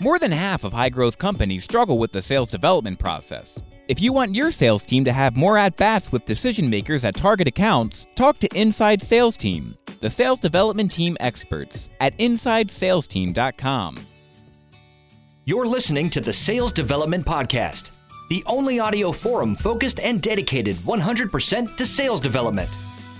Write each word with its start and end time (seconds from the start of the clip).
More 0.00 0.20
than 0.20 0.30
half 0.30 0.62
of 0.62 0.72
high 0.72 0.90
growth 0.90 1.18
companies 1.18 1.64
struggle 1.64 1.98
with 1.98 2.12
the 2.12 2.22
sales 2.22 2.52
development 2.52 3.00
process. 3.00 3.60
If 3.88 4.00
you 4.00 4.12
want 4.12 4.34
your 4.34 4.52
sales 4.52 4.84
team 4.84 5.04
to 5.04 5.12
have 5.12 5.36
more 5.36 5.58
at 5.58 5.76
bats 5.76 6.12
with 6.12 6.24
decision 6.24 6.70
makers 6.70 7.04
at 7.04 7.16
target 7.16 7.48
accounts, 7.48 8.06
talk 8.14 8.38
to 8.40 8.48
Inside 8.54 9.02
Sales 9.02 9.36
Team, 9.36 9.76
the 10.00 10.08
sales 10.08 10.38
development 10.38 10.92
team 10.92 11.16
experts 11.18 11.88
at 12.00 12.16
InsideSalesTeam.com. 12.18 13.98
You're 15.46 15.66
listening 15.66 16.10
to 16.10 16.20
the 16.20 16.32
Sales 16.32 16.72
Development 16.72 17.26
Podcast, 17.26 17.90
the 18.28 18.44
only 18.46 18.78
audio 18.78 19.10
forum 19.10 19.56
focused 19.56 19.98
and 19.98 20.22
dedicated 20.22 20.76
100% 20.76 21.76
to 21.76 21.86
sales 21.86 22.20
development. 22.20 22.68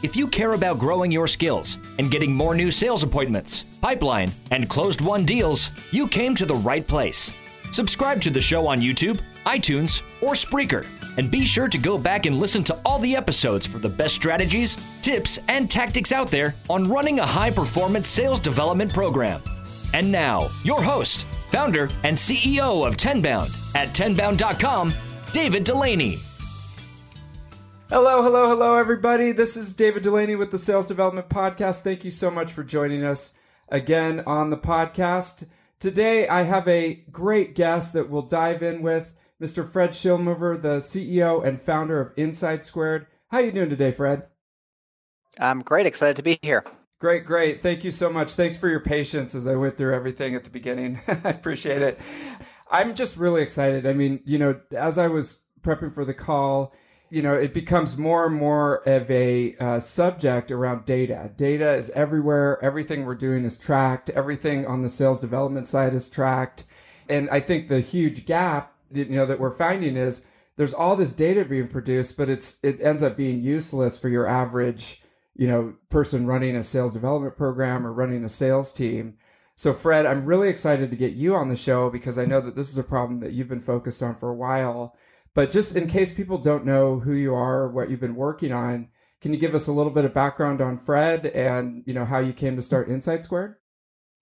If 0.00 0.14
you 0.14 0.28
care 0.28 0.52
about 0.52 0.78
growing 0.78 1.10
your 1.10 1.26
skills 1.26 1.76
and 1.98 2.10
getting 2.10 2.32
more 2.32 2.54
new 2.54 2.70
sales 2.70 3.02
appointments, 3.02 3.64
pipeline, 3.80 4.30
and 4.52 4.70
closed 4.70 5.00
won 5.00 5.24
deals, 5.24 5.70
you 5.90 6.06
came 6.06 6.36
to 6.36 6.46
the 6.46 6.54
right 6.54 6.86
place. 6.86 7.34
Subscribe 7.72 8.20
to 8.22 8.30
the 8.30 8.40
show 8.40 8.68
on 8.68 8.78
YouTube, 8.78 9.20
iTunes, 9.44 10.02
or 10.22 10.34
Spreaker, 10.34 10.86
and 11.18 11.32
be 11.32 11.44
sure 11.44 11.66
to 11.66 11.78
go 11.78 11.98
back 11.98 12.26
and 12.26 12.38
listen 12.38 12.62
to 12.64 12.78
all 12.84 13.00
the 13.00 13.16
episodes 13.16 13.66
for 13.66 13.80
the 13.80 13.88
best 13.88 14.14
strategies, 14.14 14.76
tips, 15.02 15.40
and 15.48 15.68
tactics 15.68 16.12
out 16.12 16.30
there 16.30 16.54
on 16.70 16.84
running 16.84 17.18
a 17.18 17.26
high 17.26 17.50
performance 17.50 18.06
sales 18.06 18.38
development 18.38 18.94
program. 18.94 19.42
And 19.94 20.12
now, 20.12 20.48
your 20.62 20.80
host, 20.80 21.24
founder, 21.50 21.88
and 22.04 22.16
CEO 22.16 22.86
of 22.86 22.96
Tenbound 22.96 23.74
at 23.74 23.88
tenbound.com, 23.88 24.94
David 25.32 25.66
Dulany. 25.66 26.27
Hello, 27.90 28.22
hello, 28.22 28.50
hello, 28.50 28.76
everybody. 28.76 29.32
This 29.32 29.56
is 29.56 29.72
David 29.72 30.02
Dulany 30.04 30.38
with 30.38 30.50
the 30.50 30.58
Sales 30.58 30.86
Development 30.86 31.30
Podcast. 31.30 31.80
Thank 31.80 32.04
you 32.04 32.10
so 32.10 32.30
much 32.30 32.52
for 32.52 32.62
joining 32.62 33.02
us 33.02 33.38
again 33.70 34.22
on 34.26 34.50
the 34.50 34.58
podcast. 34.58 35.46
Today, 35.80 36.28
I 36.28 36.42
have 36.42 36.68
a 36.68 36.96
great 37.10 37.54
guest 37.54 37.94
that 37.94 38.10
we'll 38.10 38.20
dive 38.20 38.62
in 38.62 38.82
with, 38.82 39.14
Mr. 39.40 39.66
Fred 39.66 39.92
Shilmover, 39.92 40.60
the 40.60 40.80
CEO 40.80 41.42
and 41.42 41.58
founder 41.58 41.98
of 41.98 42.14
InsightSquared. 42.16 43.06
How 43.28 43.38
are 43.38 43.44
you 43.44 43.52
doing 43.52 43.70
today, 43.70 43.92
Fred? 43.92 44.26
I'm 45.40 45.62
great. 45.62 45.86
Excited 45.86 46.16
to 46.16 46.22
be 46.22 46.38
here. 46.42 46.64
Great, 46.98 47.24
great. 47.24 47.58
Thank 47.58 47.84
you 47.84 47.90
so 47.90 48.10
much. 48.10 48.34
Thanks 48.34 48.58
for 48.58 48.68
your 48.68 48.80
patience 48.80 49.34
as 49.34 49.46
I 49.46 49.54
went 49.54 49.78
through 49.78 49.94
everything 49.94 50.34
at 50.34 50.44
the 50.44 50.50
beginning. 50.50 51.00
I 51.08 51.30
appreciate 51.30 51.80
it. 51.80 51.98
I'm 52.70 52.94
just 52.94 53.16
really 53.16 53.40
excited. 53.40 53.86
I 53.86 53.94
mean, 53.94 54.20
you 54.26 54.38
know, 54.38 54.60
as 54.76 54.98
I 54.98 55.08
was 55.08 55.38
prepping 55.62 55.94
for 55.94 56.04
the 56.04 56.12
call, 56.12 56.74
you 57.10 57.22
know, 57.22 57.34
it 57.34 57.54
becomes 57.54 57.96
more 57.96 58.26
and 58.26 58.34
more 58.34 58.76
of 58.88 59.10
a 59.10 59.54
uh, 59.54 59.80
subject 59.80 60.50
around 60.50 60.84
data. 60.84 61.30
Data 61.36 61.72
is 61.72 61.90
everywhere. 61.90 62.62
Everything 62.62 63.04
we're 63.04 63.14
doing 63.14 63.44
is 63.44 63.58
tracked. 63.58 64.10
Everything 64.10 64.66
on 64.66 64.82
the 64.82 64.88
sales 64.88 65.20
development 65.20 65.66
side 65.66 65.94
is 65.94 66.08
tracked. 66.08 66.64
And 67.08 67.28
I 67.30 67.40
think 67.40 67.68
the 67.68 67.80
huge 67.80 68.26
gap, 68.26 68.74
you 68.92 69.06
know, 69.06 69.26
that 69.26 69.40
we're 69.40 69.50
finding 69.50 69.96
is 69.96 70.26
there's 70.56 70.74
all 70.74 70.96
this 70.96 71.12
data 71.12 71.44
being 71.44 71.68
produced, 71.68 72.16
but 72.16 72.28
it's, 72.28 72.62
it 72.62 72.82
ends 72.82 73.02
up 73.02 73.16
being 73.16 73.40
useless 73.40 73.98
for 73.98 74.08
your 74.08 74.26
average, 74.26 75.02
you 75.34 75.46
know, 75.46 75.74
person 75.88 76.26
running 76.26 76.56
a 76.56 76.62
sales 76.62 76.92
development 76.92 77.36
program 77.36 77.86
or 77.86 77.92
running 77.92 78.24
a 78.24 78.28
sales 78.28 78.72
team. 78.72 79.14
So 79.56 79.72
Fred, 79.72 80.04
I'm 80.04 80.26
really 80.26 80.48
excited 80.48 80.90
to 80.90 80.96
get 80.96 81.14
you 81.14 81.34
on 81.34 81.48
the 81.48 81.56
show 81.56 81.90
because 81.90 82.18
I 82.18 82.26
know 82.26 82.40
that 82.40 82.54
this 82.54 82.68
is 82.68 82.78
a 82.78 82.84
problem 82.84 83.20
that 83.20 83.32
you've 83.32 83.48
been 83.48 83.60
focused 83.60 84.02
on 84.02 84.14
for 84.14 84.28
a 84.28 84.34
while 84.34 84.94
but 85.34 85.50
just 85.50 85.76
in 85.76 85.86
case 85.86 86.12
people 86.12 86.38
don't 86.38 86.64
know 86.64 87.00
who 87.00 87.12
you 87.12 87.34
are 87.34 87.62
or 87.62 87.70
what 87.70 87.90
you've 87.90 88.00
been 88.00 88.14
working 88.14 88.52
on, 88.52 88.88
can 89.20 89.32
you 89.32 89.38
give 89.38 89.54
us 89.54 89.66
a 89.66 89.72
little 89.72 89.92
bit 89.92 90.04
of 90.04 90.14
background 90.14 90.60
on 90.60 90.78
Fred 90.78 91.26
and 91.26 91.82
you 91.86 91.94
know 91.94 92.04
how 92.04 92.18
you 92.18 92.32
came 92.32 92.56
to 92.56 92.62
start 92.62 92.88
InsightSquared? 92.88 93.56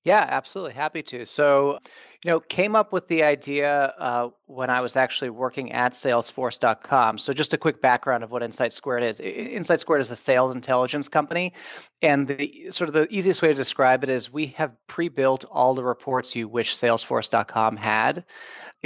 Yeah, 0.06 0.24
absolutely. 0.28 0.74
Happy 0.74 1.02
to. 1.02 1.26
So, 1.26 1.80
you 2.24 2.30
know, 2.30 2.38
came 2.38 2.76
up 2.76 2.92
with 2.92 3.08
the 3.08 3.24
idea 3.24 3.92
uh, 3.98 4.28
when 4.44 4.70
I 4.70 4.80
was 4.80 4.94
actually 4.94 5.30
working 5.30 5.72
at 5.72 5.94
Salesforce.com. 5.94 7.18
So, 7.18 7.32
just 7.32 7.54
a 7.54 7.58
quick 7.58 7.82
background 7.82 8.22
of 8.22 8.30
what 8.30 8.42
InsightSquared 8.42 9.02
is. 9.02 9.20
InsightSquared 9.20 9.98
is 9.98 10.12
a 10.12 10.16
sales 10.16 10.54
intelligence 10.54 11.08
company, 11.08 11.54
and 12.02 12.28
the 12.28 12.68
sort 12.70 12.86
of 12.86 12.94
the 12.94 13.08
easiest 13.10 13.42
way 13.42 13.48
to 13.48 13.54
describe 13.54 14.04
it 14.04 14.08
is 14.08 14.32
we 14.32 14.46
have 14.58 14.76
pre-built 14.86 15.44
all 15.44 15.74
the 15.74 15.82
reports 15.82 16.36
you 16.36 16.46
wish 16.46 16.76
Salesforce.com 16.76 17.76
had 17.76 18.24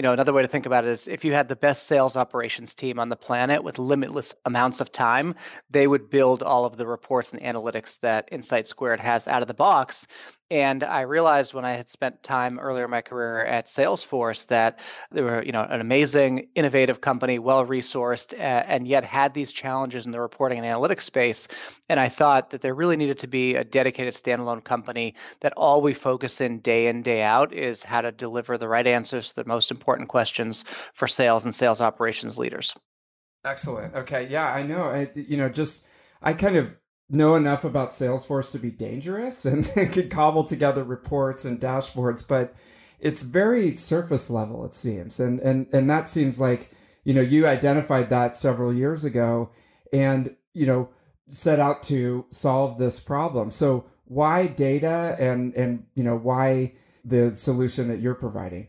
you 0.01 0.03
know 0.03 0.15
another 0.15 0.33
way 0.33 0.41
to 0.41 0.49
think 0.49 0.65
about 0.65 0.85
it 0.85 0.89
is 0.89 1.07
if 1.07 1.27
you 1.27 1.35
had 1.35 1.47
the 1.47 1.57
best 1.57 1.87
sales 1.87 2.17
operations 2.17 2.75
team 2.75 2.99
on 2.99 3.11
the 3.11 3.17
planet 3.17 3.63
with 3.63 3.79
limitless 3.79 4.35
amounts 4.47 4.81
of 4.81 4.91
time 4.91 5.35
they 5.69 5.87
would 5.87 6.09
build 6.09 6.43
all 6.43 6.65
of 6.65 6.79
the 6.79 6.87
reports 6.87 7.35
and 7.35 7.43
analytics 7.43 8.01
that 8.01 8.27
insight 8.33 8.67
squared 8.67 8.99
has 8.99 9.29
out 9.29 9.43
of 9.43 9.49
the 9.49 9.53
box 9.53 10.07
and 10.51 10.83
I 10.83 11.03
realized 11.03 11.55
when 11.55 11.65
I 11.65 11.75
had 11.75 11.89
spent 11.89 12.25
time 12.25 12.59
earlier 12.59 12.87
in 12.87 12.91
my 12.91 13.03
career 13.03 13.45
at 13.45 13.67
Salesforce 13.67 14.49
that 14.49 14.81
they 15.13 15.23
were, 15.23 15.45
you 15.45 15.53
know, 15.53 15.63
an 15.63 15.81
amazing, 15.81 16.49
innovative 16.57 17.01
company, 17.01 17.39
well 17.39 17.65
resourced, 17.65 18.35
uh, 18.35 18.65
and 18.67 18.87
yet 18.87 19.05
had 19.05 19.33
these 19.33 19.53
challenges 19.53 20.07
in 20.07 20.13
the 20.13 20.21
reporting 20.21 20.59
and 20.59 20.67
analytics 20.67 21.03
space. 21.03 21.47
And 21.89 22.01
I 22.01 22.09
thought 22.09 22.51
that 22.51 22.63
there 22.63 22.75
really 22.75 22.97
needed 22.97 23.21
to 23.21 23.29
be 23.29 23.55
a 23.55 23.63
dedicated 23.63 24.15
standalone 24.15 24.65
company 24.65 25.15
that 25.39 25.53
all 25.57 25.83
we 25.83 25.95
focus 25.95 26.41
in 26.41 26.59
day 26.59 26.89
in 26.89 27.03
day 27.03 27.23
out 27.23 27.55
is 27.55 27.85
how 27.85 28.01
to 28.01 28.11
deliver 28.11 28.59
the 28.59 28.69
right 28.69 28.87
answers 28.89 29.29
to 29.29 29.37
the 29.37 29.49
most 29.49 29.71
important 29.71 29.90
questions 30.07 30.65
for 30.95 31.09
sales 31.09 31.45
and 31.45 31.55
sales 31.55 31.81
operations 31.81 32.39
leaders. 32.39 32.75
Excellent. 33.45 33.95
Okay. 33.95 34.27
Yeah, 34.29 34.47
I 34.47 34.63
know. 34.63 34.85
I, 34.85 35.11
you 35.15 35.37
know, 35.37 35.49
just 35.49 35.87
I 36.23 36.35
kind 36.35 36.57
of 36.57 36.77
know 37.09 37.35
enough 37.35 37.65
about 37.65 37.91
Salesforce 37.91 38.53
to 38.53 38.59
be 38.59 38.71
dangerous 38.71 39.45
and 39.47 39.69
could 39.69 40.11
cobble 40.11 40.45
together 40.45 40.85
reports 40.85 41.45
and 41.45 41.61
dashboards, 41.61 42.27
but 42.27 42.55
it's 43.01 43.23
very 43.23 43.75
surface 43.75 44.31
level, 44.31 44.65
it 44.65 44.75
seems. 44.75 45.19
And, 45.19 45.41
and, 45.41 45.67
and 45.73 45.89
that 45.89 46.09
seems 46.09 46.41
like, 46.41 46.71
you 47.05 47.15
know, 47.15 47.23
you 47.23 47.47
identified 47.47 48.11
that 48.11 48.37
several 48.37 48.75
years 48.75 49.05
ago 49.05 49.51
and, 49.93 50.37
you 50.53 50.67
know, 50.67 50.91
set 51.31 51.59
out 51.59 51.83
to 51.85 52.27
solve 52.31 52.79
this 52.79 53.01
problem. 53.01 53.51
So 53.51 53.87
why 54.05 54.47
data 54.47 55.17
and, 55.19 55.55
and, 55.55 55.87
you 55.95 56.05
know, 56.05 56.17
why 56.17 56.75
the 57.05 57.35
solution 57.35 57.89
that 57.89 58.01
you're 58.01 58.15
providing? 58.15 58.69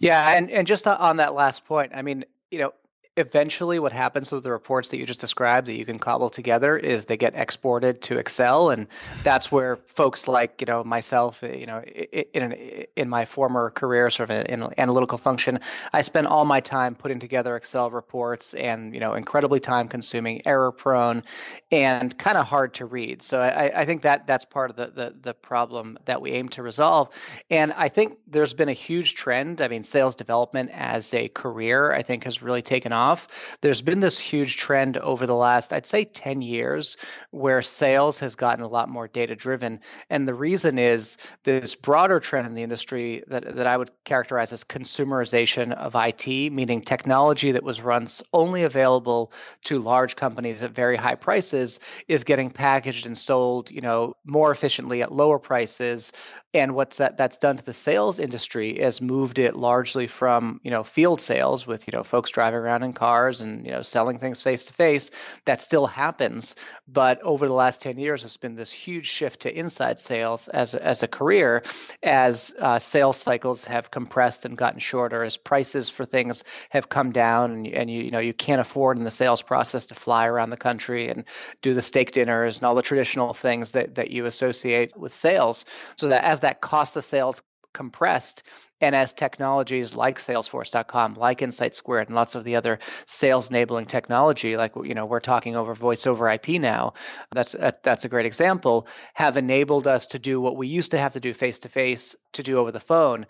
Yeah. 0.00 0.32
And, 0.36 0.50
and 0.50 0.66
just 0.66 0.86
on 0.86 1.18
that 1.18 1.34
last 1.34 1.64
point, 1.66 1.92
I 1.94 2.02
mean, 2.02 2.24
you 2.50 2.58
know, 2.58 2.72
eventually 3.20 3.78
what 3.78 3.92
happens 3.92 4.32
with 4.32 4.42
the 4.42 4.50
reports 4.50 4.88
that 4.88 4.98
you 4.98 5.06
just 5.06 5.20
described 5.20 5.68
that 5.68 5.76
you 5.76 5.84
can 5.84 5.98
cobble 5.98 6.30
together 6.30 6.76
is 6.76 7.04
they 7.04 7.16
get 7.16 7.34
exported 7.36 8.02
to 8.02 8.18
excel 8.18 8.70
and 8.70 8.86
that's 9.22 9.52
where 9.52 9.76
folks 9.76 10.26
like 10.26 10.60
you 10.60 10.66
know 10.66 10.82
myself 10.82 11.42
eh, 11.44 11.54
you 11.54 11.66
know 11.66 11.82
in 11.82 12.86
in 12.96 13.08
my 13.08 13.24
former 13.24 13.70
career 13.70 14.10
sort 14.10 14.30
of 14.30 14.46
in 14.48 14.62
an 14.62 14.74
analytical 14.78 15.18
function 15.18 15.60
i 15.92 16.02
spent 16.02 16.26
all 16.26 16.44
my 16.44 16.60
time 16.60 16.94
putting 16.94 17.20
together 17.20 17.56
excel 17.56 17.90
reports 17.90 18.54
and 18.54 18.94
you 18.94 19.00
know 19.00 19.14
incredibly 19.14 19.60
time 19.60 19.86
consuming 19.86 20.42
error 20.46 20.72
prone 20.72 21.22
and 21.70 22.16
kind 22.18 22.36
of 22.36 22.46
hard 22.46 22.74
to 22.74 22.86
read. 22.86 23.22
So 23.22 23.40
I, 23.40 23.80
I 23.80 23.84
think 23.84 24.02
that 24.02 24.26
that's 24.26 24.44
part 24.44 24.70
of 24.70 24.76
the, 24.76 24.86
the 24.86 25.14
the 25.20 25.34
problem 25.34 25.98
that 26.06 26.20
we 26.20 26.32
aim 26.32 26.48
to 26.50 26.62
resolve. 26.62 27.08
And 27.50 27.72
i 27.76 27.88
think 27.88 28.18
there's 28.26 28.54
been 28.54 28.68
a 28.68 28.78
huge 28.88 29.14
trend. 29.14 29.60
I 29.60 29.68
mean 29.68 29.82
sales 29.82 30.14
development 30.14 30.70
as 30.72 31.12
a 31.14 31.28
career 31.28 31.92
i 31.92 32.02
think 32.02 32.24
has 32.24 32.42
really 32.42 32.62
taken 32.62 32.92
off 32.92 33.09
off. 33.10 33.58
There's 33.60 33.82
been 33.82 34.00
this 34.00 34.18
huge 34.18 34.56
trend 34.56 34.96
over 34.96 35.26
the 35.26 35.34
last, 35.34 35.72
I'd 35.72 35.86
say, 35.86 36.04
10 36.04 36.42
years 36.42 36.96
where 37.30 37.62
sales 37.62 38.18
has 38.20 38.34
gotten 38.34 38.64
a 38.64 38.68
lot 38.68 38.88
more 38.88 39.08
data 39.08 39.34
driven. 39.34 39.80
And 40.08 40.26
the 40.26 40.34
reason 40.34 40.78
is 40.78 41.16
this 41.44 41.74
broader 41.74 42.20
trend 42.20 42.46
in 42.46 42.54
the 42.54 42.62
industry 42.62 43.22
that, 43.28 43.56
that 43.56 43.66
I 43.66 43.76
would 43.76 43.90
characterize 44.04 44.52
as 44.52 44.64
consumerization 44.64 45.72
of 45.72 45.96
IT, 45.96 46.52
meaning 46.52 46.80
technology 46.80 47.52
that 47.52 47.64
was 47.64 47.82
once 47.82 48.22
only 48.32 48.62
available 48.62 49.32
to 49.64 49.78
large 49.78 50.16
companies 50.16 50.62
at 50.62 50.70
very 50.70 50.96
high 50.96 51.16
prices 51.16 51.80
is 52.08 52.24
getting 52.24 52.50
packaged 52.50 53.06
and 53.06 53.18
sold, 53.18 53.70
you 53.70 53.80
know, 53.80 54.14
more 54.24 54.50
efficiently 54.50 55.02
at 55.02 55.12
lower 55.12 55.38
prices 55.38 56.12
and 56.52 56.74
what's 56.74 56.96
that 56.96 57.16
that's 57.16 57.38
done 57.38 57.56
to 57.56 57.64
the 57.64 57.72
sales 57.72 58.18
industry 58.18 58.70
is 58.70 59.00
moved 59.00 59.38
it 59.38 59.54
largely 59.56 60.06
from 60.06 60.60
you 60.64 60.70
know 60.70 60.82
field 60.82 61.20
sales 61.20 61.66
with 61.66 61.86
you 61.86 61.92
know 61.92 62.02
folks 62.02 62.30
driving 62.30 62.58
around 62.58 62.82
in 62.82 62.92
cars 63.00 63.40
and 63.40 63.64
you 63.64 63.72
know 63.72 63.80
selling 63.82 64.18
things 64.18 64.42
face 64.42 64.66
to 64.66 64.74
face 64.74 65.10
that 65.46 65.62
still 65.62 65.86
happens. 65.86 66.54
But 66.86 67.22
over 67.22 67.46
the 67.46 67.54
last 67.54 67.80
10 67.80 67.98
years 67.98 68.24
it's 68.24 68.36
been 68.36 68.56
this 68.56 68.72
huge 68.72 69.06
shift 69.06 69.40
to 69.40 69.58
inside 69.58 69.98
sales 69.98 70.48
as 70.48 70.74
a, 70.74 70.84
as 70.84 71.02
a 71.02 71.08
career 71.08 71.62
as 72.02 72.54
uh, 72.58 72.78
sales 72.78 73.16
cycles 73.16 73.64
have 73.64 73.90
compressed 73.90 74.44
and 74.44 74.58
gotten 74.58 74.80
shorter 74.80 75.24
as 75.24 75.38
prices 75.38 75.88
for 75.88 76.04
things 76.04 76.44
have 76.68 76.90
come 76.90 77.10
down 77.10 77.52
and, 77.52 77.66
and 77.68 77.90
you, 77.90 78.02
you 78.02 78.10
know 78.10 78.18
you 78.18 78.34
can't 78.34 78.60
afford 78.60 78.98
in 78.98 79.04
the 79.04 79.10
sales 79.10 79.40
process 79.40 79.86
to 79.86 79.94
fly 79.94 80.26
around 80.26 80.50
the 80.50 80.56
country 80.68 81.08
and 81.08 81.24
do 81.62 81.72
the 81.72 81.82
steak 81.82 82.12
dinners 82.12 82.58
and 82.58 82.66
all 82.66 82.74
the 82.74 82.82
traditional 82.82 83.32
things 83.32 83.72
that, 83.72 83.94
that 83.94 84.10
you 84.10 84.26
associate 84.26 84.96
with 84.96 85.14
sales. 85.14 85.64
So 85.96 86.08
that 86.08 86.24
as 86.24 86.40
that 86.40 86.60
cost 86.60 86.96
of 86.96 87.04
sales 87.04 87.42
compressed. 87.72 88.42
And 88.80 88.94
as 88.94 89.12
technologies 89.12 89.94
like 89.94 90.18
salesforce.com 90.18 91.14
like 91.14 91.42
insight 91.42 91.74
squared 91.74 92.08
and 92.08 92.16
lots 92.16 92.34
of 92.34 92.44
the 92.44 92.56
other 92.56 92.78
sales 93.06 93.50
enabling 93.50 93.86
technology 93.86 94.56
like 94.56 94.72
you 94.84 94.94
know 94.94 95.04
we're 95.04 95.20
talking 95.20 95.54
over 95.54 95.74
voice 95.74 96.06
over 96.06 96.28
ip 96.30 96.48
now 96.48 96.94
that's 97.30 97.54
that's 97.82 98.04
a 98.06 98.08
great 98.08 98.24
example 98.24 98.86
have 99.12 99.36
enabled 99.36 99.86
us 99.86 100.06
to 100.06 100.18
do 100.18 100.40
what 100.40 100.56
we 100.56 100.68
used 100.68 100.92
to 100.92 100.98
have 100.98 101.12
to 101.12 101.20
do 101.20 101.34
face 101.34 101.58
to 101.58 101.68
face 101.68 102.16
to 102.32 102.42
do 102.42 102.58
over 102.58 102.72
the 102.72 102.80
phone 102.80 103.26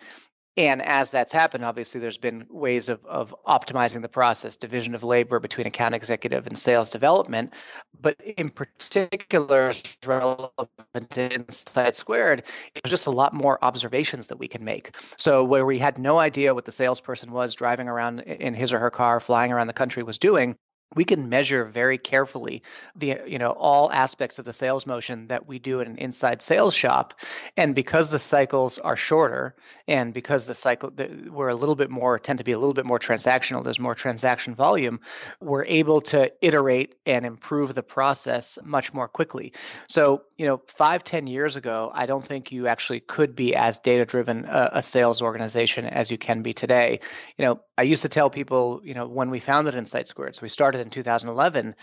And 0.56 0.82
as 0.82 1.10
that's 1.10 1.32
happened, 1.32 1.64
obviously, 1.64 2.00
there's 2.00 2.18
been 2.18 2.44
ways 2.50 2.88
of, 2.88 3.04
of 3.06 3.34
optimizing 3.46 4.02
the 4.02 4.08
process, 4.08 4.56
division 4.56 4.94
of 4.94 5.04
labor 5.04 5.38
between 5.38 5.66
account 5.66 5.94
executive 5.94 6.46
and 6.46 6.58
sales 6.58 6.90
development. 6.90 7.54
But 7.98 8.20
in 8.20 8.50
particular, 8.50 9.72
relevant 10.04 11.10
to 11.10 11.32
Insight 11.32 11.94
Squared, 11.94 12.42
was 12.82 12.90
just 12.90 13.06
a 13.06 13.10
lot 13.10 13.32
more 13.32 13.64
observations 13.64 14.26
that 14.26 14.38
we 14.38 14.48
can 14.48 14.64
make. 14.64 14.96
So, 15.16 15.44
where 15.44 15.64
we 15.64 15.78
had 15.78 15.98
no 15.98 16.18
idea 16.18 16.54
what 16.54 16.64
the 16.64 16.72
salesperson 16.72 17.30
was 17.30 17.54
driving 17.54 17.88
around 17.88 18.20
in 18.20 18.54
his 18.54 18.72
or 18.72 18.80
her 18.80 18.90
car, 18.90 19.20
flying 19.20 19.52
around 19.52 19.68
the 19.68 19.72
country 19.72 20.02
was 20.02 20.18
doing, 20.18 20.56
we 20.96 21.04
can 21.04 21.28
measure 21.28 21.64
very 21.64 21.98
carefully 21.98 22.62
the 22.96 23.20
you 23.26 23.38
know 23.38 23.50
all 23.50 23.92
aspects 23.92 24.38
of 24.38 24.44
the 24.44 24.52
sales 24.52 24.86
motion 24.86 25.28
that 25.28 25.46
we 25.46 25.58
do 25.58 25.80
in 25.80 25.86
an 25.86 25.98
inside 25.98 26.42
sales 26.42 26.74
shop. 26.74 27.14
And 27.56 27.74
because 27.74 28.10
the 28.10 28.18
cycles 28.18 28.78
are 28.78 28.96
shorter 28.96 29.54
and 29.86 30.12
because 30.12 30.46
the 30.46 30.54
cycle 30.54 30.92
we're 31.28 31.48
a 31.48 31.54
little 31.54 31.76
bit 31.76 31.90
more 31.90 32.18
tend 32.18 32.38
to 32.38 32.44
be 32.44 32.52
a 32.52 32.58
little 32.58 32.74
bit 32.74 32.86
more 32.86 32.98
transactional 32.98 33.62
there's 33.62 33.78
more 33.78 33.94
transaction 33.94 34.54
volume 34.54 35.00
we're 35.40 35.64
able 35.64 36.00
to 36.00 36.32
iterate 36.44 36.96
and 37.06 37.24
improve 37.24 37.74
the 37.74 37.82
process 37.82 38.58
much 38.64 38.92
more 38.92 39.08
quickly. 39.08 39.52
So 39.88 40.22
you 40.36 40.46
know 40.46 40.60
five 40.66 41.04
ten 41.04 41.26
years 41.26 41.56
ago 41.56 41.92
i 41.94 42.06
don't 42.06 42.24
think 42.24 42.50
you 42.50 42.66
actually 42.66 43.00
could 43.00 43.36
be 43.36 43.54
as 43.54 43.78
data 43.78 44.04
driven 44.04 44.44
a, 44.46 44.70
a 44.74 44.82
sales 44.82 45.22
organization 45.22 45.84
as 45.84 46.10
you 46.10 46.18
can 46.18 46.42
be 46.42 46.52
today. 46.52 47.00
You 47.36 47.44
know 47.44 47.60
i 47.80 47.82
used 47.82 48.02
to 48.02 48.08
tell 48.08 48.30
people 48.30 48.80
you 48.84 48.94
know 48.94 49.06
when 49.06 49.30
we 49.30 49.40
founded 49.40 49.74
insight 49.74 50.06
squared 50.06 50.36
so 50.36 50.42
we 50.42 50.48
started 50.48 50.80
in 50.80 50.90
2011. 50.90 51.74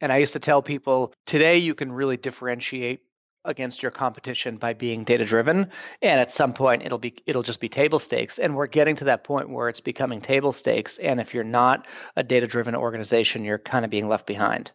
And 0.00 0.12
I 0.12 0.16
used 0.16 0.32
to 0.32 0.40
tell 0.40 0.62
people 0.62 1.14
today 1.26 1.58
you 1.58 1.74
can 1.74 1.92
really 1.92 2.16
differentiate 2.16 3.00
against 3.44 3.82
your 3.82 3.90
competition 3.90 4.56
by 4.56 4.72
being 4.72 5.02
data 5.02 5.24
driven 5.24 5.68
and 6.00 6.20
at 6.20 6.30
some 6.30 6.52
point 6.52 6.84
it'll 6.84 6.98
be 6.98 7.14
it'll 7.26 7.42
just 7.42 7.58
be 7.58 7.68
table 7.68 7.98
stakes 7.98 8.38
and 8.38 8.54
we're 8.54 8.68
getting 8.68 8.94
to 8.94 9.04
that 9.04 9.24
point 9.24 9.50
where 9.50 9.68
it's 9.68 9.80
becoming 9.80 10.20
table 10.20 10.52
stakes 10.52 10.96
and 10.98 11.18
if 11.18 11.34
you're 11.34 11.42
not 11.42 11.88
a 12.14 12.22
data 12.22 12.46
driven 12.46 12.76
organization 12.76 13.44
you're 13.44 13.58
kind 13.58 13.84
of 13.84 13.90
being 13.90 14.08
left 14.08 14.28
behind 14.28 14.70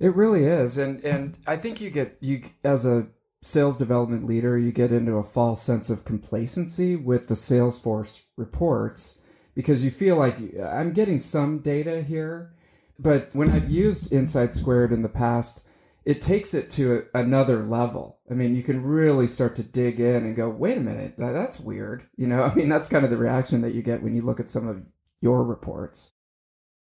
it 0.00 0.16
really 0.16 0.44
is 0.44 0.78
and 0.78 1.04
and 1.04 1.38
i 1.46 1.58
think 1.58 1.78
you 1.78 1.90
get 1.90 2.16
you 2.20 2.40
as 2.64 2.86
a 2.86 3.06
sales 3.42 3.76
development 3.76 4.24
leader 4.24 4.56
you 4.56 4.72
get 4.72 4.90
into 4.90 5.16
a 5.16 5.22
false 5.22 5.60
sense 5.60 5.90
of 5.90 6.06
complacency 6.06 6.96
with 6.96 7.28
the 7.28 7.34
salesforce 7.34 8.22
reports 8.38 9.20
because 9.54 9.84
you 9.84 9.90
feel 9.90 10.16
like 10.16 10.36
i'm 10.66 10.92
getting 10.92 11.20
some 11.20 11.58
data 11.58 12.02
here 12.02 12.54
but 12.98 13.34
when 13.34 13.50
I've 13.50 13.70
used 13.70 14.12
Insight 14.12 14.54
Squared 14.54 14.92
in 14.92 15.02
the 15.02 15.08
past, 15.08 15.66
it 16.04 16.20
takes 16.20 16.54
it 16.54 16.70
to 16.70 17.06
another 17.14 17.62
level. 17.64 18.18
I 18.30 18.34
mean, 18.34 18.54
you 18.54 18.62
can 18.62 18.82
really 18.82 19.26
start 19.26 19.56
to 19.56 19.62
dig 19.62 19.98
in 19.98 20.24
and 20.24 20.36
go, 20.36 20.48
wait 20.48 20.76
a 20.76 20.80
minute, 20.80 21.14
that's 21.16 21.58
weird. 21.58 22.06
You 22.16 22.26
know, 22.26 22.42
I 22.44 22.54
mean, 22.54 22.68
that's 22.68 22.88
kind 22.88 23.04
of 23.04 23.10
the 23.10 23.16
reaction 23.16 23.62
that 23.62 23.74
you 23.74 23.82
get 23.82 24.02
when 24.02 24.14
you 24.14 24.22
look 24.22 24.40
at 24.40 24.50
some 24.50 24.68
of 24.68 24.86
your 25.20 25.42
reports. 25.42 26.12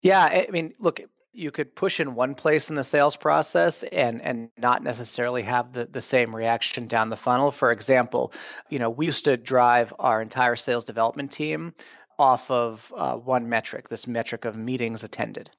Yeah. 0.01 0.23
I 0.23 0.47
mean, 0.51 0.73
look, 0.79 0.99
you 1.33 1.51
could 1.51 1.75
push 1.75 1.99
in 1.99 2.15
one 2.15 2.35
place 2.35 2.69
in 2.69 2.75
the 2.75 2.83
sales 2.83 3.15
process 3.15 3.83
and 3.83 4.21
and 4.21 4.49
not 4.57 4.83
necessarily 4.83 5.43
have 5.43 5.71
the, 5.71 5.85
the 5.85 6.01
same 6.01 6.35
reaction 6.35 6.87
down 6.87 7.09
the 7.09 7.15
funnel. 7.15 7.51
For 7.51 7.71
example, 7.71 8.33
you 8.69 8.79
know, 8.79 8.89
we 8.89 9.05
used 9.05 9.25
to 9.25 9.37
drive 9.37 9.93
our 9.97 10.21
entire 10.21 10.57
sales 10.57 10.83
development 10.83 11.31
team 11.31 11.73
off 12.21 12.51
of 12.51 12.93
uh, 12.95 13.15
one 13.15 13.49
metric, 13.49 13.89
this 13.89 14.05
metric 14.05 14.45
of 14.45 14.55
meetings 14.55 15.03
attended. 15.03 15.49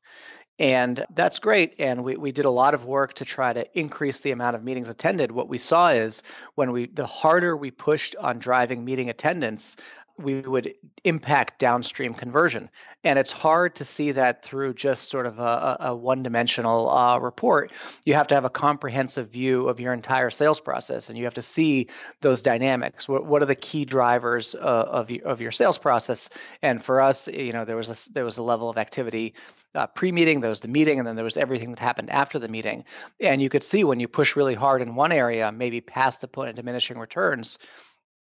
And 0.59 1.05
that's 1.13 1.41
great. 1.41 1.75
And 1.81 2.05
we, 2.05 2.17
we 2.17 2.31
did 2.31 2.45
a 2.45 2.51
lot 2.51 2.75
of 2.75 2.85
work 2.85 3.15
to 3.15 3.25
try 3.25 3.53
to 3.53 3.67
increase 3.77 4.21
the 4.21 4.31
amount 4.31 4.55
of 4.55 4.63
meetings 4.63 4.89
attended. 4.89 5.33
What 5.33 5.49
we 5.49 5.59
saw 5.59 5.89
is 5.89 6.23
when 6.55 6.71
we 6.71 6.87
the 6.87 7.07
harder 7.07 7.57
we 7.57 7.73
pushed 7.73 8.15
on 8.15 8.39
driving 8.39 8.85
meeting 8.85 9.11
attendance, 9.11 9.77
we 10.19 10.41
would 10.41 10.75
impact 11.05 11.59
downstream 11.59 12.15
conversion. 12.15 12.71
And 13.05 13.19
it's 13.19 13.33
hard 13.33 13.77
to 13.77 13.85
see 13.85 14.13
that 14.13 14.43
through 14.43 14.75
just 14.75 15.09
sort 15.09 15.27
of 15.27 15.39
a, 15.39 15.77
a 15.81 15.97
one 15.97 16.23
dimensional 16.23 16.89
uh, 16.89 17.19
report. 17.19 17.73
You 18.05 18.15
have 18.15 18.29
to 18.29 18.35
have 18.35 18.45
a 18.45 18.51
comprehensive 18.51 19.31
view 19.31 19.69
of 19.69 19.81
your 19.81 19.93
entire 19.93 20.31
sales 20.31 20.61
process 20.61 21.09
and 21.09 21.19
you 21.19 21.25
have 21.25 21.35
to 21.35 21.43
see 21.43 21.89
those 22.21 22.43
dynamics. 22.43 23.09
What, 23.09 23.27
what 23.27 23.43
are 23.43 23.47
the 23.47 23.55
key 23.55 23.85
drivers 23.85 24.55
uh, 24.55 24.59
of, 24.59 25.11
of 25.25 25.41
your 25.41 25.53
sales 25.53 25.79
process? 25.79 26.29
And 26.63 26.83
for 26.83 27.01
us, 27.01 27.29
you 27.29 27.53
know, 27.53 27.65
there 27.65 27.77
was 27.77 27.91
a, 27.91 28.13
there 28.13 28.25
was 28.25 28.39
a 28.39 28.43
level 28.43 28.71
of 28.71 28.79
activity 28.79 29.35
uh, 29.75 29.87
pre 29.87 30.13
meeting, 30.13 30.41
there 30.41 30.51
was 30.51 30.61
the 30.61 30.69
meeting, 30.69 30.99
and 30.99 31.09
then 31.09 31.17
there 31.17 31.25
was 31.25 31.37
everything 31.37 31.71
that 31.71 31.79
happened 31.79 32.11
after 32.11 32.39
the 32.39 32.49
meeting. 32.49 32.85
And 33.21 33.41
you 33.41 33.49
could 33.49 33.63
see 33.63 33.85
when 33.85 34.01
you 34.01 34.09
push 34.09 34.37
really 34.37 34.55
hard 34.55 34.83
in 34.83 34.95
one 34.95 35.13
area, 35.13 35.51
maybe 35.51 35.81
past 35.81 36.21
the 36.21 36.29
point 36.29 36.51
of 36.51 36.57
diminishing 36.57 36.99
returns 36.99 37.59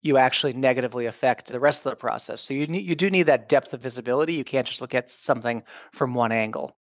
you 0.03 0.17
actually 0.17 0.53
negatively 0.53 1.07
affect 1.07 1.47
the 1.47 1.59
rest 1.59 1.85
of 1.85 1.89
the 1.89 1.95
process. 1.95 2.41
So 2.41 2.53
you 2.53 2.67
need, 2.67 2.85
you 2.85 2.93
do 2.93 3.09
need 3.09 3.23
that 3.23 3.49
depth 3.49 3.73
of 3.73 3.81
visibility. 3.81 4.33
You 4.33 4.43
can't 4.43 4.67
just 4.67 4.81
look 4.81 4.93
at 4.93 5.09
something 5.09 5.63
from 5.91 6.13
one 6.13 6.31
angle. 6.31 6.75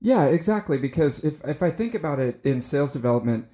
Yeah, 0.00 0.24
exactly. 0.24 0.78
Because 0.78 1.22
if 1.24 1.44
if 1.44 1.62
I 1.62 1.70
think 1.70 1.94
about 1.94 2.18
it 2.20 2.40
in 2.44 2.60
sales 2.60 2.92
development, 2.92 3.46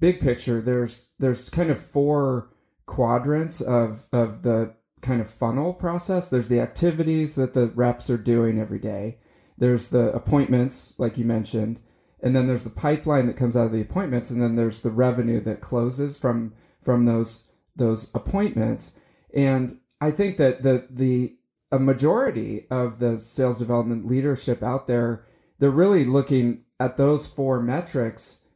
big 0.00 0.20
picture, 0.20 0.60
there's 0.60 1.12
there's 1.18 1.48
kind 1.48 1.70
of 1.70 1.78
four 1.80 2.50
quadrants 2.86 3.60
of 3.60 4.06
of 4.12 4.42
the 4.42 4.74
kind 5.00 5.20
of 5.20 5.30
funnel 5.30 5.72
process. 5.72 6.28
There's 6.28 6.48
the 6.48 6.60
activities 6.60 7.36
that 7.36 7.54
the 7.54 7.68
reps 7.68 8.10
are 8.10 8.18
doing 8.18 8.58
every 8.58 8.80
day. 8.80 9.18
There's 9.56 9.90
the 9.90 10.12
appointments, 10.12 10.94
like 10.98 11.18
you 11.18 11.24
mentioned, 11.24 11.80
and 12.20 12.34
then 12.34 12.46
there's 12.46 12.64
the 12.64 12.70
pipeline 12.70 13.26
that 13.26 13.36
comes 13.36 13.56
out 13.56 13.66
of 13.66 13.72
the 13.72 13.80
appointments, 13.80 14.30
and 14.30 14.42
then 14.42 14.56
there's 14.56 14.82
the 14.82 14.90
revenue 14.90 15.40
that 15.42 15.60
closes 15.60 16.16
from 16.16 16.54
from 16.80 17.04
those 17.04 17.47
those 17.78 18.14
appointments. 18.14 18.98
And 19.34 19.78
I 20.00 20.10
think 20.10 20.36
that 20.36 20.62
the 20.62 20.86
the 20.90 21.36
a 21.70 21.78
majority 21.78 22.66
of 22.70 22.98
the 22.98 23.18
sales 23.18 23.58
development 23.58 24.06
leadership 24.06 24.62
out 24.62 24.86
there, 24.86 25.24
they're 25.58 25.70
really 25.70 26.04
looking 26.04 26.64
at 26.80 26.96
those 26.96 27.26
four 27.26 27.60
metrics 27.60 28.46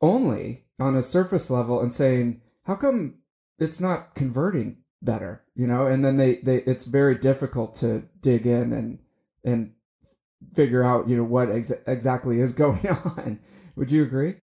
only 0.00 0.64
on 0.78 0.94
a 0.94 1.02
surface 1.02 1.50
level 1.50 1.80
and 1.80 1.92
saying, 1.92 2.40
how 2.64 2.74
come 2.74 3.14
it's 3.58 3.80
not 3.80 4.14
converting 4.14 4.78
better? 5.00 5.42
You 5.54 5.66
know, 5.66 5.86
and 5.86 6.04
then 6.04 6.16
they, 6.16 6.36
they 6.36 6.56
it's 6.58 6.84
very 6.84 7.16
difficult 7.16 7.74
to 7.76 8.04
dig 8.20 8.46
in 8.46 8.72
and 8.72 8.98
and 9.44 9.72
figure 10.54 10.84
out, 10.84 11.08
you 11.08 11.16
know, 11.16 11.24
what 11.24 11.50
ex- 11.50 11.72
exactly 11.86 12.40
is 12.40 12.52
going 12.64 12.86
on. 12.88 13.40
Would 13.76 13.90
you 13.90 14.02
agree? 14.02 14.36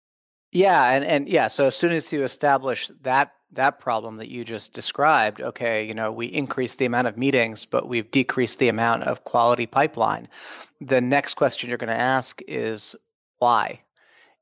Yeah, 0.52 0.90
and 0.90 1.04
and 1.04 1.28
yeah, 1.28 1.48
so 1.48 1.66
as 1.66 1.76
soon 1.76 1.92
as 1.92 2.12
you 2.12 2.24
establish 2.24 2.90
that 3.02 3.32
that 3.52 3.80
problem 3.80 4.16
that 4.16 4.28
you 4.28 4.44
just 4.44 4.72
described, 4.72 5.40
okay, 5.40 5.86
you 5.86 5.94
know, 5.94 6.12
we 6.12 6.26
increased 6.26 6.78
the 6.78 6.84
amount 6.84 7.06
of 7.06 7.16
meetings, 7.16 7.64
but 7.64 7.88
we've 7.88 8.10
decreased 8.10 8.58
the 8.58 8.68
amount 8.68 9.04
of 9.04 9.24
quality 9.24 9.66
pipeline. 9.66 10.28
The 10.80 11.00
next 11.00 11.34
question 11.34 11.68
you're 11.68 11.78
going 11.78 11.88
to 11.88 11.98
ask 11.98 12.40
is 12.46 12.96
why? 13.38 13.80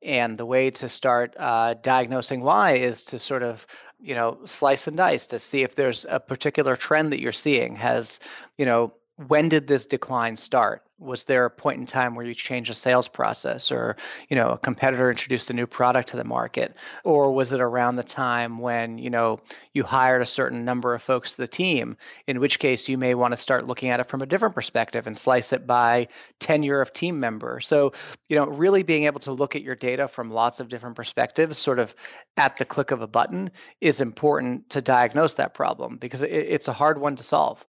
And 0.03 0.37
the 0.37 0.47
way 0.47 0.71
to 0.71 0.89
start 0.89 1.35
uh, 1.39 1.75
diagnosing 1.75 2.43
why 2.43 2.73
is 2.73 3.05
to 3.05 3.19
sort 3.19 3.43
of, 3.43 3.67
you 4.01 4.15
know, 4.15 4.39
slice 4.45 4.87
and 4.87 4.97
dice 4.97 5.29
to 5.29 5.39
see 5.39 5.63
if 5.63 5.75
there's 5.75 6.05
a 6.09 6.21
particular 6.21 6.77
trend 6.77 7.13
that 7.13 7.21
you're 7.21 7.33
seeing. 7.33 7.77
Has, 7.77 8.21
you 8.59 8.67
know, 8.67 8.93
when 9.17 9.49
did 9.49 9.67
this 9.67 9.87
decline 9.87 10.37
start? 10.37 10.83
Was 10.99 11.25
there 11.25 11.45
a 11.45 11.51
point 11.51 11.79
in 11.79 11.87
time 11.87 12.15
where 12.15 12.25
you 12.25 12.35
changed 12.35 12.71
a 12.71 12.75
sales 12.75 13.09
process 13.09 13.71
or, 13.71 13.97
you 14.29 14.37
know, 14.37 14.51
a 14.51 14.59
competitor 14.59 15.11
introduced 15.11 15.51
a 15.51 15.53
new 15.53 15.67
product 15.67 16.09
to 16.11 16.17
the 16.17 16.25
market? 16.25 16.77
Or 17.05 17.33
was 17.33 17.53
it 17.53 17.61
around 17.61 17.97
the 17.97 18.05
time 18.05 18.59
when, 18.59 18.99
you 18.99 19.11
know, 19.11 19.41
you 19.73 19.85
hired 19.85 20.23
a 20.23 20.27
certain 20.27 20.65
number 20.65 20.95
of 20.95 21.03
folks 21.03 21.35
to 21.35 21.43
the 21.43 21.49
team, 21.49 21.97
in 22.27 22.41
which 22.41 22.59
case 22.59 22.89
you 22.89 22.97
may 22.97 23.15
want 23.15 23.33
to 23.33 23.37
start 23.37 23.67
looking 23.67 23.91
at 23.91 24.01
it 24.01 24.09
from 24.09 24.23
a 24.23 24.27
different 24.27 24.55
perspective 24.55 25.07
and 25.07 25.17
slice 25.17 25.53
it 25.53 25.67
by 25.67 26.09
tenure 26.41 26.81
of 26.81 26.93
team 26.93 27.21
member. 27.21 27.61
So, 27.61 27.93
you 28.29 28.37
know, 28.37 28.47
really 28.47 28.83
being 28.83 29.05
able 29.05 29.21
to 29.21 29.33
look 29.33 29.55
at 29.55 29.63
your 29.63 29.77
data 29.77 30.09
from 30.09 30.31
lots 30.31 30.59
of 30.59 30.69
different 30.69 30.97
perspectives, 30.97 31.59
sort 31.59 31.79
of 31.79 31.95
at 32.37 32.57
the 32.57 32.65
click 32.65 32.91
of 32.91 33.03
a 33.03 33.09
button, 33.09 33.51
is 33.81 34.01
important 34.01 34.71
to 34.71 34.81
diagnose 34.81 35.35
that 35.35 35.55
problem 35.55 35.99
because 35.99 36.23
it's 36.23 36.69
a 36.69 36.73
hard 36.73 36.99
one 36.99 37.17
to 37.17 37.23
solve. 37.23 37.65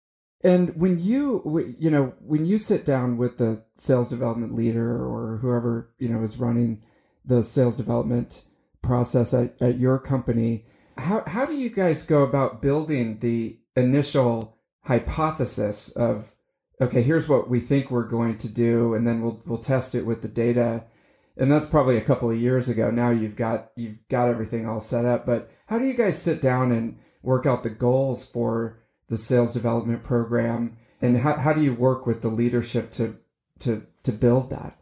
And 0.44 0.74
when 0.76 0.98
you, 0.98 1.76
you 1.78 1.90
know, 1.90 2.14
when 2.20 2.46
you 2.46 2.58
sit 2.58 2.84
down 2.84 3.16
with 3.16 3.38
the 3.38 3.62
sales 3.76 4.08
development 4.08 4.54
leader 4.54 5.04
or 5.04 5.38
whoever, 5.38 5.92
you 5.98 6.08
know, 6.08 6.22
is 6.22 6.38
running 6.38 6.84
the 7.24 7.44
sales 7.44 7.76
development 7.76 8.42
process 8.82 9.32
at, 9.32 9.60
at 9.62 9.78
your 9.78 9.98
company, 9.98 10.64
how, 10.98 11.22
how 11.26 11.46
do 11.46 11.54
you 11.54 11.70
guys 11.70 12.04
go 12.04 12.22
about 12.22 12.60
building 12.60 13.18
the 13.20 13.58
initial 13.76 14.58
hypothesis 14.80 15.90
of, 15.92 16.34
okay, 16.80 17.02
here's 17.02 17.28
what 17.28 17.48
we 17.48 17.60
think 17.60 17.90
we're 17.90 18.02
going 18.08 18.36
to 18.38 18.48
do, 18.48 18.94
and 18.94 19.06
then 19.06 19.22
we'll, 19.22 19.40
we'll 19.46 19.58
test 19.58 19.94
it 19.94 20.04
with 20.04 20.22
the 20.22 20.28
data. 20.28 20.84
And 21.36 21.50
that's 21.50 21.66
probably 21.66 21.96
a 21.96 22.02
couple 22.02 22.30
of 22.30 22.40
years 22.40 22.68
ago. 22.68 22.90
Now 22.90 23.10
you've 23.10 23.36
got, 23.36 23.70
you've 23.76 24.06
got 24.08 24.28
everything 24.28 24.68
all 24.68 24.80
set 24.80 25.04
up, 25.04 25.24
but 25.24 25.50
how 25.68 25.78
do 25.78 25.86
you 25.86 25.94
guys 25.94 26.20
sit 26.20 26.42
down 26.42 26.72
and 26.72 26.98
work 27.22 27.46
out 27.46 27.62
the 27.62 27.70
goals 27.70 28.24
for 28.28 28.81
the 29.12 29.18
sales 29.18 29.52
development 29.52 30.02
program? 30.02 30.78
And 31.02 31.18
how, 31.18 31.36
how 31.36 31.52
do 31.52 31.62
you 31.62 31.74
work 31.74 32.06
with 32.06 32.22
the 32.22 32.28
leadership 32.28 32.90
to 32.92 33.18
to 33.58 33.86
to 34.04 34.12
build 34.12 34.48
that? 34.50 34.78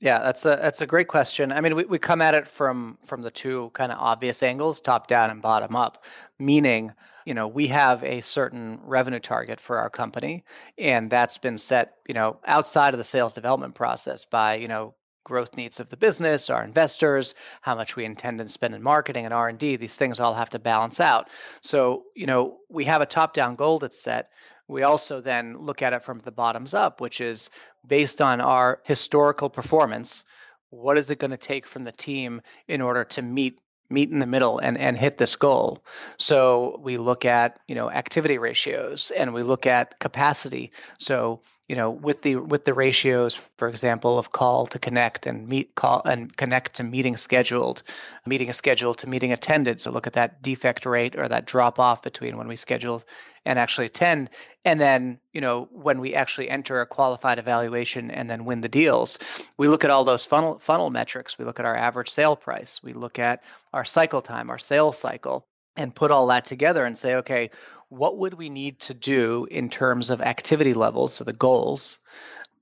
Yeah 0.00 0.20
that's 0.20 0.46
a 0.46 0.58
that's 0.60 0.80
a 0.80 0.86
great 0.86 1.08
question. 1.08 1.52
I 1.52 1.60
mean 1.60 1.76
we, 1.76 1.84
we 1.84 1.98
come 1.98 2.22
at 2.22 2.34
it 2.34 2.48
from 2.48 2.96
from 3.04 3.20
the 3.20 3.30
two 3.30 3.70
kind 3.74 3.92
of 3.92 3.98
obvious 3.98 4.42
angles 4.42 4.80
top 4.80 5.06
down 5.06 5.28
and 5.28 5.42
bottom 5.42 5.76
up. 5.76 6.02
Meaning 6.38 6.94
you 7.26 7.34
know, 7.34 7.46
we 7.46 7.68
have 7.68 8.02
a 8.02 8.20
certain 8.22 8.80
revenue 8.82 9.20
target 9.20 9.60
for 9.60 9.78
our 9.78 9.90
company, 9.90 10.44
and 10.76 11.08
that's 11.08 11.38
been 11.38 11.58
set, 11.58 11.94
you 12.08 12.14
know, 12.14 12.40
outside 12.44 12.94
of 12.94 12.98
the 12.98 13.04
sales 13.04 13.32
development 13.32 13.76
process 13.76 14.24
by, 14.24 14.56
you 14.56 14.66
know, 14.66 14.94
growth 15.24 15.56
needs 15.56 15.80
of 15.80 15.88
the 15.88 15.96
business, 15.96 16.50
our 16.50 16.64
investors, 16.64 17.34
how 17.60 17.74
much 17.74 17.96
we 17.96 18.04
intend 18.04 18.38
to 18.38 18.48
spend 18.48 18.74
in 18.74 18.82
marketing 18.82 19.24
and 19.24 19.34
R&D. 19.34 19.76
These 19.76 19.96
things 19.96 20.20
all 20.20 20.34
have 20.34 20.50
to 20.50 20.58
balance 20.58 21.00
out. 21.00 21.30
So, 21.62 22.04
you 22.14 22.26
know, 22.26 22.58
we 22.68 22.84
have 22.84 23.00
a 23.00 23.06
top-down 23.06 23.56
goal 23.56 23.78
that's 23.78 24.00
set. 24.00 24.30
We 24.68 24.82
also 24.82 25.20
then 25.20 25.58
look 25.58 25.82
at 25.82 25.92
it 25.92 26.04
from 26.04 26.20
the 26.20 26.32
bottoms 26.32 26.74
up, 26.74 27.00
which 27.00 27.20
is 27.20 27.50
based 27.86 28.22
on 28.22 28.40
our 28.40 28.80
historical 28.84 29.50
performance. 29.50 30.24
What 30.70 30.98
is 30.98 31.10
it 31.10 31.18
going 31.18 31.32
to 31.32 31.36
take 31.36 31.66
from 31.66 31.84
the 31.84 31.92
team 31.92 32.40
in 32.68 32.80
order 32.80 33.04
to 33.04 33.22
meet 33.22 33.60
meet 33.92 34.10
in 34.10 34.18
the 34.18 34.26
middle 34.26 34.58
and, 34.58 34.78
and 34.78 34.98
hit 34.98 35.18
this 35.18 35.36
goal. 35.36 35.84
So 36.16 36.80
we 36.82 36.96
look 36.96 37.24
at, 37.24 37.60
you 37.68 37.74
know, 37.74 37.90
activity 37.90 38.38
ratios 38.38 39.12
and 39.16 39.34
we 39.34 39.42
look 39.42 39.66
at 39.66 40.00
capacity. 40.00 40.72
So, 40.98 41.42
you 41.72 41.76
know, 41.76 41.90
with 41.90 42.20
the 42.20 42.36
with 42.36 42.66
the 42.66 42.74
ratios, 42.74 43.34
for 43.56 43.66
example, 43.66 44.18
of 44.18 44.30
call 44.30 44.66
to 44.66 44.78
connect 44.78 45.24
and 45.24 45.48
meet 45.48 45.74
call 45.74 46.02
and 46.04 46.36
connect 46.36 46.74
to 46.74 46.82
meeting 46.82 47.16
scheduled, 47.16 47.82
meeting 48.26 48.52
scheduled 48.52 48.98
to 48.98 49.08
meeting 49.08 49.32
attended. 49.32 49.80
So 49.80 49.90
look 49.90 50.06
at 50.06 50.12
that 50.12 50.42
defect 50.42 50.84
rate 50.84 51.16
or 51.16 51.26
that 51.26 51.46
drop 51.46 51.78
off 51.78 52.02
between 52.02 52.36
when 52.36 52.46
we 52.46 52.56
schedule 52.56 53.02
and 53.46 53.58
actually 53.58 53.86
attend. 53.86 54.28
And 54.66 54.78
then, 54.78 55.18
you 55.32 55.40
know, 55.40 55.70
when 55.72 55.98
we 56.00 56.14
actually 56.14 56.50
enter 56.50 56.82
a 56.82 56.86
qualified 56.86 57.38
evaluation 57.38 58.10
and 58.10 58.28
then 58.28 58.44
win 58.44 58.60
the 58.60 58.68
deals, 58.68 59.18
we 59.56 59.68
look 59.68 59.82
at 59.82 59.90
all 59.90 60.04
those 60.04 60.26
funnel 60.26 60.58
funnel 60.58 60.90
metrics. 60.90 61.38
We 61.38 61.46
look 61.46 61.58
at 61.58 61.64
our 61.64 61.74
average 61.74 62.10
sale 62.10 62.36
price. 62.36 62.82
We 62.82 62.92
look 62.92 63.18
at 63.18 63.42
our 63.72 63.86
cycle 63.86 64.20
time, 64.20 64.50
our 64.50 64.58
sales 64.58 64.98
cycle, 64.98 65.46
and 65.74 65.94
put 65.94 66.10
all 66.10 66.26
that 66.26 66.44
together 66.44 66.84
and 66.84 66.98
say, 66.98 67.14
okay, 67.14 67.50
what 67.92 68.16
would 68.16 68.34
we 68.34 68.48
need 68.48 68.78
to 68.78 68.94
do 68.94 69.46
in 69.50 69.68
terms 69.68 70.08
of 70.08 70.22
activity 70.22 70.72
levels, 70.72 71.12
so 71.12 71.24
the 71.24 71.32
goals, 71.34 71.98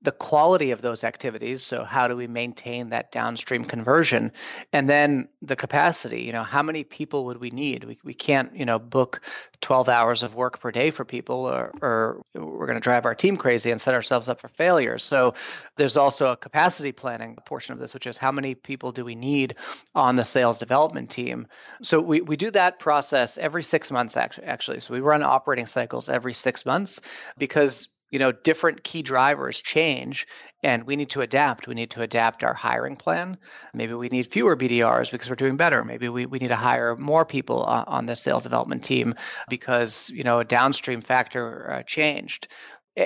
the 0.03 0.13
quality 0.13 0.71
of 0.71 0.81
those 0.81 1.05
activities. 1.05 1.63
So 1.63 1.85
how 1.85 2.09
do 2.09 2.17
we 2.17 2.27
maintain 2.27 2.91
that 2.91 3.13
downstream 3.13 3.65
conversion? 3.65 4.33
And 4.73 4.89
then 4.89 5.29
the 5.43 5.57
capacity 5.57 6.23
you 6.23 6.33
know 6.33 6.43
how 6.43 6.63
many 6.63 6.85
people 6.85 7.27
would 7.27 7.39
we 7.39 7.51
need? 7.51 7.85
We, 7.85 7.99
we 8.05 8.15
can't 8.15 8.55
you 8.57 8.65
know 8.65 8.79
book 8.79 9.21
12 9.61 9.89
hours 9.89 10.23
of 10.23 10.35
work 10.35 10.61
per 10.61 10.71
day 10.71 10.91
for 10.91 11.05
people 11.05 11.47
or, 11.47 11.73
or 11.83 12.23
we're 12.35 12.67
going 12.67 12.79
to 12.79 12.81
drive 12.81 13.05
our 13.05 13.15
team 13.15 13.37
crazy 13.37 13.71
and 13.71 13.81
set 13.81 13.95
ourselves 13.95 14.29
up 14.29 14.41
for 14.41 14.49
failure. 14.49 14.99
So 14.99 15.35
there's 15.77 15.97
also 15.97 16.33
a 16.33 16.37
capacity 16.37 16.93
planning 16.93 17.37
portion 17.45 17.73
of 17.75 17.79
this 17.79 17.95
which 17.95 18.07
is 18.07 18.17
how 18.17 18.33
many 18.33 18.55
people 18.55 18.93
do 18.93 19.05
we 19.05 19.15
need 19.15 19.57
on 19.95 20.17
the 20.17 20.25
sales 20.25 20.59
development 20.59 21.11
team? 21.11 21.47
So 21.83 22.01
we, 22.01 22.21
we 22.21 22.37
do 22.37 22.51
that 22.53 22.79
process 22.79 23.39
every 23.39 23.63
six 23.63 23.91
months 23.91 24.17
actually. 24.17 24.81
So 24.81 24.95
we 24.95 25.01
run 25.01 25.23
operating 25.23 25.67
cycles 25.67 26.09
every 26.09 26.35
six 26.35 26.65
months 26.65 27.01
because 27.37 27.89
you 28.11 28.19
know 28.19 28.33
different 28.33 28.83
key 28.85 29.03
drivers 29.03 29.61
change 29.61 30.27
and 30.63 30.87
we 30.87 30.97
need 30.97 31.11
to 31.11 31.23
adapt. 31.23 31.67
We 31.67 31.75
need 31.75 31.91
to 31.93 32.03
adapt 32.03 32.45
our 32.45 32.55
hiring 32.55 32.97
plan. 32.97 33.39
Maybe 33.73 33.95
we 33.95 34.09
need 34.09 34.27
fewer 34.27 34.57
bdrs 34.57 35.11
because 35.11 35.29
we're 35.29 35.37
doing 35.37 35.57
better. 35.57 35.85
Maybe 35.85 36.09
we, 36.09 36.27
we 36.27 36.39
need 36.39 36.49
to 36.49 36.57
hire 36.57 36.97
more 36.97 37.25
people 37.25 37.63
on, 37.65 37.85
on 37.87 38.07
the 38.07 38.17
sales 38.17 38.43
development 38.43 38.85
team 38.85 39.15
because 39.49 40.11
you 40.11 40.23
know 40.23 40.41
a 40.41 40.45
downstream 40.45 41.01
factor 41.01 41.71
uh, 41.71 41.83
changed. 41.83 42.49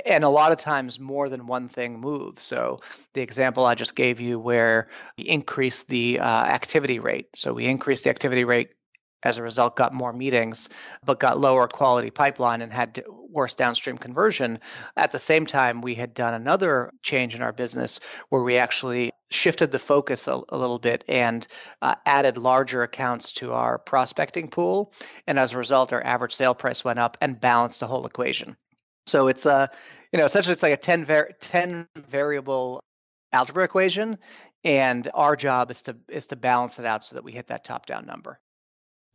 And 0.07 0.25
a 0.25 0.31
lot 0.31 0.51
of 0.51 0.59
times 0.59 0.99
more 0.99 1.29
than 1.29 1.47
one 1.47 1.69
thing 1.69 2.01
moves. 2.01 2.43
So 2.43 2.81
the 3.13 3.21
example 3.21 3.67
i 3.67 3.75
just 3.75 3.95
gave 3.95 4.19
you 4.19 4.41
where 4.41 4.89
we 5.19 5.25
increased 5.25 5.89
the 5.89 6.21
uh, 6.21 6.25
activity 6.25 6.99
rate. 6.99 7.29
So 7.37 7.53
we 7.53 7.67
increased 7.67 8.05
the 8.05 8.11
activity 8.11 8.45
rate 8.45 8.71
as 9.25 9.38
a 9.38 9.43
result 9.43 9.76
got 9.76 9.93
more 9.93 10.12
meetings 10.12 10.69
but 11.04 11.19
got 11.19 11.40
lower 11.40 11.66
quality 11.66 12.11
pipeline 12.11 12.62
and 12.62 12.73
had 12.73 13.04
worse 13.09 13.54
downstream 13.54 13.99
conversion. 13.99 14.61
At 14.97 15.11
the 15.11 15.19
same 15.19 15.47
time 15.47 15.81
we 15.81 15.95
had 15.95 16.14
done 16.14 16.35
another 16.35 16.93
change 17.02 17.35
in 17.35 17.43
our 17.43 17.52
business 17.52 17.99
where 18.28 18.43
we 18.43 18.59
actually 18.59 19.11
shifted 19.31 19.73
the 19.73 19.78
focus 19.78 20.28
a, 20.28 20.40
a 20.50 20.57
little 20.57 20.78
bit 20.78 21.02
and 21.09 21.47
uh, 21.83 21.97
added 22.07 22.38
larger 22.38 22.83
accounts 22.83 23.33
to 23.33 23.52
our 23.52 23.78
prospecting 23.78 24.49
pool. 24.49 24.93
And 25.26 25.38
as 25.38 25.52
a 25.52 25.59
result 25.59 25.93
our 25.93 26.04
average 26.04 26.35
sale 26.35 26.54
price 26.54 26.85
went 26.85 26.99
up 26.99 27.16
and 27.21 27.40
balanced 27.40 27.81
the 27.81 27.87
whole 27.87 28.07
equation. 28.07 28.57
So 29.07 29.28
it's 29.28 29.47
a 29.47 29.69
you 30.12 30.19
know 30.19 30.25
essentially 30.25 30.52
it's 30.52 30.62
like 30.62 30.73
a 30.73 30.76
10, 30.76 31.04
var- 31.04 31.31
10 31.40 31.88
variable 31.97 32.81
algebra 33.33 33.64
equation. 33.64 34.19
And 34.62 35.11
our 35.12 35.37
job 35.37 35.71
is 35.71 35.83
to 35.83 35.97
is 36.09 36.28
to 36.28 36.37
balance 36.37 36.78
it 36.78 36.87
out 36.87 37.04
so 37.04 37.16
that 37.16 37.25
we 37.25 37.33
hit 37.33 37.49
that 37.49 37.64
top 37.64 37.85
down 37.85 38.07
number 38.07 38.38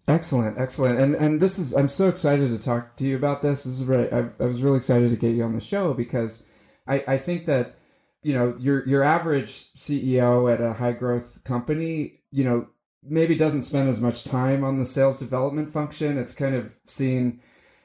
Excellent, 0.09 0.57
excellent, 0.57 0.99
and 0.99 1.13
and 1.13 1.39
this 1.39 1.59
is 1.59 1.75
I'm 1.75 1.87
so 1.87 2.09
excited 2.09 2.49
to 2.49 2.57
talk 2.57 2.95
to 2.95 3.05
you 3.05 3.15
about 3.15 3.43
this. 3.43 3.65
This 3.65 3.79
is. 3.79 3.87
I, 3.87 4.29
I 4.43 4.47
was 4.47 4.63
really 4.63 4.77
excited 4.77 5.11
to 5.11 5.15
get 5.15 5.35
you 5.35 5.43
on 5.43 5.53
the 5.53 5.61
show 5.61 5.93
because 5.93 6.43
I 6.87 7.03
I 7.07 7.17
think 7.19 7.45
that 7.45 7.77
you 8.23 8.33
know 8.33 8.55
your 8.59 8.87
your 8.87 9.03
average 9.03 9.71
CEO 9.75 10.51
at 10.51 10.61
a 10.61 10.73
high 10.73 10.93
growth 10.93 11.43
company, 11.43 12.21
you 12.31 12.43
know, 12.43 12.69
maybe 13.03 13.35
doesn't 13.35 13.61
spend 13.61 13.87
as 13.87 14.01
much 14.01 14.23
time 14.23 14.63
on 14.63 14.79
the 14.79 14.85
sales 14.85 15.19
development 15.19 15.71
function. 15.71 16.17
It's 16.17 16.33
kind 16.33 16.55
of 16.55 16.75
seen 16.85 17.41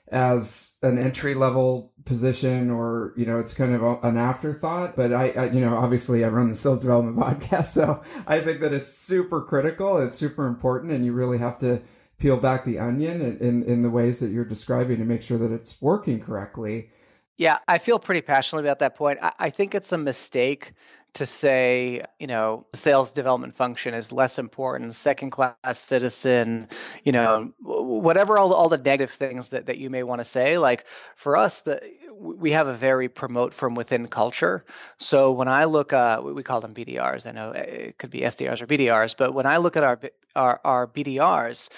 as 0.09 0.77
an 0.83 0.97
entry 0.99 1.35
level 1.35 1.93
position 2.07 2.71
or 2.71 3.13
you 3.17 3.27
know 3.27 3.39
it's 3.39 3.55
kind 3.55 3.75
of 3.75 4.05
an 4.05 4.19
afterthought 4.19 4.95
but 4.95 5.15
I, 5.15 5.31
I, 5.31 5.45
you 5.47 5.61
know 5.61 5.79
obviously 5.79 6.23
i 6.23 6.29
run 6.29 6.51
the 6.51 6.55
sales 6.55 6.81
development 6.81 7.17
podcast 7.41 7.67
so 7.67 8.03
i 8.27 8.39
think 8.41 8.61
that 8.61 8.75
it's 8.75 8.91
super 8.91 9.41
critical 9.41 9.97
it's 9.97 10.15
super 10.15 10.47
important 10.47 10.93
and 10.93 11.07
you 11.07 11.15
really 11.15 11.39
have 11.39 11.59
to 11.61 11.81
peel 12.19 12.37
back 12.37 12.65
the 12.65 12.79
onion 12.79 13.21
in, 13.41 13.63
in, 13.63 13.81
the 13.81 13.91
ways 13.91 14.21
that 14.21 14.31
you're 14.31 14.45
describing 14.45 14.99
to 14.99 15.05
make 15.05 15.23
sure 15.23 15.39
that 15.39 15.53
it's 15.53 15.81
working 15.83 16.21
correctly. 16.21 16.91
Yeah, 17.37 17.59
I 17.67 17.79
feel 17.79 17.99
pretty 17.99 18.21
passionately 18.21 18.69
about 18.69 18.79
that 18.79 18.95
point. 18.95 19.19
I, 19.21 19.33
I 19.39 19.51
think 19.51 19.75
it's 19.75 19.93
a 19.93 19.99
mistake 19.99 20.73
to 21.15 21.27
say, 21.27 22.03
you 22.19 22.27
know, 22.27 22.67
sales 22.75 23.13
development 23.13 23.57
function 23.57 23.95
is 23.95 24.13
less 24.13 24.39
important, 24.39 24.95
second 24.95 25.31
class 25.31 25.55
citizen, 25.73 26.69
you 27.05 27.13
know, 27.13 27.53
whatever 27.61 28.37
all 28.37 28.49
the, 28.49 28.55
all 28.55 28.69
the 28.69 28.79
negative 28.79 29.11
things 29.11 29.51
that, 29.51 29.67
that 29.67 29.79
you 29.79 29.91
may 29.91 30.03
want 30.03 30.21
to 30.21 30.25
say. 30.25 30.59
Like 30.59 30.85
for 31.15 31.37
us, 31.37 31.63
the, 31.63 31.81
we 32.13 32.51
have 32.51 32.67
a 32.67 32.75
very 32.75 33.09
promote 33.09 33.55
from 33.55 33.75
within 33.77 34.09
culture. 34.09 34.65
So 34.99 35.31
when 35.33 35.49
I 35.49 35.65
look, 35.65 35.93
uh, 35.93 36.21
we 36.23 36.43
call 36.43 36.61
them 36.61 36.75
BDRs. 36.75 37.27
I 37.27 37.33
know 37.33 37.51
it 37.51 37.99
could 37.99 38.11
be 38.11 38.21
SDRs 38.21 38.61
or 38.61 38.67
BDRs, 38.67 39.17
but 39.17 39.35
when 39.35 39.47
I 39.47 39.59
look 39.59 39.77
at 39.77 39.85
our 39.85 40.01
our, 40.37 40.61
our 40.65 40.87
BDRs, 40.89 41.71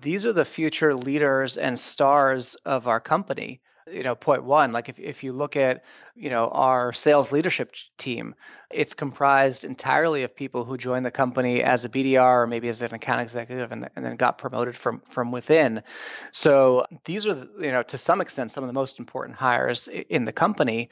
these 0.00 0.24
are 0.26 0.32
the 0.32 0.44
future 0.44 0.94
leaders 0.94 1.56
and 1.56 1.78
stars 1.78 2.54
of 2.64 2.88
our 2.88 3.00
company. 3.00 3.60
You 3.90 4.04
know 4.04 4.14
point 4.14 4.44
one 4.44 4.70
like 4.70 4.88
if, 4.88 5.00
if 5.00 5.24
you 5.24 5.32
look 5.32 5.56
at 5.56 5.84
you 6.14 6.30
know 6.30 6.48
our 6.50 6.92
sales 6.92 7.32
leadership 7.32 7.74
team 7.98 8.36
it's 8.70 8.94
comprised 8.94 9.64
entirely 9.64 10.22
of 10.22 10.36
people 10.36 10.64
who 10.64 10.76
joined 10.76 11.04
the 11.04 11.10
company 11.10 11.64
as 11.64 11.84
a 11.84 11.88
bdr 11.88 12.44
or 12.44 12.46
maybe 12.46 12.68
as 12.68 12.80
an 12.80 12.94
account 12.94 13.22
executive 13.22 13.72
and, 13.72 13.90
and 13.96 14.06
then 14.06 14.14
got 14.14 14.38
promoted 14.38 14.76
from 14.76 15.02
from 15.08 15.32
within. 15.32 15.82
So 16.30 16.86
these 17.06 17.26
are 17.26 17.44
you 17.60 17.72
know 17.72 17.82
to 17.82 17.98
some 17.98 18.20
extent 18.20 18.52
some 18.52 18.62
of 18.62 18.68
the 18.68 18.72
most 18.72 19.00
important 19.00 19.36
hires 19.36 19.88
in 19.88 20.26
the 20.26 20.32
company. 20.32 20.88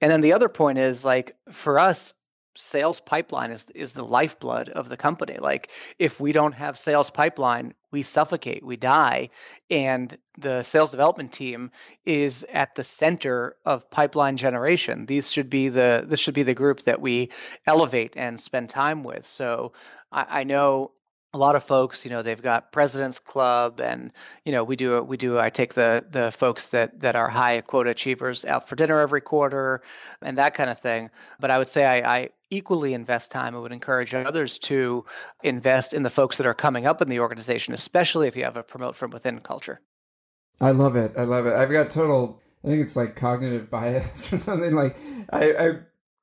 And 0.00 0.10
then 0.10 0.22
the 0.22 0.32
other 0.32 0.48
point 0.48 0.78
is 0.78 1.04
like 1.04 1.36
for 1.50 1.78
us 1.78 2.14
sales 2.54 3.00
pipeline 3.00 3.50
is 3.50 3.66
is 3.74 3.92
the 3.92 4.04
lifeblood 4.04 4.68
of 4.68 4.88
the 4.88 4.96
company. 4.96 5.38
Like 5.38 5.70
if 5.98 6.20
we 6.20 6.32
don't 6.32 6.52
have 6.52 6.78
sales 6.78 7.10
pipeline 7.10 7.74
we 7.90 8.02
suffocate 8.02 8.64
we 8.64 8.76
die 8.76 9.30
and 9.70 10.16
the 10.38 10.62
sales 10.62 10.90
development 10.90 11.32
team 11.32 11.70
is 12.04 12.44
at 12.52 12.74
the 12.74 12.84
center 12.84 13.56
of 13.64 13.90
pipeline 13.90 14.36
generation. 14.36 15.06
These 15.06 15.32
should 15.32 15.50
be 15.50 15.68
the 15.68 16.04
this 16.06 16.20
should 16.20 16.34
be 16.34 16.42
the 16.42 16.54
group 16.54 16.82
that 16.82 17.00
we 17.00 17.30
elevate 17.66 18.14
and 18.16 18.40
spend 18.40 18.68
time 18.70 19.04
with. 19.04 19.26
So 19.26 19.72
i, 20.10 20.40
I 20.40 20.44
know 20.44 20.92
a 21.34 21.38
lot 21.38 21.56
of 21.56 21.64
folks 21.64 22.04
you 22.04 22.10
know 22.10 22.22
they've 22.22 22.42
got 22.42 22.72
president's 22.72 23.18
club 23.18 23.80
and 23.80 24.12
you 24.44 24.52
know 24.52 24.64
we 24.64 24.76
do 24.76 25.02
we 25.02 25.16
do 25.16 25.38
i 25.38 25.50
take 25.50 25.74
the 25.74 26.04
the 26.10 26.30
folks 26.32 26.68
that 26.68 27.00
that 27.00 27.16
are 27.16 27.28
high 27.28 27.60
quota 27.62 27.90
achievers 27.90 28.44
out 28.44 28.68
for 28.68 28.76
dinner 28.76 29.00
every 29.00 29.20
quarter 29.20 29.82
and 30.20 30.38
that 30.38 30.54
kind 30.54 30.70
of 30.70 30.78
thing. 30.80 31.10
But 31.40 31.50
i 31.50 31.58
would 31.58 31.68
say 31.68 31.84
i, 31.84 32.16
I 32.16 32.28
equally 32.50 32.94
invest 32.94 33.30
time 33.30 33.56
i 33.56 33.58
would 33.58 33.72
encourage 33.72 34.14
others 34.14 34.58
to 34.58 35.04
invest 35.42 35.94
in 35.94 36.02
the 36.02 36.10
folks 36.10 36.36
that 36.36 36.46
are 36.46 36.54
coming 36.54 36.86
up 36.86 37.00
in 37.00 37.08
the 37.08 37.20
organization 37.20 37.74
especially 37.74 38.28
if 38.28 38.36
you 38.36 38.44
have 38.44 38.56
a 38.56 38.62
promote 38.62 38.96
from 38.96 39.10
within 39.10 39.40
culture. 39.40 39.80
I 40.60 40.72
love 40.72 40.96
it. 40.96 41.14
I 41.16 41.24
love 41.24 41.46
it. 41.46 41.54
I've 41.54 41.72
got 41.72 41.90
total 41.90 42.40
i 42.64 42.68
think 42.68 42.82
it's 42.82 42.94
like 42.94 43.16
cognitive 43.16 43.70
bias 43.70 44.32
or 44.32 44.38
something 44.38 44.74
like 44.74 44.96
i, 45.32 45.52
I 45.52 45.78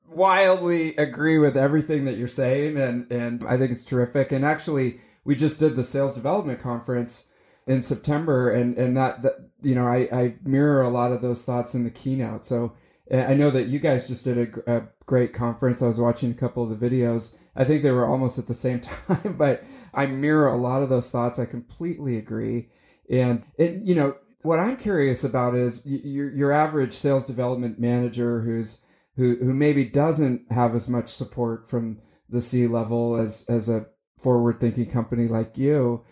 wildly 0.09 0.95
agree 0.95 1.37
with 1.37 1.55
everything 1.55 2.05
that 2.05 2.17
you're 2.17 2.27
saying 2.27 2.77
and 2.77 3.11
and 3.11 3.43
I 3.47 3.57
think 3.57 3.71
it's 3.71 3.85
terrific. 3.85 4.31
And 4.31 4.43
actually 4.43 4.99
we 5.23 5.35
just 5.35 5.59
did 5.59 5.75
the 5.75 5.83
sales 5.83 6.15
development 6.15 6.59
conference 6.59 7.27
in 7.67 7.81
September 7.81 8.49
and 8.49 8.77
and 8.77 8.97
that, 8.97 9.21
that 9.21 9.49
you 9.61 9.75
know 9.75 9.85
I, 9.85 10.09
I 10.11 10.35
mirror 10.43 10.81
a 10.81 10.89
lot 10.89 11.11
of 11.11 11.21
those 11.21 11.43
thoughts 11.43 11.75
in 11.75 11.83
the 11.83 11.91
keynote. 11.91 12.45
So 12.45 12.73
eh, 13.11 13.25
I 13.25 13.33
know 13.33 13.51
that 13.51 13.67
you 13.67 13.79
guys 13.79 14.07
just 14.07 14.23
did 14.23 14.37
a, 14.67 14.77
a 14.77 14.83
great 15.05 15.33
conference. 15.33 15.81
I 15.81 15.87
was 15.87 15.99
watching 15.99 16.31
a 16.31 16.35
couple 16.35 16.63
of 16.63 16.79
the 16.79 16.89
videos. 16.89 17.37
I 17.55 17.63
think 17.63 17.83
they 17.83 17.91
were 17.91 18.07
almost 18.07 18.39
at 18.39 18.47
the 18.47 18.53
same 18.53 18.79
time 19.07 19.35
but 19.37 19.63
I 19.93 20.05
mirror 20.05 20.47
a 20.47 20.57
lot 20.57 20.81
of 20.81 20.89
those 20.89 21.11
thoughts. 21.11 21.39
I 21.39 21.45
completely 21.45 22.17
agree. 22.17 22.69
And 23.09 23.43
and 23.57 23.87
you 23.87 23.95
know 23.95 24.15
what 24.41 24.59
I'm 24.59 24.77
curious 24.77 25.23
about 25.23 25.55
is 25.55 25.85
your 25.85 26.31
your 26.31 26.51
average 26.51 26.93
sales 26.93 27.25
development 27.25 27.79
manager 27.79 28.41
who's 28.41 28.81
who 29.19 29.35
who 29.35 29.53
maybe 29.53 29.83
doesn't 29.83 30.49
have 30.49 30.73
as 30.75 30.87
much 30.87 31.09
support 31.09 31.69
from 31.69 31.99
the 32.29 32.39
C 32.39 32.67
level 32.67 33.17
as 33.17 33.45
as 33.49 33.67
a 33.67 33.87
forward 34.17 34.61
thinking 34.61 34.89
company 34.89 35.27
like 35.27 35.57
you. 35.57 36.05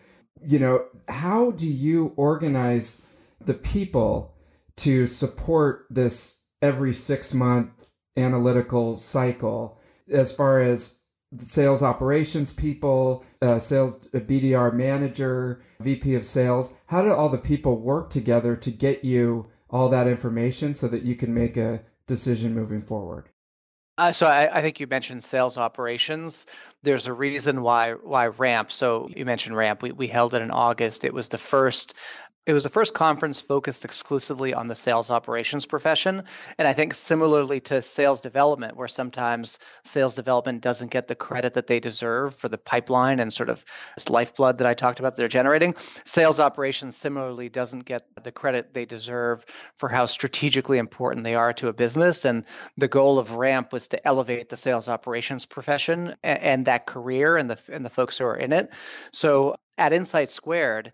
You 0.45 0.59
know, 0.59 0.85
how 1.07 1.51
do 1.51 1.67
you 1.67 2.13
organize 2.17 3.07
the 3.39 3.53
people 3.53 4.35
to 4.77 5.05
support 5.05 5.85
this 5.89 6.41
every 6.61 6.93
six 6.93 7.33
month 7.33 7.89
analytical 8.17 8.97
cycle 8.97 9.79
as 10.11 10.33
far 10.33 10.59
as 10.59 10.99
sales 11.39 11.81
operations 11.81 12.51
people, 12.51 13.23
uh, 13.41 13.59
sales 13.59 13.99
BDR 14.13 14.73
manager, 14.73 15.61
VP 15.79 16.15
of 16.15 16.25
sales. 16.25 16.77
How 16.87 17.01
do 17.01 17.13
all 17.13 17.29
the 17.29 17.37
people 17.37 17.79
work 17.79 18.09
together 18.09 18.55
to 18.57 18.71
get 18.71 19.05
you 19.05 19.47
all 19.69 19.87
that 19.89 20.07
information 20.07 20.73
so 20.73 20.87
that 20.89 21.03
you 21.03 21.15
can 21.15 21.33
make 21.33 21.55
a 21.55 21.81
decision 22.07 22.53
moving 22.53 22.81
forward? 22.81 23.29
Uh, 23.97 24.11
so 24.11 24.27
I, 24.27 24.57
I, 24.57 24.61
think 24.61 24.79
you 24.79 24.85
mentioned 24.85 25.23
sales 25.23 25.57
operations. 25.57 26.45
There's 26.83 27.07
a 27.07 27.13
reason 27.13 27.63
why 27.63 27.93
why 27.93 28.27
Ramp. 28.27 28.71
So 28.71 29.09
you 29.15 29.25
mentioned 29.25 29.57
Ramp. 29.57 29.81
We, 29.81 29.91
we 29.91 30.05
held 30.05 30.35
it 30.35 30.43
in 30.43 30.51
August. 30.51 31.03
It 31.03 31.15
was 31.15 31.29
the 31.29 31.39
first 31.39 31.95
it 32.47 32.53
was 32.53 32.63
the 32.63 32.69
first 32.69 32.93
conference 32.93 33.41
focused 33.41 33.83
exclusively 33.83 34.53
on 34.53 34.69
the 34.69 34.75
sales 34.75 35.11
operations 35.11 35.65
profession. 35.65 36.23
And 36.57 36.65
I 36.65 36.71
think 36.71 36.93
similarly 36.93 37.59
to 37.61 37.81
sales 37.81 38.21
development, 38.21 38.77
where 38.77 38.87
sometimes 38.87 39.59
sales 39.83 40.15
development 40.15 40.61
doesn't 40.61 40.89
get 40.89 41.09
the 41.09 41.15
credit 41.15 41.55
that 41.55 41.67
they 41.67 41.81
deserve 41.81 42.33
for 42.33 42.47
the 42.47 42.57
pipeline 42.57 43.19
and 43.19 43.33
sort 43.33 43.49
of 43.49 43.65
this 43.95 44.09
lifeblood 44.09 44.59
that 44.59 44.67
I 44.67 44.73
talked 44.75 44.99
about 44.99 45.17
they're 45.17 45.27
generating, 45.27 45.75
sales 46.05 46.39
operations 46.39 46.95
similarly 46.95 47.49
doesn't 47.49 47.83
get 47.83 48.05
the 48.23 48.31
credit 48.31 48.73
they 48.73 48.85
deserve 48.85 49.45
for 49.75 49.89
how 49.89 50.05
strategically 50.05 50.77
important 50.77 51.25
they 51.25 51.35
are 51.35 51.51
to 51.51 51.67
a 51.67 51.73
business. 51.73 52.23
And 52.23 52.45
the 52.77 52.87
goal 52.87 53.19
of 53.19 53.35
RAMP 53.35 53.73
was 53.73 53.89
to 53.89 54.07
elevate 54.07 54.47
the 54.47 54.57
sales 54.57 54.87
operations 54.87 55.45
profession 55.45 56.15
and, 56.23 56.39
and 56.39 56.65
that 56.67 56.85
career 56.85 57.35
and 57.35 57.49
the 57.49 57.59
and 57.69 57.83
the 57.83 57.89
folks 57.89 58.17
who 58.17 58.25
are 58.25 58.37
in 58.37 58.53
it. 58.53 58.69
So 59.11 59.57
at 59.77 59.91
Insight 59.91 60.31
Squared, 60.31 60.93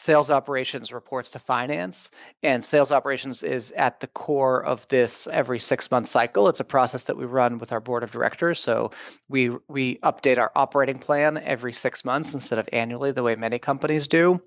sales 0.00 0.30
operations 0.30 0.92
reports 0.92 1.30
to 1.32 1.38
finance 1.38 2.10
and 2.42 2.64
sales 2.64 2.90
operations 2.90 3.42
is 3.42 3.70
at 3.72 4.00
the 4.00 4.06
core 4.06 4.64
of 4.64 4.88
this 4.88 5.26
every 5.26 5.58
6 5.58 5.90
month 5.90 6.08
cycle. 6.08 6.48
It's 6.48 6.60
a 6.60 6.64
process 6.64 7.04
that 7.04 7.16
we 7.16 7.26
run 7.26 7.58
with 7.58 7.70
our 7.70 7.80
board 7.80 8.02
of 8.02 8.10
directors. 8.10 8.58
So 8.58 8.92
we 9.28 9.50
we 9.68 9.96
update 9.98 10.38
our 10.38 10.50
operating 10.56 10.98
plan 10.98 11.36
every 11.38 11.72
6 11.72 12.04
months 12.04 12.32
instead 12.34 12.58
of 12.58 12.68
annually 12.72 13.12
the 13.12 13.22
way 13.22 13.34
many 13.34 13.58
companies 13.58 14.08
do. 14.08 14.40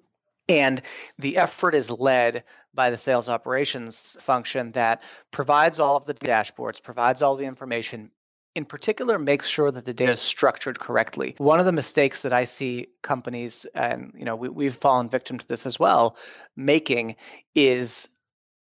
And 0.49 0.81
the 1.19 1.37
effort 1.37 1.75
is 1.75 1.89
led 1.89 2.43
by 2.73 2.89
the 2.89 2.97
sales 2.97 3.29
operations 3.29 4.17
function 4.19 4.71
that 4.71 5.01
provides 5.31 5.79
all 5.79 5.95
of 5.95 6.05
the 6.05 6.15
dashboards, 6.15 6.83
provides 6.83 7.21
all 7.21 7.35
the 7.35 7.45
information, 7.45 8.11
in 8.55 8.65
particular 8.65 9.17
makes 9.17 9.47
sure 9.47 9.71
that 9.71 9.85
the 9.85 9.93
data 9.93 10.13
is 10.13 10.21
structured 10.21 10.79
correctly. 10.79 11.35
One 11.37 11.59
of 11.59 11.65
the 11.65 11.71
mistakes 11.71 12.21
that 12.21 12.33
I 12.33 12.43
see 12.43 12.87
companies, 13.01 13.65
and 13.73 14.13
you 14.17 14.25
know, 14.25 14.35
we, 14.35 14.49
we've 14.49 14.75
fallen 14.75 15.09
victim 15.09 15.39
to 15.39 15.47
this 15.47 15.65
as 15.65 15.79
well, 15.79 16.17
making 16.55 17.15
is 17.55 18.07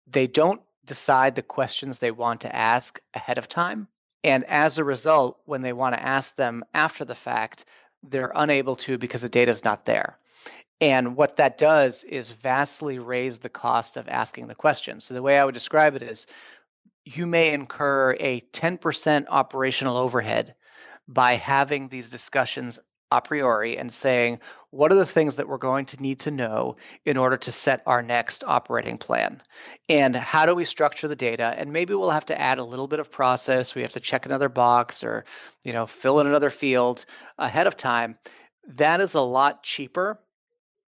they 0.07 0.27
don't 0.27 0.63
decide 0.85 1.35
the 1.35 1.43
questions 1.43 1.99
they 1.99 2.11
want 2.11 2.43
to 2.43 2.55
ask 2.55 3.01
ahead 3.15 3.39
of 3.39 3.49
time. 3.49 3.89
And 4.23 4.45
as 4.45 4.79
a 4.79 4.85
result, 4.85 5.39
when 5.45 5.63
they 5.63 5.73
want 5.73 5.95
to 5.95 6.03
ask 6.03 6.35
them 6.37 6.63
after 6.73 7.05
the 7.05 7.15
fact, 7.15 7.65
they're 8.03 8.33
unable 8.35 8.77
to 8.77 8.99
because 8.99 9.23
the 9.23 9.29
data 9.29 9.51
is 9.51 9.65
not 9.65 9.85
there. 9.85 10.19
And 10.81 11.17
what 11.17 11.37
that 11.37 11.57
does 11.57 12.05
is 12.05 12.31
vastly 12.31 12.99
raise 12.99 13.39
the 13.39 13.49
cost 13.49 13.97
of 13.97 14.09
asking 14.09 14.49
the 14.49 14.55
question. 14.55 15.01
So 15.01 15.15
the 15.15 15.23
way 15.23 15.39
I 15.39 15.45
would 15.45 15.55
describe 15.55 15.95
it 15.95 16.03
is 16.03 16.27
you 17.05 17.27
may 17.27 17.53
incur 17.53 18.17
a 18.19 18.41
10% 18.53 19.27
operational 19.29 19.97
overhead 19.97 20.55
by 21.07 21.35
having 21.35 21.89
these 21.89 22.11
discussions 22.11 22.79
a 23.11 23.21
priori 23.21 23.77
and 23.79 23.93
saying, 23.93 24.41
what 24.71 24.91
are 24.91 24.97
the 24.97 25.07
things 25.07 25.37
that 25.37 25.47
we're 25.47 25.59
going 25.59 25.85
to 25.87 26.03
need 26.03 26.21
to 26.21 26.31
know 26.31 26.77
in 27.05 27.17
order 27.17 27.37
to 27.37 27.53
set 27.53 27.83
our 27.87 28.03
next 28.03 28.43
operating 28.43 28.99
plan? 28.99 29.43
And 29.89 30.17
how 30.17 30.47
do 30.47 30.55
we 30.55 30.65
structure 30.65 31.07
the 31.07 31.15
data? 31.15 31.55
And 31.57 31.73
maybe 31.73 31.95
we'll 31.95 32.11
have 32.11 32.27
to 32.27 32.41
add 32.41 32.59
a 32.59 32.65
little 32.65 32.89
bit 32.89 33.01
of 33.01 33.13
process. 33.13 33.75
We 33.75 33.83
have 33.83 33.93
to 33.93 34.01
check 34.01 34.27
another 34.27 34.49
box 34.49 35.05
or, 35.05 35.25
you 35.63 35.73
know, 35.73 35.87
fill 35.87 36.21
in 36.21 36.27
another 36.27 36.51
field 36.51 37.05
ahead 37.39 37.67
of 37.67 37.77
time. 37.77 38.19
That 38.69 39.01
is 39.01 39.15
a 39.15 39.21
lot 39.21 39.63
cheaper 39.63 40.19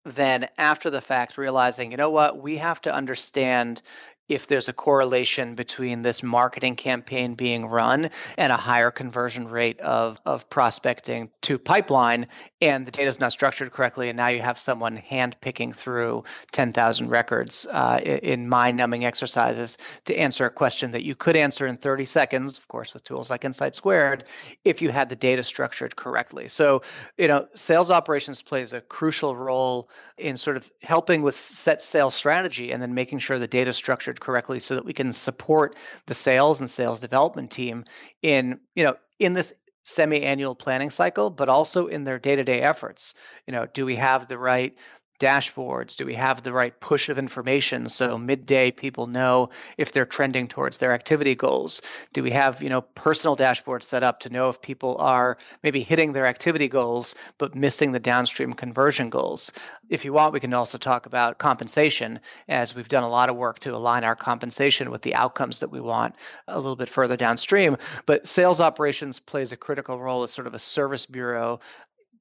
than 0.05 0.49
after 0.59 0.91
the 0.91 1.01
fact 1.01 1.39
realizing, 1.39 1.91
you 1.91 1.97
know 1.97 2.11
what, 2.11 2.39
we 2.39 2.59
have 2.59 2.81
to 2.83 2.95
understand 2.95 3.81
if 4.29 4.47
there's 4.47 4.69
a 4.69 4.73
correlation 4.73 5.55
between 5.55 6.03
this 6.03 6.23
marketing 6.23 6.77
campaign 6.77 7.35
being 7.35 7.67
run 7.67 8.11
and 8.39 8.53
a 8.53 8.57
higher 8.57 8.91
conversion 8.91 9.49
rate 9.49 9.79
of, 9.81 10.21
of 10.25 10.49
prospecting 10.49 11.31
to 11.43 11.59
pipeline 11.59 12.27
and 12.61 12.87
the 12.87 12.91
data 12.91 13.09
is 13.09 13.21
not 13.21 13.33
structured 13.33 13.71
correctly 13.73 14.09
and 14.09 14.17
now 14.17 14.29
you 14.29 14.41
have 14.41 14.59
someone 14.59 14.97
hand 14.97 15.37
picking 15.41 15.73
through 15.73 16.25
10,000 16.53 17.09
records 17.09 17.67
uh, 17.71 18.01
in 18.03 18.49
mind 18.49 18.77
numbing 18.77 19.05
exercises 19.05 19.77
to 20.05 20.17
answer 20.17 20.47
a 20.47 20.51
question 20.51 20.93
that 20.93 21.05
you 21.05 21.15
could 21.15 21.37
answer 21.37 21.67
in 21.67 21.77
30 21.77 22.05
seconds 22.07 22.57
of 22.57 22.67
course 22.69 22.95
with 22.95 23.05
tools 23.05 23.31
like 23.31 23.45
insight 23.45 23.75
squared 23.75 24.25
if 24.65 24.81
you 24.81 24.91
had 24.91 25.09
the 25.09 25.17
data 25.17 25.43
structured 25.43 25.97
correctly. 25.97 26.49
So 26.49 26.83
you 27.19 27.29
know 27.29 27.47
sales 27.55 27.91
operations 27.91 28.43
plays 28.43 28.73
a 28.73 28.81
crucial 28.81 29.37
role 29.37 29.91
in 30.17 30.37
sort 30.37 30.57
of 30.57 30.71
helping 30.83 31.23
with 31.23 31.35
set 31.35 31.83
sales 31.83 32.15
strategy 32.15 32.73
and 32.73 32.83
then 32.83 32.95
making 32.95 33.19
sure 33.19 33.39
the 33.39 33.47
data 33.47 33.71
is 33.71 33.77
correctly 34.21 34.61
so 34.61 34.75
that 34.75 34.85
we 34.85 34.93
can 34.93 35.13
support 35.13 35.77
the 36.07 36.15
sales 36.15 36.61
and 36.61 36.71
sales 36.71 37.01
development 37.01 37.51
team 37.51 37.85
in 38.23 38.61
you 38.75 38.85
know 38.85 38.97
in 39.19 39.35
this 39.35 39.53
semi-annual 39.85 40.55
planning 40.55 40.91
cycle 40.91 41.31
but 41.31 41.49
also 41.49 41.87
in 41.87 42.05
their 42.05 42.19
day-to-day 42.19 42.61
efforts. 42.61 43.15
You 43.47 43.53
know 43.53 43.67
do 43.67 43.85
we 43.85 43.97
have 43.97 44.29
the 44.29 44.39
right 44.39 44.77
dashboards? 45.19 45.97
Do 45.97 46.07
we 46.07 46.15
have 46.15 46.43
the 46.43 46.53
right 46.53 46.79
push 46.79 47.09
of 47.09 47.19
information 47.19 47.89
so 47.89 48.19
midday 48.19 48.71
people 48.71 49.07
know 49.07 49.51
if 49.79 49.93
they're 49.93 50.07
trending 50.07 50.49
towards 50.49 50.79
their 50.79 50.93
activity 50.93 51.35
goals? 51.35 51.83
Do 52.13 52.23
we 52.23 52.31
have, 52.33 52.63
you 52.63 52.69
know, 52.69 52.83
personal 52.83 53.37
dashboards 53.37 53.85
set 53.85 54.03
up 54.03 54.21
to 54.21 54.31
know 54.31 54.49
if 54.49 54.61
people 54.61 54.97
are 54.99 55.39
maybe 55.63 55.81
hitting 55.81 56.13
their 56.13 56.27
activity 56.27 56.69
goals 56.69 57.15
but 57.39 57.55
missing 57.55 57.93
the 57.93 58.01
downstream 58.01 58.53
conversion 58.53 59.11
goals? 59.11 59.53
If 59.89 60.05
you 60.05 60.13
want, 60.13 60.33
we 60.33 60.41
can 60.41 60.55
also 60.55 60.79
talk 60.79 61.07
about 61.07 61.39
compensation 61.39 62.21
as 62.49 62.75
we've 62.75 62.89
done 62.89 63.05
a 63.05 63.09
lot 63.09 63.29
of 63.29 63.37
work 63.37 63.61
to 63.61 63.75
align 63.75 64.05
our 64.05 64.17
compensation 64.17 64.91
with 64.91 65.03
the 65.03 65.15
outcomes 65.15 65.61
that 65.61 65.71
we 65.71 65.81
want 65.81 66.15
a 66.49 66.59
little 66.59 66.77
bit 66.77 66.89
further 66.89 67.17
downstream. 67.17 67.77
But 68.07 68.27
sales 68.27 68.61
operations 68.61 69.21
plays 69.21 69.53
a 69.53 69.57
critical 69.57 70.01
role 70.01 70.25
as 70.25 70.33
sort 70.33 70.47
of 70.47 70.55
a 70.55 70.59
service 70.59 71.07
bureau 71.07 71.61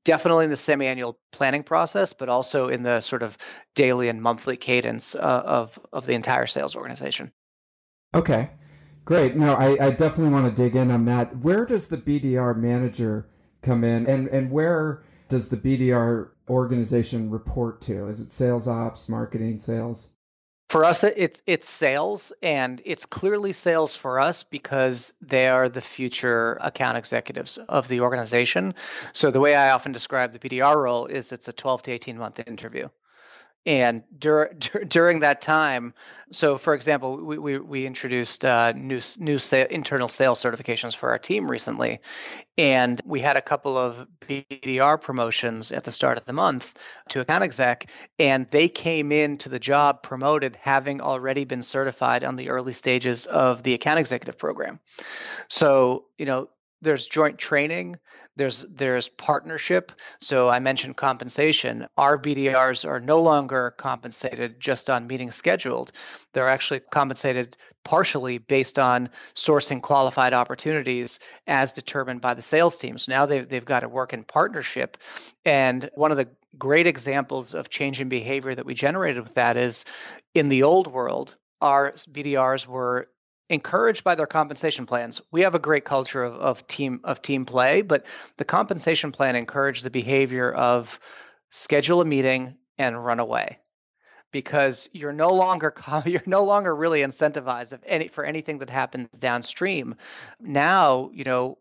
definitely 0.06 0.46
in 0.46 0.52
the 0.52 0.58
semi-annual 0.58 1.18
planning 1.32 1.64
process, 1.64 2.14
but 2.14 2.30
also 2.30 2.70
in 2.70 2.84
the 2.84 3.02
sort 3.02 3.24
of 3.24 3.38
daily 3.76 4.10
and 4.10 4.22
monthly 4.22 4.58
cadence 4.58 5.16
uh, 5.16 5.44
of 5.46 5.80
of 5.92 6.06
the 6.06 6.14
entire 6.14 6.48
sales 6.48 6.76
organization. 6.76 7.32
Okay, 8.16 8.52
great. 9.06 9.36
No, 9.36 9.56
I, 9.56 9.88
I 9.88 9.90
definitely 9.92 10.34
want 10.34 10.56
to 10.56 10.64
dig 10.64 10.76
in 10.76 10.92
on 10.92 11.06
that. 11.06 11.38
Where 11.38 11.66
does 11.66 11.88
the 11.88 11.98
BDR 11.98 12.56
manager 12.56 13.28
come 13.62 13.84
in, 13.84 14.08
and 14.08 14.28
and 14.28 14.52
where 14.52 15.04
does 15.30 15.50
the 15.50 15.58
BDR 15.58 16.30
organization 16.50 17.30
report 17.30 17.82
to? 17.82 18.08
Is 18.08 18.20
it 18.20 18.32
sales 18.32 18.68
ops, 18.68 19.10
marketing, 19.10 19.60
sales? 19.60 20.13
For 20.74 20.86
us, 20.86 21.04
it's 21.04 21.40
it's 21.46 21.70
sales, 21.70 22.34
and 22.42 22.82
it's 22.84 23.06
clearly 23.06 23.54
sales 23.54 23.94
for 23.94 24.20
us 24.20 24.42
because 24.42 25.14
they 25.22 25.48
are 25.48 25.70
the 25.70 25.82
future 25.82 26.58
account 26.62 26.98
executives 26.98 27.60
of 27.60 27.88
the 27.90 28.02
organization. 28.02 28.74
So 29.12 29.30
the 29.30 29.40
way 29.40 29.54
I 29.54 29.70
often 29.70 29.92
describe 29.92 30.32
the 30.32 30.40
BDR 30.40 30.76
role 30.76 31.06
is 31.06 31.32
it's 31.32 31.48
a 31.48 31.54
12 31.54 31.84
to 31.84 31.92
18 31.92 32.18
month 32.18 32.40
interview 32.48 32.90
and 33.66 34.04
dur- 34.18 34.54
dur- 34.60 34.86
during 34.86 35.22
that 35.22 35.42
time 35.42 35.94
so 36.32 36.58
for 36.58 36.74
example 36.74 37.18
we, 37.18 37.38
we, 37.38 37.60
we 37.60 37.86
introduced 37.86 38.44
uh, 38.44 38.72
new, 38.74 39.02
new 39.20 39.40
sa- 39.40 39.66
internal 39.70 40.08
sales 40.08 40.42
certifications 40.42 40.96
for 40.96 41.10
our 41.10 41.20
team 41.20 41.50
recently. 41.50 42.00
And 42.58 43.02
we 43.06 43.20
had 43.20 43.38
a 43.38 43.42
couple 43.42 43.78
of 43.78 44.08
bdr 44.22 45.02
promotions 45.02 45.72
at 45.72 45.84
the 45.84 45.92
start 45.92 46.18
of 46.18 46.26
the 46.26 46.34
month 46.34 46.78
to 47.10 47.20
account 47.20 47.44
exec 47.44 47.90
and 48.20 48.48
they 48.50 48.68
came 48.68 49.12
into 49.12 49.50
the 49.50 49.60
job 49.60 50.02
promoted 50.04 50.56
having 50.56 51.02
already 51.02 51.46
been 51.46 51.64
certified 51.64 52.24
on 52.24 52.36
the 52.36 52.50
early 52.50 52.74
stages 52.74 53.26
of 53.26 53.64
the 53.64 53.74
account 53.74 54.00
executive 54.00 54.38
program. 54.38 54.80
So 55.48 56.06
you 56.18 56.26
know 56.26 56.50
there's 56.82 57.08
joint 57.08 57.38
training 57.38 57.98
there's 58.36 58.66
there's 58.70 59.10
partnership. 59.10 59.92
So 60.20 60.50
i 60.50 60.60
mentioned 60.60 60.98
compensation. 60.98 61.88
Our 61.98 62.18
bdrs 62.18 62.88
are 62.88 63.00
no 63.00 63.22
longer 63.22 63.74
compensated 63.78 64.60
just 64.60 64.90
on 64.90 65.08
meetings 65.08 65.36
scheduled. 65.36 65.92
They're 66.34 66.50
actually 66.50 66.82
compensated 66.92 67.58
partially 67.84 68.38
based 68.38 68.80
on 68.80 69.10
sourcing 69.36 69.82
qualified 69.82 70.34
opportunities 70.34 71.20
as 71.48 71.74
determined 71.74 72.22
by 72.22 72.34
the 72.34 72.42
sales 72.42 72.78
team. 72.78 72.98
So 72.98 73.12
now 73.12 73.26
they've, 73.26 73.48
they've 73.48 73.66
got 73.66 73.82
to 73.82 73.90
work 73.90 74.14
in 74.14 74.24
partnership. 74.24 74.98
And 75.46 75.90
one 75.96 76.12
of 76.12 76.18
the 76.18 76.30
great 76.58 76.88
examples 76.88 77.54
of 77.54 77.70
change 77.70 78.00
in 78.00 78.10
behavior 78.10 78.56
that 78.56 78.66
we 78.66 78.74
generated 78.74 79.24
with 79.24 79.36
that 79.36 79.58
is 79.58 79.86
in 80.34 80.50
the 80.50 80.64
old 80.64 80.88
world, 80.88 81.36
our 81.62 81.92
BDRs 81.92 82.68
were 82.68 83.10
encouraged 83.50 84.04
by 84.04 84.16
their 84.16 84.28
compensation 84.28 84.86
plans. 84.86 85.22
We 85.32 85.42
have 85.42 85.56
a 85.56 85.60
great 85.60 85.86
culture 85.86 86.24
of, 86.24 86.34
of 86.36 86.68
team 86.68 87.02
of 87.04 87.22
team 87.22 87.46
play, 87.46 87.82
but 87.82 88.06
the 88.38 88.46
compensation 88.46 89.12
plan 89.12 89.36
encouraged 89.36 89.84
the 89.84 89.90
behavior 89.90 90.52
of 90.52 91.00
schedule 91.50 92.02
a 92.02 92.06
meeting 92.06 92.58
and 92.78 93.04
run 93.04 93.20
away 93.20 93.60
because 94.32 94.90
you're 94.92 95.14
no 95.14 95.34
longer 95.34 95.74
you're 96.06 96.22
no 96.26 96.44
longer 96.44 96.76
really 96.76 97.02
incentivized 97.02 97.72
of 97.72 97.84
any 97.86 98.08
for 98.08 98.26
anything 98.26 98.60
that 98.60 98.70
happens 98.70 99.10
downstream. 99.12 99.96
Now, 100.42 101.10
you 101.14 101.24
know, 101.24 101.58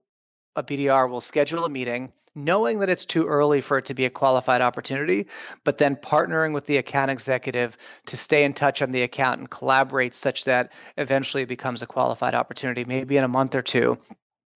a 0.56 0.62
BDR 0.62 1.08
will 1.08 1.20
schedule 1.20 1.64
a 1.64 1.68
meeting 1.68 2.12
knowing 2.34 2.78
that 2.78 2.88
it's 2.88 3.04
too 3.04 3.26
early 3.26 3.60
for 3.60 3.78
it 3.78 3.84
to 3.86 3.94
be 3.94 4.04
a 4.04 4.10
qualified 4.10 4.60
opportunity, 4.60 5.26
but 5.64 5.78
then 5.78 5.96
partnering 5.96 6.54
with 6.54 6.66
the 6.66 6.78
account 6.78 7.10
executive 7.10 7.76
to 8.06 8.16
stay 8.16 8.44
in 8.44 8.54
touch 8.54 8.80
on 8.82 8.90
the 8.90 9.02
account 9.02 9.38
and 9.38 9.50
collaborate 9.50 10.14
such 10.14 10.44
that 10.44 10.72
eventually 10.96 11.42
it 11.42 11.48
becomes 11.48 11.82
a 11.82 11.86
qualified 11.86 12.34
opportunity, 12.34 12.84
maybe 12.86 13.16
in 13.16 13.24
a 13.24 13.28
month 13.28 13.54
or 13.54 13.62
two. 13.62 13.98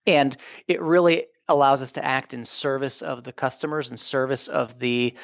And 0.06 0.36
it 0.68 0.80
really 0.80 1.26
allows 1.48 1.82
us 1.82 1.92
to 1.92 2.04
act 2.04 2.34
in 2.34 2.44
service 2.44 3.02
of 3.02 3.24
the 3.24 3.32
customers 3.32 3.90
and 3.90 4.00
service 4.00 4.48
of 4.48 4.78
the 4.78 5.14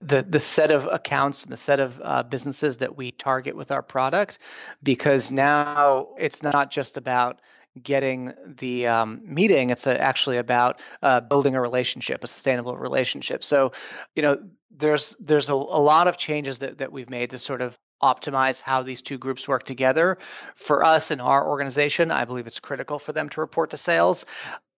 the 0.00 0.22
the 0.22 0.40
set 0.40 0.72
of 0.72 0.86
accounts 0.86 1.44
and 1.44 1.52
the 1.52 1.56
set 1.56 1.78
of 1.78 2.00
uh, 2.02 2.22
businesses 2.24 2.78
that 2.78 2.96
we 2.96 3.12
target 3.12 3.56
with 3.56 3.70
our 3.70 3.82
product 3.82 4.38
because 4.82 5.30
now 5.30 6.08
it's 6.18 6.42
not 6.42 6.72
just 6.72 6.96
about 6.96 7.40
getting 7.80 8.34
the 8.44 8.86
um, 8.86 9.20
meeting 9.24 9.70
it's 9.70 9.86
a, 9.86 10.00
actually 10.00 10.36
about 10.36 10.80
uh, 11.02 11.20
building 11.20 11.54
a 11.54 11.60
relationship 11.60 12.22
a 12.24 12.26
sustainable 12.26 12.76
relationship. 12.76 13.42
So 13.44 13.72
you 14.14 14.22
know 14.22 14.38
there's 14.70 15.16
there's 15.20 15.48
a, 15.48 15.54
a 15.54 15.82
lot 15.82 16.08
of 16.08 16.16
changes 16.16 16.60
that, 16.60 16.78
that 16.78 16.92
we've 16.92 17.10
made 17.10 17.30
to 17.30 17.38
sort 17.38 17.62
of 17.62 17.78
optimize 18.02 18.60
how 18.60 18.82
these 18.82 19.00
two 19.00 19.16
groups 19.16 19.46
work 19.46 19.62
together. 19.62 20.18
For 20.56 20.84
us 20.84 21.10
in 21.10 21.20
our 21.20 21.48
organization 21.48 22.10
i 22.10 22.24
believe 22.24 22.46
it's 22.46 22.60
critical 22.60 22.98
for 22.98 23.12
them 23.12 23.28
to 23.30 23.40
report 23.40 23.70
to 23.70 23.76
sales. 23.76 24.26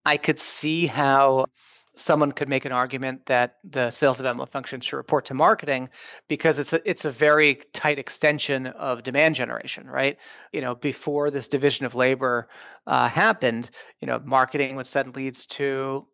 I 0.05 0.19
could 0.19 0.39
see 0.39 0.87
how 0.87 1.47
someone 1.97 2.33
could 2.33 2.49
make 2.49 2.65
an 2.65 2.73
argument 2.73 3.27
that 3.27 3.57
the 3.65 3.91
sales 3.91 4.17
development 4.17 4.51
function 4.51 4.81
should 4.81 4.97
report 4.97 5.27
to 5.27 5.35
marketing 5.35 5.89
because 6.29 6.59
it's 6.59 6.73
a, 6.73 6.89
it's 6.89 7.05
a 7.05 7.11
very 7.11 7.57
tight 7.73 7.99
extension 7.99 8.67
of 8.67 9.03
demand 9.03 9.35
generation 9.35 9.87
right? 9.87 10.19
You 10.53 10.61
know 10.61 10.75
before 10.75 11.31
this 11.31 11.49
division 11.49 11.87
of 11.87 11.95
labor 11.95 12.49
uh, 12.87 13.09
happened 13.09 13.71
you 14.01 14.07
know 14.07 14.21
marketing 14.25 14.77
would 14.77 14.87
send 14.87 15.17
leads 15.17 15.47
to 15.47 16.07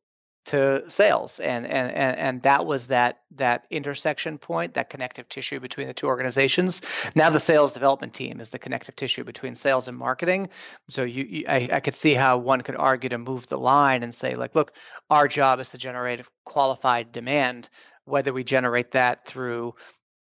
to 0.50 0.82
sales. 0.90 1.38
And, 1.38 1.64
and 1.64 1.92
and 1.92 2.18
and 2.18 2.42
that 2.42 2.66
was 2.66 2.88
that 2.88 3.20
that 3.36 3.66
intersection 3.70 4.36
point 4.36 4.74
that 4.74 4.90
connective 4.90 5.28
tissue 5.28 5.60
between 5.60 5.86
the 5.86 5.94
two 5.94 6.06
organizations. 6.06 6.82
Now 7.14 7.30
the 7.30 7.38
sales 7.38 7.72
development 7.72 8.14
team 8.14 8.40
is 8.40 8.50
the 8.50 8.58
connective 8.58 8.96
tissue 8.96 9.22
between 9.22 9.54
sales 9.54 9.86
and 9.86 9.96
marketing. 9.96 10.48
So 10.88 11.04
you, 11.04 11.24
you 11.24 11.44
I, 11.48 11.68
I 11.72 11.80
could 11.80 11.94
see 11.94 12.14
how 12.14 12.38
one 12.38 12.62
could 12.62 12.76
argue 12.76 13.10
to 13.10 13.18
move 13.18 13.46
the 13.46 13.58
line 13.58 14.02
and 14.02 14.12
say 14.12 14.34
like 14.34 14.56
look 14.56 14.74
our 15.08 15.28
job 15.28 15.60
is 15.60 15.70
to 15.70 15.78
generate 15.78 16.26
qualified 16.44 17.12
demand 17.12 17.68
whether 18.04 18.32
we 18.32 18.42
generate 18.42 18.90
that 18.92 19.24
through 19.24 19.74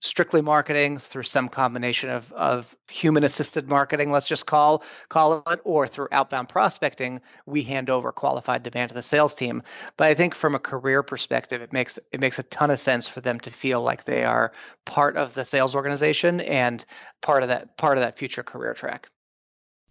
strictly 0.05 0.43
marketing 0.43 0.99
through 0.99 1.23
some 1.23 1.49
combination 1.49 2.11
of, 2.11 2.31
of 2.33 2.77
human 2.91 3.25
assisted 3.25 3.71
marketing 3.71 4.13
let's 4.13 4.27
just 4.27 4.45
call 4.45 4.83
call 5.09 5.43
it 5.49 5.61
or 5.65 5.89
through 5.89 6.07
outbound 6.13 6.47
prospecting 6.47 7.23
we 7.47 7.63
hand 7.63 7.89
over 7.89 8.13
qualified 8.13 8.63
demand 8.63 8.91
to 8.91 8.95
the 8.95 9.03
sales 9.03 9.35
team. 9.35 9.63
But 9.97 10.09
i 10.09 10.15
think 10.15 10.35
from 10.35 10.55
a 10.55 10.59
career 10.59 11.03
perspective 11.03 11.63
it 11.63 11.73
makes 11.73 11.99
it 12.13 12.21
makes 12.21 12.39
a 12.39 12.43
ton 12.43 12.71
of 12.71 12.79
sense 12.79 13.09
for 13.09 13.23
them 13.23 13.41
to 13.41 13.51
feel 13.51 13.81
like 13.81 14.05
they 14.05 14.25
are 14.25 14.53
part 14.85 15.17
of 15.17 15.33
the 15.33 15.47
sales 15.47 15.75
organization 15.75 16.43
and 16.43 16.85
part 17.23 17.43
of 17.43 17.49
that 17.49 17.79
part 17.79 17.97
of 17.97 18.05
that 18.05 18.19
future 18.19 18.43
career 18.43 18.75
track 18.75 19.09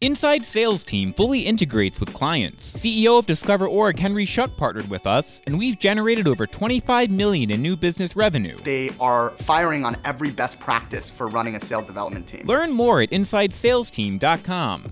Inside 0.04 0.44
Sales 0.44 0.84
Team 0.84 1.14
fully 1.14 1.44
integrates 1.44 1.98
with 2.02 2.14
clients. 2.14 2.74
CEO 2.76 3.18
of 3.18 3.26
DiscoverOrg, 3.26 3.98
Henry 3.98 4.26
Schuck, 4.26 4.58
partnered 4.58 4.90
with 4.90 5.08
us, 5.08 5.42
and 5.48 5.58
we've 5.58 5.80
generated 5.80 6.28
over 6.28 6.46
25 6.46 7.10
million 7.10 7.50
in 7.50 7.62
new 7.62 7.78
business 7.78 8.14
revenue. 8.14 8.58
They 8.66 8.90
are 9.00 9.30
firing 9.38 9.86
on 9.86 9.96
every 10.04 10.30
best 10.30 10.60
practice 10.60 11.10
for 11.10 11.28
running 11.28 11.56
a 11.56 11.60
sales 11.62 11.86
development 11.86 12.28
team. 12.28 12.46
Learn 12.46 12.74
more 12.74 13.00
at 13.00 13.12
InsideSalesTeam.com. 13.12 14.92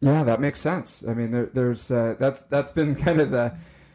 Yeah, 0.00 0.24
that 0.24 0.40
makes 0.40 0.58
sense. 0.58 1.06
I 1.08 1.14
mean, 1.14 1.30
there, 1.30 1.46
there's 1.46 1.88
uh, 1.92 2.16
that's 2.18 2.42
that's 2.42 2.72
been 2.72 2.96
kind 3.06 3.20
of 3.20 3.30
the 3.30 3.54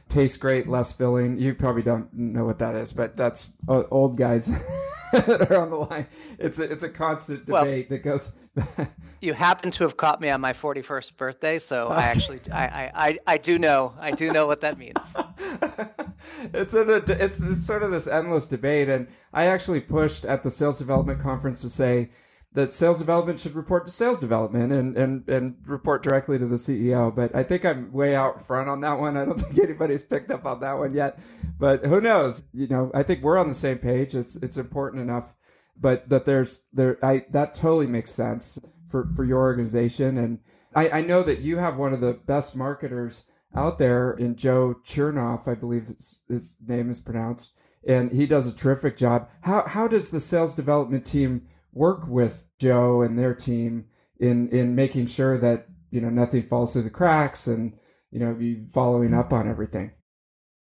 tastes 0.09 0.37
great, 0.37 0.67
less 0.67 0.91
filling. 0.91 1.37
You 1.37 1.53
probably 1.53 1.83
don't 1.83 2.13
know 2.13 2.45
what 2.45 2.59
that 2.59 2.75
is, 2.75 2.93
but 2.93 3.15
that's 3.15 3.49
uh, 3.67 3.83
old 3.91 4.17
guys 4.17 4.47
that 5.11 5.51
are 5.51 5.61
on 5.61 5.69
the 5.69 5.77
line. 5.77 6.07
It's 6.37 6.59
a 6.59 6.63
it's 6.63 6.83
a 6.83 6.89
constant 6.89 7.45
debate 7.45 7.89
well, 7.89 7.97
that 7.97 8.03
goes 8.03 8.31
you 9.21 9.33
happen 9.33 9.71
to 9.71 9.83
have 9.83 9.97
caught 9.97 10.19
me 10.21 10.29
on 10.29 10.41
my 10.41 10.53
41st 10.53 11.17
birthday, 11.17 11.59
so 11.59 11.87
I 11.87 12.03
actually 12.03 12.39
I, 12.51 12.91
I, 12.93 13.19
I 13.27 13.37
do 13.37 13.59
know 13.59 13.93
I 13.99 14.11
do 14.11 14.31
know 14.31 14.45
what 14.47 14.61
that 14.61 14.77
means. 14.77 15.15
it's 16.53 16.73
a 16.73 16.95
it's, 17.23 17.41
it's 17.41 17.65
sort 17.65 17.83
of 17.83 17.91
this 17.91 18.07
endless 18.07 18.47
debate, 18.47 18.89
and 18.89 19.07
I 19.33 19.45
actually 19.45 19.81
pushed 19.81 20.25
at 20.25 20.43
the 20.43 20.51
sales 20.51 20.77
development 20.77 21.19
conference 21.19 21.61
to 21.61 21.69
say 21.69 22.09
that 22.57 22.73
sales 22.73 22.97
development 22.97 23.39
should 23.39 23.55
report 23.55 23.85
to 23.85 23.91
sales 23.91 24.19
development 24.19 24.73
and, 24.73 24.97
and, 24.97 25.29
and 25.29 25.55
report 25.65 26.03
directly 26.03 26.37
to 26.39 26.45
the 26.45 26.55
CEO. 26.55 27.13
But 27.15 27.35
I 27.35 27.43
think 27.43 27.63
I'm 27.63 27.91
way 27.91 28.15
out 28.15 28.41
front 28.41 28.67
on 28.67 28.81
that 28.81 28.99
one. 28.99 29.15
I 29.15 29.25
don't 29.25 29.39
think 29.39 29.63
anybody's 29.63 30.03
picked 30.03 30.31
up 30.31 30.45
on 30.45 30.59
that 30.61 30.77
one 30.77 30.93
yet. 30.93 31.19
But 31.59 31.85
who 31.85 32.01
knows? 32.01 32.43
You 32.53 32.67
know, 32.67 32.91
I 32.93 33.03
think 33.03 33.23
we're 33.23 33.37
on 33.37 33.47
the 33.47 33.55
same 33.55 33.77
page. 33.77 34.15
It's 34.15 34.35
it's 34.37 34.57
important 34.57 35.01
enough 35.01 35.33
but 35.79 36.09
that 36.09 36.25
there's 36.25 36.65
there 36.73 36.97
I 37.05 37.25
that 37.29 37.53
totally 37.53 37.85
makes 37.85 38.09
sense 38.11 38.59
for 38.87 39.07
for 39.15 39.23
your 39.23 39.37
organization 39.37 40.17
and 40.17 40.39
I, 40.75 40.89
I 40.89 41.01
know 41.01 41.23
that 41.23 41.39
you 41.39 41.57
have 41.57 41.77
one 41.77 41.93
of 41.93 42.01
the 42.01 42.13
best 42.13 42.55
marketers 42.55 43.25
out 43.55 43.77
there 43.77 44.11
in 44.11 44.35
Joe 44.35 44.75
Chernov, 44.85 45.47
I 45.47 45.55
believe 45.55 45.87
his, 45.87 46.21
his 46.27 46.55
name 46.65 46.89
is 46.89 46.99
pronounced, 46.99 47.53
and 47.87 48.11
he 48.11 48.27
does 48.27 48.45
a 48.45 48.53
terrific 48.53 48.97
job. 48.97 49.29
How 49.41 49.63
how 49.65 49.87
does 49.87 50.09
the 50.09 50.19
sales 50.19 50.53
development 50.53 51.05
team 51.05 51.47
work 51.73 52.07
with 52.07 52.45
Joe 52.59 53.01
and 53.01 53.17
their 53.17 53.33
team 53.33 53.85
in 54.19 54.49
in 54.49 54.75
making 54.75 55.07
sure 55.07 55.37
that 55.37 55.67
you 55.91 56.01
know 56.01 56.09
nothing 56.09 56.43
falls 56.43 56.73
through 56.73 56.83
the 56.83 56.89
cracks 56.89 57.47
and 57.47 57.73
you 58.11 58.19
know 58.19 58.33
be 58.33 58.65
following 58.67 59.13
up 59.13 59.33
on 59.33 59.49
everything? 59.49 59.91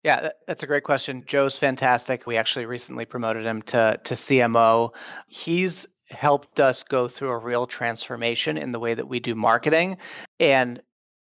Yeah, 0.03 0.29
that's 0.45 0.61
a 0.61 0.67
great 0.67 0.83
question. 0.83 1.23
Joe's 1.25 1.57
fantastic. 1.57 2.27
We 2.27 2.37
actually 2.37 2.67
recently 2.67 3.05
promoted 3.05 3.45
him 3.45 3.61
to 3.63 3.99
to 4.03 4.13
CMO. 4.13 4.93
He's 5.27 5.87
helped 6.09 6.59
us 6.59 6.83
go 6.83 7.07
through 7.07 7.29
a 7.29 7.37
real 7.37 7.65
transformation 7.65 8.57
in 8.57 8.71
the 8.71 8.79
way 8.79 8.93
that 8.93 9.07
we 9.07 9.19
do 9.19 9.33
marketing 9.33 9.97
and 10.39 10.81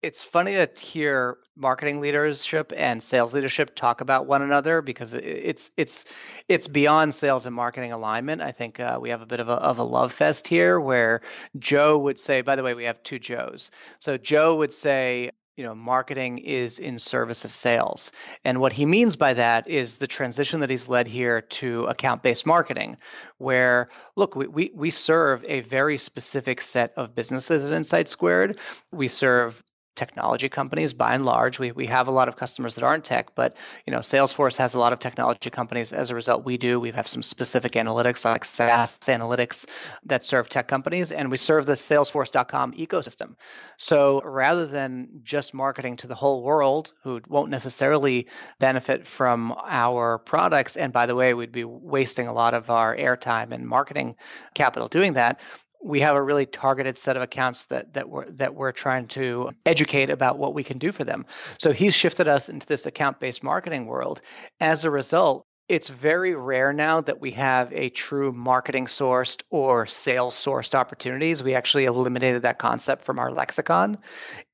it's 0.03 0.21
funny 0.21 0.53
to 0.53 0.69
hear 0.79 1.37
marketing 1.55 2.01
leadership 2.01 2.73
and 2.75 3.01
sales 3.01 3.33
leadership 3.33 3.73
talk 3.73 4.01
about 4.01 4.27
one 4.27 4.41
another 4.41 4.81
because 4.81 5.13
it's 5.13 5.71
it's 5.77 6.05
it's 6.49 6.67
beyond 6.67 7.15
sales 7.15 7.45
and 7.45 7.55
marketing 7.55 7.93
alignment. 7.93 8.41
I 8.41 8.51
think 8.51 8.79
uh, 8.79 8.99
we 9.01 9.09
have 9.09 9.21
a 9.21 9.25
bit 9.25 9.39
of 9.39 9.47
a 9.47 9.53
of 9.53 9.79
a 9.79 9.83
love 9.83 10.11
fest 10.11 10.47
here, 10.47 10.79
where 10.79 11.21
Joe 11.57 11.97
would 11.97 12.19
say. 12.19 12.41
By 12.41 12.57
the 12.57 12.63
way, 12.63 12.73
we 12.73 12.83
have 12.83 13.01
two 13.01 13.17
Joes. 13.17 13.71
So 13.99 14.17
Joe 14.17 14.57
would 14.57 14.73
say, 14.73 15.31
you 15.55 15.63
know 15.63 15.75
marketing 15.75 16.39
is 16.39 16.79
in 16.79 16.97
service 16.99 17.45
of 17.45 17.53
sales 17.53 18.11
and 18.43 18.59
what 18.59 18.73
he 18.73 18.85
means 18.85 19.15
by 19.15 19.33
that 19.33 19.67
is 19.67 19.99
the 19.99 20.07
transition 20.07 20.61
that 20.61 20.69
he's 20.69 20.87
led 20.87 21.07
here 21.07 21.41
to 21.41 21.85
account-based 21.85 22.47
marketing 22.47 22.97
where 23.37 23.89
look 24.15 24.35
we, 24.35 24.47
we, 24.47 24.71
we 24.73 24.89
serve 24.89 25.45
a 25.47 25.61
very 25.61 25.99
specific 25.99 26.59
set 26.59 26.91
of 26.97 27.13
businesses 27.13 27.63
at 27.63 27.71
insight 27.71 28.09
squared 28.09 28.57
we 28.91 29.07
serve 29.07 29.63
technology 29.95 30.49
companies. 30.49 30.93
By 30.93 31.15
and 31.15 31.25
large 31.25 31.59
we, 31.59 31.71
we 31.71 31.85
have 31.87 32.07
a 32.07 32.11
lot 32.11 32.27
of 32.27 32.35
customers 32.35 32.75
that 32.75 32.83
aren't 32.83 33.05
tech 33.05 33.35
but 33.35 33.55
you 33.85 33.91
know 33.91 33.99
salesforce 33.99 34.57
has 34.57 34.73
a 34.73 34.79
lot 34.79 34.93
of 34.93 34.99
technology 34.99 35.49
companies. 35.49 35.93
As 35.93 36.09
a 36.09 36.15
result 36.15 36.45
we 36.45 36.57
do. 36.57 36.79
We 36.79 36.91
have 36.91 37.07
some 37.07 37.23
specific 37.23 37.73
analytics 37.73 38.25
like 38.25 38.45
saas 38.45 38.99
analytics 38.99 39.67
that 40.05 40.23
serve 40.23 40.49
tech 40.49 40.67
companies 40.67 41.11
and 41.11 41.29
we 41.31 41.37
serve 41.37 41.65
the 41.65 41.73
salesforce.com 41.73 42.73
ecosystem. 42.73 43.35
So 43.77 44.21
rather 44.23 44.65
than 44.65 45.21
just 45.23 45.53
marketing 45.53 45.97
to 45.97 46.07
the 46.07 46.15
whole 46.15 46.43
world 46.43 46.93
who 47.03 47.21
won't 47.27 47.49
necessarily 47.49 48.27
benefit 48.59 49.07
from 49.07 49.53
our 49.63 50.17
products 50.19 50.77
and 50.77 50.93
by 50.93 51.05
the 51.05 51.15
way 51.15 51.33
we'd 51.33 51.51
be 51.51 51.63
wasting 51.63 52.27
a 52.27 52.33
lot 52.33 52.53
of 52.53 52.69
our 52.69 52.95
airtime 52.95 53.51
and 53.51 53.67
marketing 53.67 54.15
capital 54.53 54.87
doing 54.87 55.13
that 55.13 55.39
we 55.83 55.99
have 55.99 56.15
a 56.15 56.21
really 56.21 56.45
targeted 56.45 56.97
set 56.97 57.17
of 57.17 57.21
accounts 57.21 57.65
that 57.67 57.93
that 57.93 58.09
we're 58.09 58.29
that 58.31 58.55
we're 58.55 58.71
trying 58.71 59.07
to 59.07 59.51
educate 59.65 60.09
about 60.09 60.37
what 60.37 60.53
we 60.53 60.63
can 60.63 60.77
do 60.77 60.91
for 60.91 61.03
them. 61.03 61.25
So 61.59 61.71
he's 61.71 61.93
shifted 61.93 62.27
us 62.27 62.49
into 62.49 62.65
this 62.65 62.85
account-based 62.85 63.43
marketing 63.43 63.85
world. 63.85 64.21
As 64.59 64.85
a 64.85 64.91
result, 64.91 65.45
it's 65.69 65.87
very 65.87 66.35
rare 66.35 66.73
now 66.73 66.99
that 66.99 67.21
we 67.21 67.31
have 67.31 67.71
a 67.71 67.89
true 67.89 68.33
marketing 68.33 68.85
sourced 68.85 69.41
or 69.49 69.85
sales 69.85 70.35
sourced 70.35 70.75
opportunities. 70.75 71.41
We 71.41 71.55
actually 71.55 71.85
eliminated 71.85 72.41
that 72.41 72.59
concept 72.59 73.05
from 73.05 73.17
our 73.17 73.31
lexicon. 73.31 73.97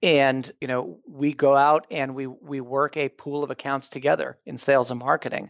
And, 0.04 0.50
you 0.62 0.68
know, 0.68 1.00
we 1.08 1.34
go 1.34 1.56
out 1.56 1.88
and 1.90 2.14
we 2.14 2.28
we 2.28 2.62
work 2.62 2.96
a 2.96 3.10
pool 3.10 3.44
of 3.44 3.50
accounts 3.50 3.90
together 3.90 4.38
in 4.46 4.60
sales 4.60 4.92
and 4.92 5.00
marketing. 5.00 5.50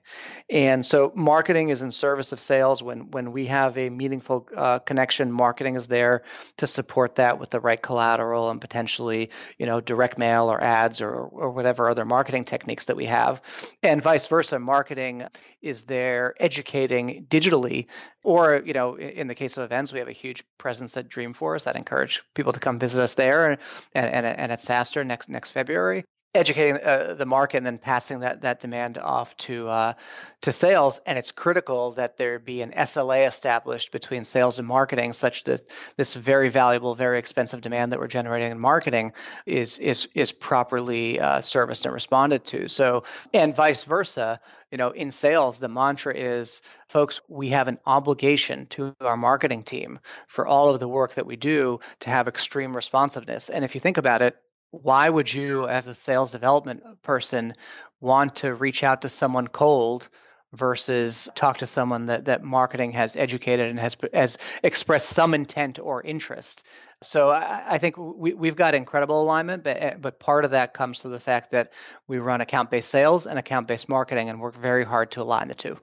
And 0.49 0.85
so 0.85 1.11
marketing 1.13 1.69
is 1.69 1.81
in 1.81 1.91
service 1.91 2.31
of 2.31 2.39
sales 2.39 2.81
when 2.81 3.11
when 3.11 3.33
we 3.33 3.47
have 3.47 3.77
a 3.77 3.89
meaningful 3.89 4.47
uh, 4.55 4.79
connection, 4.79 5.29
marketing 5.29 5.75
is 5.75 5.87
there 5.87 6.23
to 6.57 6.67
support 6.67 7.15
that 7.15 7.37
with 7.37 7.49
the 7.49 7.59
right 7.59 7.81
collateral 7.81 8.49
and 8.49 8.61
potentially, 8.61 9.29
you 9.57 9.65
know, 9.65 9.81
direct 9.81 10.17
mail 10.17 10.49
or 10.49 10.63
ads 10.63 11.01
or 11.01 11.13
or 11.13 11.51
whatever 11.51 11.89
other 11.89 12.05
marketing 12.05 12.45
techniques 12.45 12.85
that 12.85 12.95
we 12.95 13.05
have. 13.05 13.41
And 13.83 14.01
vice 14.01 14.25
versa, 14.27 14.57
marketing 14.57 15.27
is 15.61 15.83
there 15.83 16.33
educating 16.39 17.25
digitally? 17.29 17.87
Or 18.23 18.61
you 18.65 18.73
know 18.73 18.97
in 18.97 19.27
the 19.27 19.35
case 19.35 19.57
of 19.57 19.63
events 19.63 19.93
we 19.93 19.99
have 19.99 20.07
a 20.07 20.13
huge 20.13 20.43
presence 20.57 20.95
at 20.97 21.09
dreamforce 21.09 21.63
that 21.65 21.75
encourage 21.75 22.21
people 22.35 22.53
to 22.53 22.59
come 22.59 22.79
visit 22.79 23.01
us 23.01 23.13
there 23.13 23.51
and 23.51 23.61
and, 23.93 24.25
and 24.25 24.51
at 24.51 24.59
SaaStr 24.59 25.05
next 25.05 25.29
next 25.29 25.51
february 25.51 26.03
educating 26.35 26.77
uh, 26.83 27.15
the 27.17 27.25
market 27.25 27.57
and 27.57 27.65
then 27.65 27.79
passing 27.79 28.19
that 28.19 28.41
that 28.41 28.59
demand 28.59 28.99
off 28.99 29.35
to 29.37 29.67
uh, 29.67 29.93
to 30.41 30.51
sales. 30.51 31.01
And 31.05 31.17
it's 31.17 31.31
critical 31.31 31.93
that 31.93 32.17
there 32.17 32.37
be 32.37 32.61
an 32.61 32.71
SLA 32.71 33.27
established 33.27 33.91
between 33.91 34.23
sales 34.23 34.59
and 34.59 34.67
marketing 34.67 35.13
such 35.13 35.43
that 35.45 35.63
this 35.97 36.13
very 36.13 36.49
valuable 36.49 36.93
very 36.93 37.17
expensive 37.17 37.61
demand 37.61 37.91
that 37.91 37.99
we're 37.99 38.07
generating 38.07 38.51
in 38.51 38.59
marketing 38.59 39.13
is 39.47 39.79
is 39.79 40.07
is 40.13 40.31
properly 40.31 41.19
uh, 41.19 41.41
serviced 41.41 41.85
and 41.85 41.93
responded 41.93 42.45
to. 42.45 42.67
So 42.67 43.03
and 43.33 43.55
vice 43.55 43.83
versa 43.83 44.39
you 44.71 44.77
know 44.77 44.91
in 44.91 45.11
sales 45.11 45.57
the 45.57 45.67
mantra 45.67 46.13
is 46.15 46.61
folks 46.87 47.21
we 47.27 47.49
have 47.49 47.67
an 47.67 47.79
obligation 47.87 48.67
to 48.67 48.95
our 49.01 49.17
marketing 49.17 49.63
team 49.63 49.99
for 50.27 50.45
all 50.45 50.69
of 50.69 50.79
the 50.79 50.87
work 50.87 51.15
that 51.15 51.25
we 51.25 51.37
do 51.37 51.79
to 52.01 52.11
have 52.11 52.27
extreme 52.27 52.75
responsiveness. 52.75 53.49
And 53.49 53.65
if 53.65 53.73
you 53.73 53.81
think 53.81 53.97
about 53.97 54.21
it 54.21 54.37
why 54.71 55.09
would 55.09 55.33
you 55.33 55.67
as 55.67 55.87
a 55.87 55.95
sales 55.95 56.31
development 56.31 57.01
person 57.01 57.53
want 57.99 58.37
to 58.37 58.53
reach 58.53 58.83
out 58.83 59.01
to 59.01 59.09
someone 59.09 59.47
cold 59.47 60.07
versus 60.53 61.29
talk 61.35 61.59
to 61.59 61.67
someone 61.67 62.07
that, 62.07 62.25
that 62.25 62.43
marketing 62.43 62.91
has 62.93 63.15
educated 63.15 63.69
and 63.69 63.79
has 63.79 63.95
has 64.13 64.37
expressed 64.63 65.09
some 65.09 65.33
intent 65.33 65.77
or 65.79 66.01
interest. 66.01 66.65
So 67.03 67.29
I, 67.29 67.75
I 67.75 67.77
think 67.77 67.97
we, 67.97 68.33
we've 68.33 68.55
got 68.55 68.73
incredible 68.73 69.21
alignment, 69.21 69.63
but 69.63 69.77
eh, 69.77 69.95
but 69.99 70.19
part 70.19 70.45
of 70.45 70.51
that 70.51 70.73
comes 70.73 71.01
to 71.01 71.09
the 71.09 71.19
fact 71.19 71.51
that 71.51 71.71
we 72.07 72.17
run 72.17 72.41
account 72.41 72.71
based 72.71 72.89
sales 72.89 73.27
and 73.27 73.37
account 73.37 73.67
based 73.67 73.89
marketing 73.89 74.29
and 74.29 74.41
work 74.41 74.55
very 74.55 74.83
hard 74.83 75.11
to 75.11 75.21
align 75.21 75.49
the 75.49 75.55
two. 75.55 75.77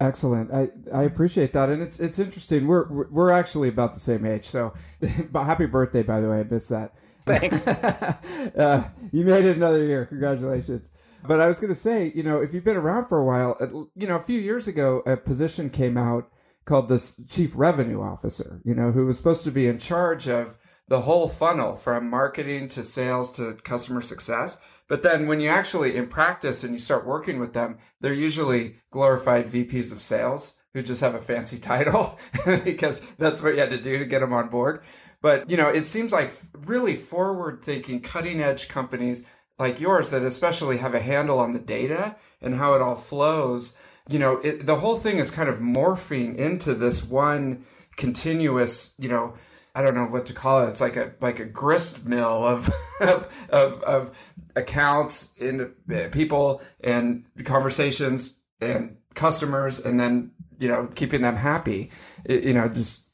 Excellent. 0.00 0.50
I, 0.52 0.70
I 0.92 1.02
appreciate 1.02 1.52
that, 1.52 1.68
and 1.68 1.82
it's 1.82 2.00
it's 2.00 2.18
interesting. 2.18 2.66
We're 2.66 3.08
we're 3.10 3.30
actually 3.30 3.68
about 3.68 3.94
the 3.94 4.00
same 4.00 4.24
age, 4.24 4.46
so 4.46 4.74
happy 5.34 5.66
birthday, 5.66 6.02
by 6.02 6.20
the 6.20 6.28
way. 6.28 6.40
I 6.40 6.44
missed 6.44 6.70
that. 6.70 6.94
Thanks. 7.26 7.66
uh, 7.66 8.88
you 9.12 9.24
made 9.24 9.44
it 9.44 9.56
another 9.56 9.84
year. 9.84 10.06
Congratulations. 10.06 10.90
But 11.26 11.40
I 11.40 11.46
was 11.46 11.60
going 11.60 11.72
to 11.72 11.78
say, 11.78 12.12
you 12.14 12.22
know, 12.22 12.40
if 12.40 12.54
you've 12.54 12.64
been 12.64 12.76
around 12.76 13.06
for 13.06 13.18
a 13.18 13.24
while, 13.24 13.56
you 13.94 14.06
know, 14.06 14.16
a 14.16 14.22
few 14.22 14.40
years 14.40 14.66
ago, 14.66 15.02
a 15.06 15.16
position 15.16 15.68
came 15.68 15.96
out 15.96 16.30
called 16.64 16.88
the 16.88 17.24
chief 17.28 17.52
revenue 17.54 18.00
officer, 18.00 18.60
you 18.64 18.74
know, 18.74 18.92
who 18.92 19.06
was 19.06 19.16
supposed 19.16 19.44
to 19.44 19.50
be 19.50 19.66
in 19.66 19.78
charge 19.78 20.28
of 20.28 20.56
the 20.88 21.02
whole 21.02 21.28
funnel 21.28 21.76
from 21.76 22.10
marketing 22.10 22.68
to 22.68 22.82
sales 22.82 23.30
to 23.32 23.54
customer 23.62 24.00
success. 24.00 24.58
But 24.88 25.02
then 25.02 25.28
when 25.28 25.40
you 25.40 25.48
actually 25.48 25.96
in 25.96 26.08
practice 26.08 26.64
and 26.64 26.72
you 26.74 26.80
start 26.80 27.06
working 27.06 27.38
with 27.38 27.52
them, 27.52 27.78
they're 28.00 28.12
usually 28.12 28.76
glorified 28.90 29.46
VPs 29.46 29.92
of 29.92 30.02
sales 30.02 30.60
who 30.74 30.82
just 30.82 31.00
have 31.00 31.14
a 31.14 31.20
fancy 31.20 31.58
title 31.60 32.18
because 32.64 33.00
that's 33.18 33.42
what 33.42 33.54
you 33.54 33.60
had 33.60 33.70
to 33.70 33.80
do 33.80 33.98
to 33.98 34.04
get 34.04 34.20
them 34.20 34.32
on 34.32 34.48
board. 34.48 34.82
But, 35.22 35.50
you 35.50 35.56
know, 35.56 35.68
it 35.68 35.86
seems 35.86 36.12
like 36.12 36.32
really 36.54 36.96
forward 36.96 37.62
thinking, 37.62 38.00
cutting 38.00 38.40
edge 38.40 38.68
companies 38.68 39.28
like 39.58 39.78
yours 39.78 40.10
that 40.10 40.22
especially 40.22 40.78
have 40.78 40.94
a 40.94 41.00
handle 41.00 41.38
on 41.38 41.52
the 41.52 41.58
data 41.58 42.16
and 42.40 42.54
how 42.54 42.74
it 42.74 42.80
all 42.80 42.96
flows. 42.96 43.76
You 44.08 44.18
know, 44.18 44.38
it, 44.38 44.64
the 44.64 44.76
whole 44.76 44.96
thing 44.96 45.18
is 45.18 45.30
kind 45.30 45.48
of 45.48 45.58
morphing 45.58 46.34
into 46.36 46.74
this 46.74 47.04
one 47.04 47.64
continuous, 47.96 48.94
you 48.98 49.08
know, 49.10 49.34
I 49.74 49.82
don't 49.82 49.94
know 49.94 50.06
what 50.06 50.26
to 50.26 50.32
call 50.32 50.64
it. 50.64 50.70
It's 50.70 50.80
like 50.80 50.96
a 50.96 51.12
like 51.20 51.38
a 51.38 51.44
grist 51.44 52.04
mill 52.04 52.44
of 52.44 52.70
of 53.00 53.28
of, 53.50 53.82
of 53.82 54.16
accounts 54.56 55.34
and 55.40 55.72
people 56.10 56.60
and 56.82 57.24
conversations 57.44 58.38
and 58.60 58.96
customers, 59.14 59.84
and 59.84 60.00
then 60.00 60.32
you 60.58 60.66
know 60.66 60.88
keeping 60.94 61.22
them 61.22 61.36
happy. 61.36 61.90
It, 62.24 62.44
you 62.44 62.54
know, 62.54 62.68
just 62.68 63.09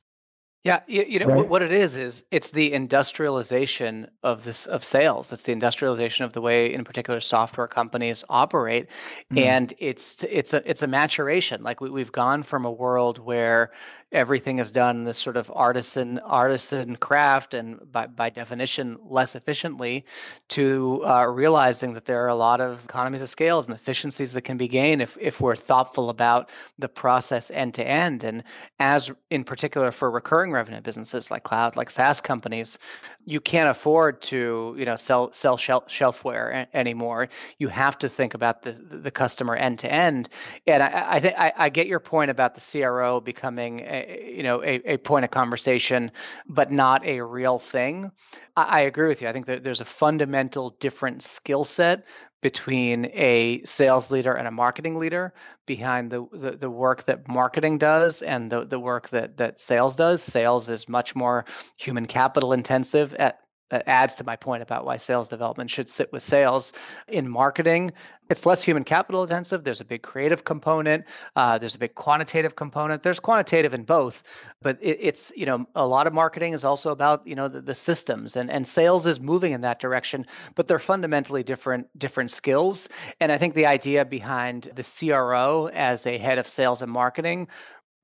yeah, 0.66 0.80
you, 0.88 1.04
you 1.08 1.18
know 1.20 1.26
right? 1.26 1.48
what 1.48 1.62
it 1.62 1.70
is 1.70 1.96
is 1.96 2.24
it's 2.30 2.50
the 2.50 2.72
industrialization 2.72 4.08
of 4.22 4.42
this 4.42 4.66
of 4.66 4.82
sales. 4.82 5.32
It's 5.32 5.44
the 5.44 5.52
industrialization 5.52 6.24
of 6.24 6.32
the 6.32 6.40
way, 6.40 6.72
in 6.74 6.82
particular, 6.82 7.20
software 7.20 7.68
companies 7.68 8.24
operate, 8.28 8.88
mm. 9.32 9.40
and 9.40 9.72
it's 9.78 10.24
it's 10.24 10.54
a 10.54 10.68
it's 10.68 10.82
a 10.82 10.86
maturation. 10.88 11.62
Like 11.62 11.80
we, 11.80 11.88
we've 11.88 12.10
gone 12.10 12.42
from 12.42 12.64
a 12.64 12.70
world 12.72 13.18
where 13.18 13.70
everything 14.12 14.60
is 14.60 14.70
done 14.70 14.96
in 14.96 15.04
this 15.04 15.18
sort 15.18 15.36
of 15.36 15.50
artisan 15.54 16.18
artisan 16.20 16.94
craft 16.96 17.54
and 17.54 17.80
by, 17.90 18.06
by 18.06 18.30
definition 18.30 18.98
less 19.04 19.34
efficiently 19.34 20.04
to 20.48 21.02
uh, 21.04 21.26
realizing 21.26 21.94
that 21.94 22.04
there 22.04 22.24
are 22.24 22.28
a 22.28 22.34
lot 22.34 22.60
of 22.60 22.84
economies 22.84 23.20
of 23.20 23.28
scales 23.28 23.66
and 23.66 23.74
efficiencies 23.74 24.32
that 24.32 24.42
can 24.42 24.56
be 24.56 24.68
gained 24.68 25.02
if, 25.02 25.18
if 25.20 25.40
we're 25.40 25.56
thoughtful 25.56 26.08
about 26.08 26.50
the 26.78 26.88
process 26.88 27.50
end 27.50 27.74
to 27.74 27.86
end 27.86 28.22
and 28.22 28.44
as 28.78 29.10
in 29.28 29.42
particular 29.42 29.90
for 29.90 30.10
recurring 30.10 30.52
revenue 30.56 30.80
businesses 30.80 31.30
like 31.30 31.42
cloud 31.44 31.76
like 31.76 31.90
saas 31.90 32.20
companies 32.20 32.78
you 33.26 33.40
can't 33.40 33.68
afford 33.68 34.22
to 34.22 34.74
you 34.78 34.84
know 34.84 34.96
sell 34.96 35.32
sell 35.32 35.56
shelf, 35.56 35.88
shelfware 35.88 36.66
anymore. 36.72 37.28
You 37.58 37.68
have 37.68 37.98
to 37.98 38.08
think 38.08 38.34
about 38.34 38.62
the 38.62 38.72
the 38.72 39.10
customer 39.10 39.54
end 39.56 39.80
to 39.80 39.92
end. 39.92 40.28
And 40.66 40.82
i 40.82 41.16
i 41.16 41.20
think 41.20 41.34
I, 41.36 41.68
get 41.68 41.88
your 41.88 42.00
point 42.00 42.30
about 42.30 42.54
the 42.54 42.80
cro 42.80 43.20
becoming 43.20 43.80
you 43.80 44.44
know 44.44 44.62
a, 44.62 44.94
a 44.94 44.96
point 44.96 45.24
of 45.24 45.30
conversation 45.30 46.12
but 46.46 46.70
not 46.70 47.04
a 47.04 47.20
real 47.20 47.58
thing. 47.58 48.12
I, 48.56 48.62
I 48.62 48.80
agree 48.82 49.08
with 49.08 49.20
you. 49.20 49.28
I 49.28 49.32
think 49.32 49.46
that 49.46 49.64
there's 49.64 49.80
a 49.80 49.84
fundamental 49.84 50.70
different 50.78 51.22
skill 51.22 51.64
set 51.64 52.06
between 52.42 53.06
a 53.06 53.62
sales 53.64 54.10
leader 54.10 54.32
and 54.32 54.46
a 54.46 54.50
marketing 54.50 54.96
leader 54.96 55.32
behind 55.64 56.10
the, 56.12 56.24
the, 56.32 56.52
the, 56.52 56.70
work 56.70 57.04
that 57.06 57.26
marketing 57.26 57.78
does 57.78 58.22
and 58.22 58.52
the, 58.52 58.64
the 58.64 58.78
work 58.78 59.08
that, 59.08 59.38
that 59.38 59.58
sales 59.58 59.96
does. 59.96 60.22
Sales 60.22 60.68
is 60.68 60.88
much 60.88 61.16
more 61.16 61.44
human 61.76 62.06
capital 62.06 62.52
intensive 62.52 63.15
at 63.18 63.40
that 63.70 63.82
adds 63.88 64.14
to 64.16 64.24
my 64.24 64.36
point 64.36 64.62
about 64.62 64.84
why 64.84 64.96
sales 64.96 65.28
development 65.28 65.70
should 65.70 65.88
sit 65.88 66.12
with 66.12 66.22
sales. 66.22 66.72
In 67.08 67.28
marketing 67.28 67.92
it's 68.28 68.44
less 68.44 68.60
human 68.60 68.82
capital 68.82 69.22
intensive. 69.22 69.62
There's 69.62 69.80
a 69.80 69.84
big 69.84 70.02
creative 70.02 70.44
component 70.44 71.04
uh, 71.36 71.58
there's 71.58 71.74
a 71.76 71.78
big 71.78 71.94
quantitative 71.94 72.56
component. 72.56 73.02
There's 73.02 73.20
quantitative 73.20 73.74
in 73.74 73.84
both 73.84 74.22
but 74.62 74.78
it, 74.80 74.98
it's 75.00 75.32
you 75.36 75.46
know 75.46 75.66
a 75.74 75.86
lot 75.86 76.06
of 76.06 76.14
marketing 76.14 76.52
is 76.52 76.64
also 76.64 76.90
about 76.90 77.26
you 77.26 77.34
know 77.34 77.48
the, 77.48 77.60
the, 77.60 77.74
systems 77.74 78.36
and, 78.36 78.50
and 78.50 78.66
sales 78.66 79.06
is 79.06 79.20
moving 79.20 79.52
in 79.52 79.60
that 79.60 79.80
direction 79.80 80.26
but 80.54 80.66
they're 80.66 80.78
fundamentally 80.78 81.42
different 81.42 81.86
different 81.98 82.30
skills. 82.30 82.88
And 83.20 83.32
i 83.32 83.38
think 83.38 83.54
the 83.54 83.66
idea 83.66 84.04
behind 84.04 84.70
the 84.74 84.84
cro 85.08 85.68
as 85.72 86.06
a 86.06 86.18
head 86.18 86.38
of 86.38 86.46
sales 86.46 86.82
and 86.82 86.90
marketing 86.90 87.48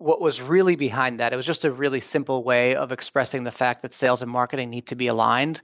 what 0.03 0.21
was 0.21 0.43
really 0.43 0.77
behind 0.77 1.21
that. 1.21 1.33
It 1.33 1.37
was 1.37 1.47
just 1.47 1.65
a 1.65 1.73
really 1.73 2.01
simple 2.01 2.43
way 2.43 2.75
of 2.75 2.93
expressing 2.93 3.45
the 3.45 3.53
fact 3.53 3.83
that 3.83 3.95
sales 3.95 4.23
and 4.23 4.31
marketing 4.31 4.71
need 4.71 4.87
to 4.89 4.97
be 4.97 5.07
aligned 5.07 5.61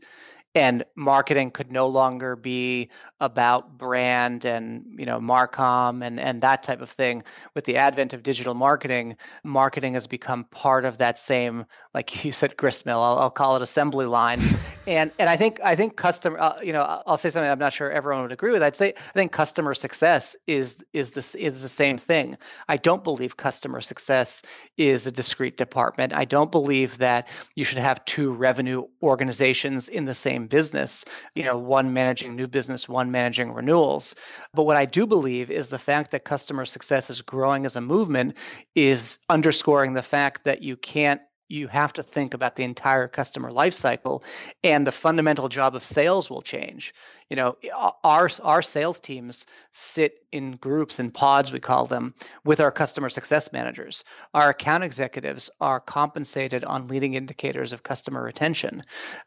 and 0.54 0.84
marketing 0.96 1.50
could 1.50 1.70
no 1.70 1.88
longer 1.88 2.36
be 2.36 2.90
about 3.20 3.76
brand 3.78 4.44
and 4.44 4.96
you 4.98 5.06
know 5.06 5.20
marcom 5.20 6.04
and 6.04 6.18
and 6.18 6.42
that 6.42 6.62
type 6.62 6.80
of 6.80 6.90
thing. 6.90 7.22
With 7.54 7.64
the 7.64 7.76
advent 7.76 8.12
of 8.12 8.22
digital 8.22 8.54
marketing 8.54 9.16
marketing 9.44 9.94
has 9.94 10.06
become 10.06 10.44
part 10.44 10.84
of 10.84 10.98
that 10.98 11.18
same 11.18 11.64
like 11.94 12.24
you 12.24 12.32
said 12.32 12.56
gristmill 12.56 13.00
i'll, 13.00 13.18
I'll 13.18 13.30
call 13.30 13.56
it 13.56 13.62
assembly 13.62 14.06
line. 14.06 14.40
And 14.86 15.12
and 15.18 15.28
i 15.28 15.36
think 15.36 15.60
i 15.62 15.76
think 15.76 15.96
customer 15.96 16.38
uh, 16.40 16.60
you 16.62 16.72
know 16.72 16.80
i'll 17.06 17.18
say 17.18 17.28
something 17.28 17.50
i'm 17.50 17.58
not 17.58 17.74
sure 17.74 17.90
everyone 17.90 18.22
would 18.22 18.32
agree 18.32 18.52
with. 18.52 18.62
I'd 18.62 18.74
say 18.74 18.94
i 18.96 19.12
think 19.12 19.32
customer 19.32 19.74
success 19.74 20.34
is 20.46 20.78
is 20.94 21.10
this 21.10 21.34
is 21.34 21.60
the 21.60 21.68
same 21.68 21.98
thing. 21.98 22.38
I 22.66 22.78
don't 22.78 23.04
believe 23.04 23.36
customer 23.36 23.82
success 23.82 24.40
is 24.78 25.06
a 25.06 25.12
discrete 25.12 25.58
department. 25.58 26.14
I 26.14 26.24
don't 26.24 26.50
believe 26.50 26.96
that 26.98 27.28
you 27.54 27.64
should 27.64 27.78
have 27.78 28.02
two 28.06 28.32
revenue 28.32 28.84
organizations 29.02 29.90
in 29.90 30.06
the 30.06 30.14
same 30.14 30.37
business, 30.46 31.04
you 31.34 31.44
know, 31.44 31.58
one 31.58 31.92
managing 31.92 32.36
new 32.36 32.46
business, 32.46 32.88
one 32.88 33.10
managing 33.10 33.52
renewals. 33.52 34.14
But 34.54 34.64
what 34.64 34.76
I 34.76 34.84
do 34.84 35.06
believe 35.06 35.50
is 35.50 35.68
the 35.68 35.78
fact 35.78 36.12
that 36.12 36.24
customer 36.24 36.64
success 36.64 37.10
is 37.10 37.22
growing 37.22 37.66
as 37.66 37.76
a 37.76 37.80
movement 37.80 38.36
is 38.74 39.18
underscoring 39.28 39.92
the 39.92 40.02
fact 40.02 40.44
that 40.44 40.62
you 40.62 40.76
can't 40.76 41.22
you 41.48 41.66
have 41.66 41.94
to 41.94 42.02
think 42.02 42.34
about 42.34 42.56
the 42.56 42.62
entire 42.62 43.08
customer 43.08 43.50
lifecycle 43.50 44.22
and 44.62 44.86
the 44.86 44.92
fundamental 44.92 45.48
job 45.48 45.74
of 45.74 45.82
sales 45.82 46.28
will 46.28 46.42
change 46.42 46.92
you 47.30 47.36
know 47.36 47.56
our 48.04 48.30
our 48.42 48.62
sales 48.62 49.00
teams 49.00 49.46
sit 49.72 50.14
in 50.32 50.52
groups 50.52 50.98
and 50.98 51.12
pods 51.12 51.52
we 51.52 51.60
call 51.60 51.86
them 51.86 52.14
with 52.44 52.60
our 52.60 52.70
customer 52.70 53.08
success 53.08 53.52
managers 53.52 54.04
our 54.34 54.50
account 54.50 54.84
executives 54.84 55.50
are 55.60 55.80
compensated 55.80 56.64
on 56.64 56.88
leading 56.88 57.14
indicators 57.14 57.72
of 57.72 57.82
customer 57.82 58.22
retention 58.22 58.82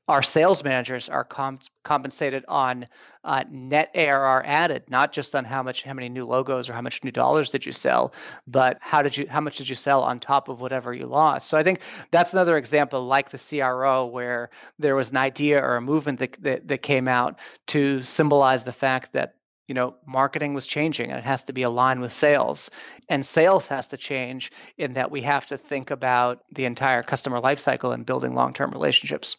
our 0.08 0.24
sales 0.24 0.64
managers 0.64 1.10
are 1.10 1.24
comp- 1.24 1.64
compensated 1.84 2.46
on 2.48 2.88
uh, 3.24 3.44
net 3.50 3.92
ARR 3.94 4.44
added, 4.46 4.84
not 4.90 5.12
just 5.12 5.36
on 5.36 5.46
how 5.46 5.62
much, 5.62 5.84
how 5.84 5.94
many 5.94 6.10
new 6.10 6.26
logos 6.26 6.70
or 6.70 6.74
how 6.74 6.82
much 6.82 7.04
new 7.04 7.12
dollars 7.12 7.52
did 7.52 7.66
you 7.66 7.72
sell, 7.72 8.14
but 8.48 8.78
how 8.82 9.02
did 9.02 9.16
you, 9.16 9.28
how 9.30 9.40
much 9.40 9.58
did 9.58 9.70
you 9.70 9.76
sell 9.76 10.02
on 10.02 10.20
top 10.20 10.50
of 10.50 10.60
whatever 10.60 10.94
you 10.94 11.06
lost. 11.06 11.48
So 11.48 11.58
I 11.58 11.64
think 11.64 11.82
that's 12.10 12.34
another 12.34 12.58
example, 12.58 13.06
like 13.06 13.30
the 13.30 13.38
CRO, 13.38 14.08
where 14.08 14.50
there 14.80 14.96
was 14.96 15.12
an 15.12 15.18
idea 15.18 15.62
or 15.62 15.76
a 15.76 15.82
movement 15.82 16.20
that 16.20 16.34
that, 16.42 16.68
that 16.68 16.82
came 16.82 17.08
out 17.08 17.38
to 17.68 17.91
symbolize 18.04 18.64
the 18.64 18.72
fact 18.72 19.14
that 19.14 19.36
you 19.68 19.76
know 19.76 19.96
marketing 20.06 20.54
was 20.54 20.68
changing 20.68 21.10
and 21.10 21.20
it 21.20 21.26
has 21.26 21.44
to 21.46 21.54
be 21.54 21.64
aligned 21.64 22.02
with 22.02 22.12
sales 22.12 22.70
and 23.08 23.26
sales 23.26 23.68
has 23.68 23.88
to 23.88 23.98
change 23.98 24.52
in 24.78 24.94
that 24.94 25.12
we 25.12 25.22
have 25.22 25.46
to 25.46 25.58
think 25.58 25.92
about 25.92 26.44
the 26.52 26.66
entire 26.66 27.04
customer 27.04 27.40
lifecycle 27.40 27.94
and 27.94 28.06
building 28.06 28.36
long-term 28.36 28.72
relationships 28.72 29.38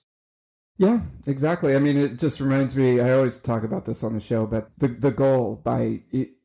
yeah, 0.79 1.01
exactly. 1.27 1.77
I 1.77 1.79
mean, 1.79 1.97
it 1.97 2.19
just 2.19 2.41
reminds 2.41 2.75
me. 2.75 2.99
I 2.99 3.13
always 3.13 3.39
talk 3.39 3.63
about 3.63 3.85
this 3.85 4.03
on 4.03 4.15
the 4.15 4.21
show, 4.21 4.47
but 4.47 4.71
the 4.79 4.89
the 4.89 5.11
goal 5.11 5.61
by 5.63 6.01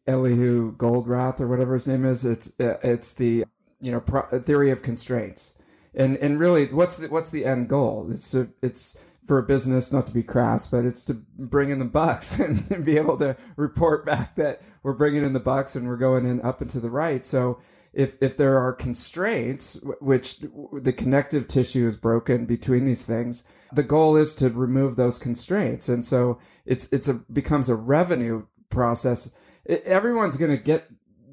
Elihu 0.05 0.75
Goldratt 0.75 1.39
or 1.39 1.47
whatever 1.47 1.73
his 1.73 1.87
name 1.87 2.05
is. 2.05 2.25
It's 2.25 2.47
uh, 2.59 2.77
it's 2.83 3.13
the 3.13 3.45
you 3.81 3.91
know 3.91 4.01
pro- 4.01 4.39
theory 4.39 4.69
of 4.69 4.83
constraints, 4.83 5.57
and 5.95 6.17
and 6.17 6.39
really, 6.39 6.65
what's 6.67 6.97
the, 6.97 7.07
what's 7.07 7.29
the 7.29 7.45
end 7.45 7.69
goal? 7.69 8.07
It's 8.11 8.31
to 8.31 8.49
it's 8.61 8.97
for 9.27 9.37
a 9.37 9.43
business 9.43 9.91
not 9.91 10.07
to 10.07 10.13
be 10.13 10.23
crass, 10.23 10.67
but 10.67 10.85
it's 10.85 11.03
to 11.05 11.13
bring 11.13 11.69
in 11.69 11.79
the 11.79 11.85
bucks 11.85 12.39
and, 12.39 12.85
be 12.85 12.97
able 12.97 13.17
to 13.17 13.35
report 13.57 14.05
back 14.05 14.35
that 14.35 14.61
we're 14.81 14.93
bringing 14.93 15.23
in 15.23 15.33
the 15.33 15.39
bucks 15.39 15.75
and 15.75 15.87
we're 15.87 15.97
going 15.97 16.25
in 16.25 16.41
up 16.41 16.61
and 16.61 16.69
to 16.71 16.79
the 16.79 16.89
right. 16.89 17.25
So 17.25 17.59
if 17.93 18.15
if 18.21 18.37
there 18.37 18.57
are 18.57 18.73
constraints, 18.73 19.79
which 19.99 20.39
the 20.71 20.93
connective 20.93 21.47
tissue 21.47 21.87
is 21.87 21.95
broken 21.95 22.45
between 22.45 22.85
these 22.85 23.05
things, 23.05 23.43
the 23.73 23.83
goal 23.83 24.15
is 24.15 24.35
to 24.35 24.49
remove 24.49 24.95
those 24.95 25.17
constraints, 25.17 25.89
and 25.89 26.05
so 26.05 26.37
it's 26.65 26.87
it's 26.91 27.07
a 27.07 27.15
becomes 27.15 27.69
a 27.69 27.75
revenue 27.75 28.45
process. 28.69 29.33
It, 29.65 29.83
everyone's 29.83 30.37
going 30.37 30.51
to 30.51 30.61
get. 30.61 30.87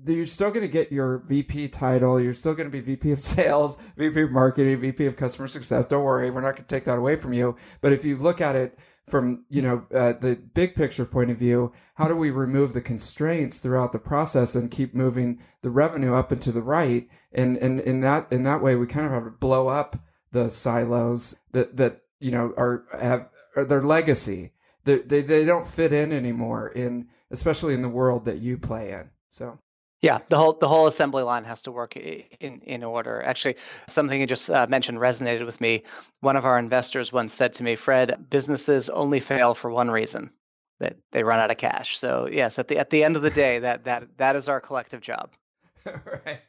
You're 0.07 0.27
still 0.27 0.51
going 0.51 0.67
to 0.67 0.73
get 0.73 0.93
your 0.93 1.19
VP 1.19 1.69
title. 1.69 2.21
You're 2.21 2.35
still 2.35 2.55
going 2.55 2.71
to 2.71 2.73
be 2.73 2.81
VP 2.81 3.11
of 3.11 3.21
sales, 3.21 3.81
VP 3.97 4.23
of 4.23 4.31
marketing, 4.31 4.79
VP 4.79 5.07
of 5.07 5.17
customer 5.17 5.49
success. 5.49 5.87
Don't 5.87 6.05
worry, 6.05 6.31
we're 6.31 6.41
not 6.41 6.53
going 6.53 6.65
to 6.65 6.75
take 6.75 6.85
that 6.85 6.99
away 6.99 7.17
from 7.17 7.33
you. 7.33 7.57
But 7.81 7.93
if 7.93 8.05
you 8.05 8.17
look 8.17 8.41
at 8.41 8.57
it 8.57 8.79
from 9.07 9.45
you 9.51 9.61
know 9.61 9.85
uh, 9.95 10.15
the 10.15 10.39
big 10.55 10.75
picture 10.75 11.05
point 11.05 11.31
of 11.31 11.37
view 11.37 11.73
how 11.97 12.09
do 12.09 12.17
we 12.17 12.31
remove 12.31 12.73
the 12.73 12.81
constraints 12.81 13.59
throughout 13.59 13.93
the 13.93 13.99
process 13.99 14.55
and 14.55 14.71
keep 14.71 14.95
moving 14.95 15.39
the 15.63 15.71
revenue 15.71 16.15
up 16.15 16.33
and 16.33 16.41
to 16.41 16.51
the 16.51 16.63
right 16.63 17.09
and 17.33 17.57
and 17.59 17.81
in 17.81 18.01
that 18.01 18.27
in 18.33 18.45
that 18.45 18.63
way 18.63 18.75
we 18.75 18.87
kind 18.87 19.07
of 19.07 19.13
have 19.13 19.25
to 19.25 19.31
blow 19.31 19.69
up 19.69 19.97
the 20.33 20.49
silos 20.49 21.37
that 21.53 21.77
that 21.77 22.03
you 22.19 22.31
know 22.31 22.55
are 22.57 22.85
have 22.99 23.29
are 23.57 23.65
their 23.65 23.83
legacy 23.83 24.53
they, 24.85 24.99
they 24.99 25.21
they 25.21 25.45
don't 25.45 25.67
fit 25.67 25.93
in 25.93 26.11
anymore 26.11 26.69
in 26.69 27.07
especially 27.31 27.75
in 27.75 27.83
the 27.83 27.89
world 27.89 28.25
that 28.25 28.41
you 28.41 28.57
play 28.57 28.91
in 28.91 29.11
so 29.29 29.59
yeah, 30.05 30.19
the 30.29 30.37
whole 30.37 30.53
the 30.53 30.69
whole 30.69 30.87
assembly 30.87 31.23
line 31.23 31.45
has 31.45 31.63
to 31.63 31.73
work 31.73 31.97
in 31.97 32.61
in 32.61 32.85
order. 32.85 33.23
Actually, 33.23 33.57
something 33.89 34.21
you 34.21 34.27
just 34.27 34.51
uh, 34.51 34.67
mentioned 34.69 34.99
resonated 34.99 35.47
with 35.47 35.63
me. 35.63 35.85
One 36.21 36.37
of 36.37 36.45
our 36.45 36.59
investors 36.59 37.11
once 37.11 37.33
said 37.33 37.55
to 37.55 37.63
me, 37.63 37.75
"Fred, 37.75 38.27
businesses 38.29 38.91
only 38.91 39.21
fail 39.21 39.55
for 39.55 39.71
one 39.71 39.91
reason: 39.91 40.31
that 40.79 40.99
they 41.13 41.23
run 41.25 41.39
out 41.39 41.51
of 41.51 41.57
cash." 41.57 41.99
So 41.99 42.29
yes, 42.31 42.59
at 42.59 42.69
the 42.69 42.77
at 42.77 42.91
the 42.91 43.03
end 43.03 43.17
of 43.17 43.23
the 43.23 43.31
day, 43.31 43.61
that 43.61 43.85
that 43.85 44.19
that 44.19 44.37
is 44.37 44.47
our 44.47 44.61
collective 44.61 45.01
job. 45.01 45.33
right, 45.87 46.41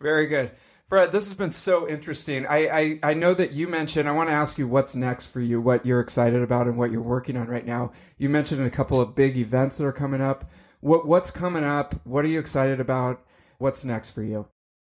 very 0.00 0.26
good. 0.26 0.50
Fred, 0.86 1.12
this 1.12 1.28
has 1.28 1.34
been 1.34 1.52
so 1.52 1.88
interesting. 1.88 2.46
I, 2.46 2.68
I, 2.68 2.98
I 3.02 3.14
know 3.14 3.32
that 3.32 3.52
you 3.52 3.66
mentioned, 3.66 4.06
I 4.06 4.12
want 4.12 4.28
to 4.28 4.34
ask 4.34 4.58
you 4.58 4.68
what's 4.68 4.94
next 4.94 5.28
for 5.28 5.40
you, 5.40 5.58
what 5.58 5.86
you're 5.86 5.98
excited 5.98 6.42
about, 6.42 6.66
and 6.66 6.76
what 6.76 6.92
you're 6.92 7.00
working 7.00 7.38
on 7.38 7.48
right 7.48 7.64
now. 7.64 7.90
You 8.18 8.28
mentioned 8.28 8.62
a 8.62 8.70
couple 8.70 9.00
of 9.00 9.14
big 9.14 9.38
events 9.38 9.78
that 9.78 9.86
are 9.86 9.92
coming 9.92 10.20
up. 10.20 10.44
What 10.84 11.06
what's 11.06 11.30
coming 11.30 11.64
up? 11.64 11.94
What 12.04 12.26
are 12.26 12.28
you 12.28 12.38
excited 12.38 12.78
about? 12.78 13.24
What's 13.56 13.86
next 13.86 14.10
for 14.10 14.22
you? 14.22 14.48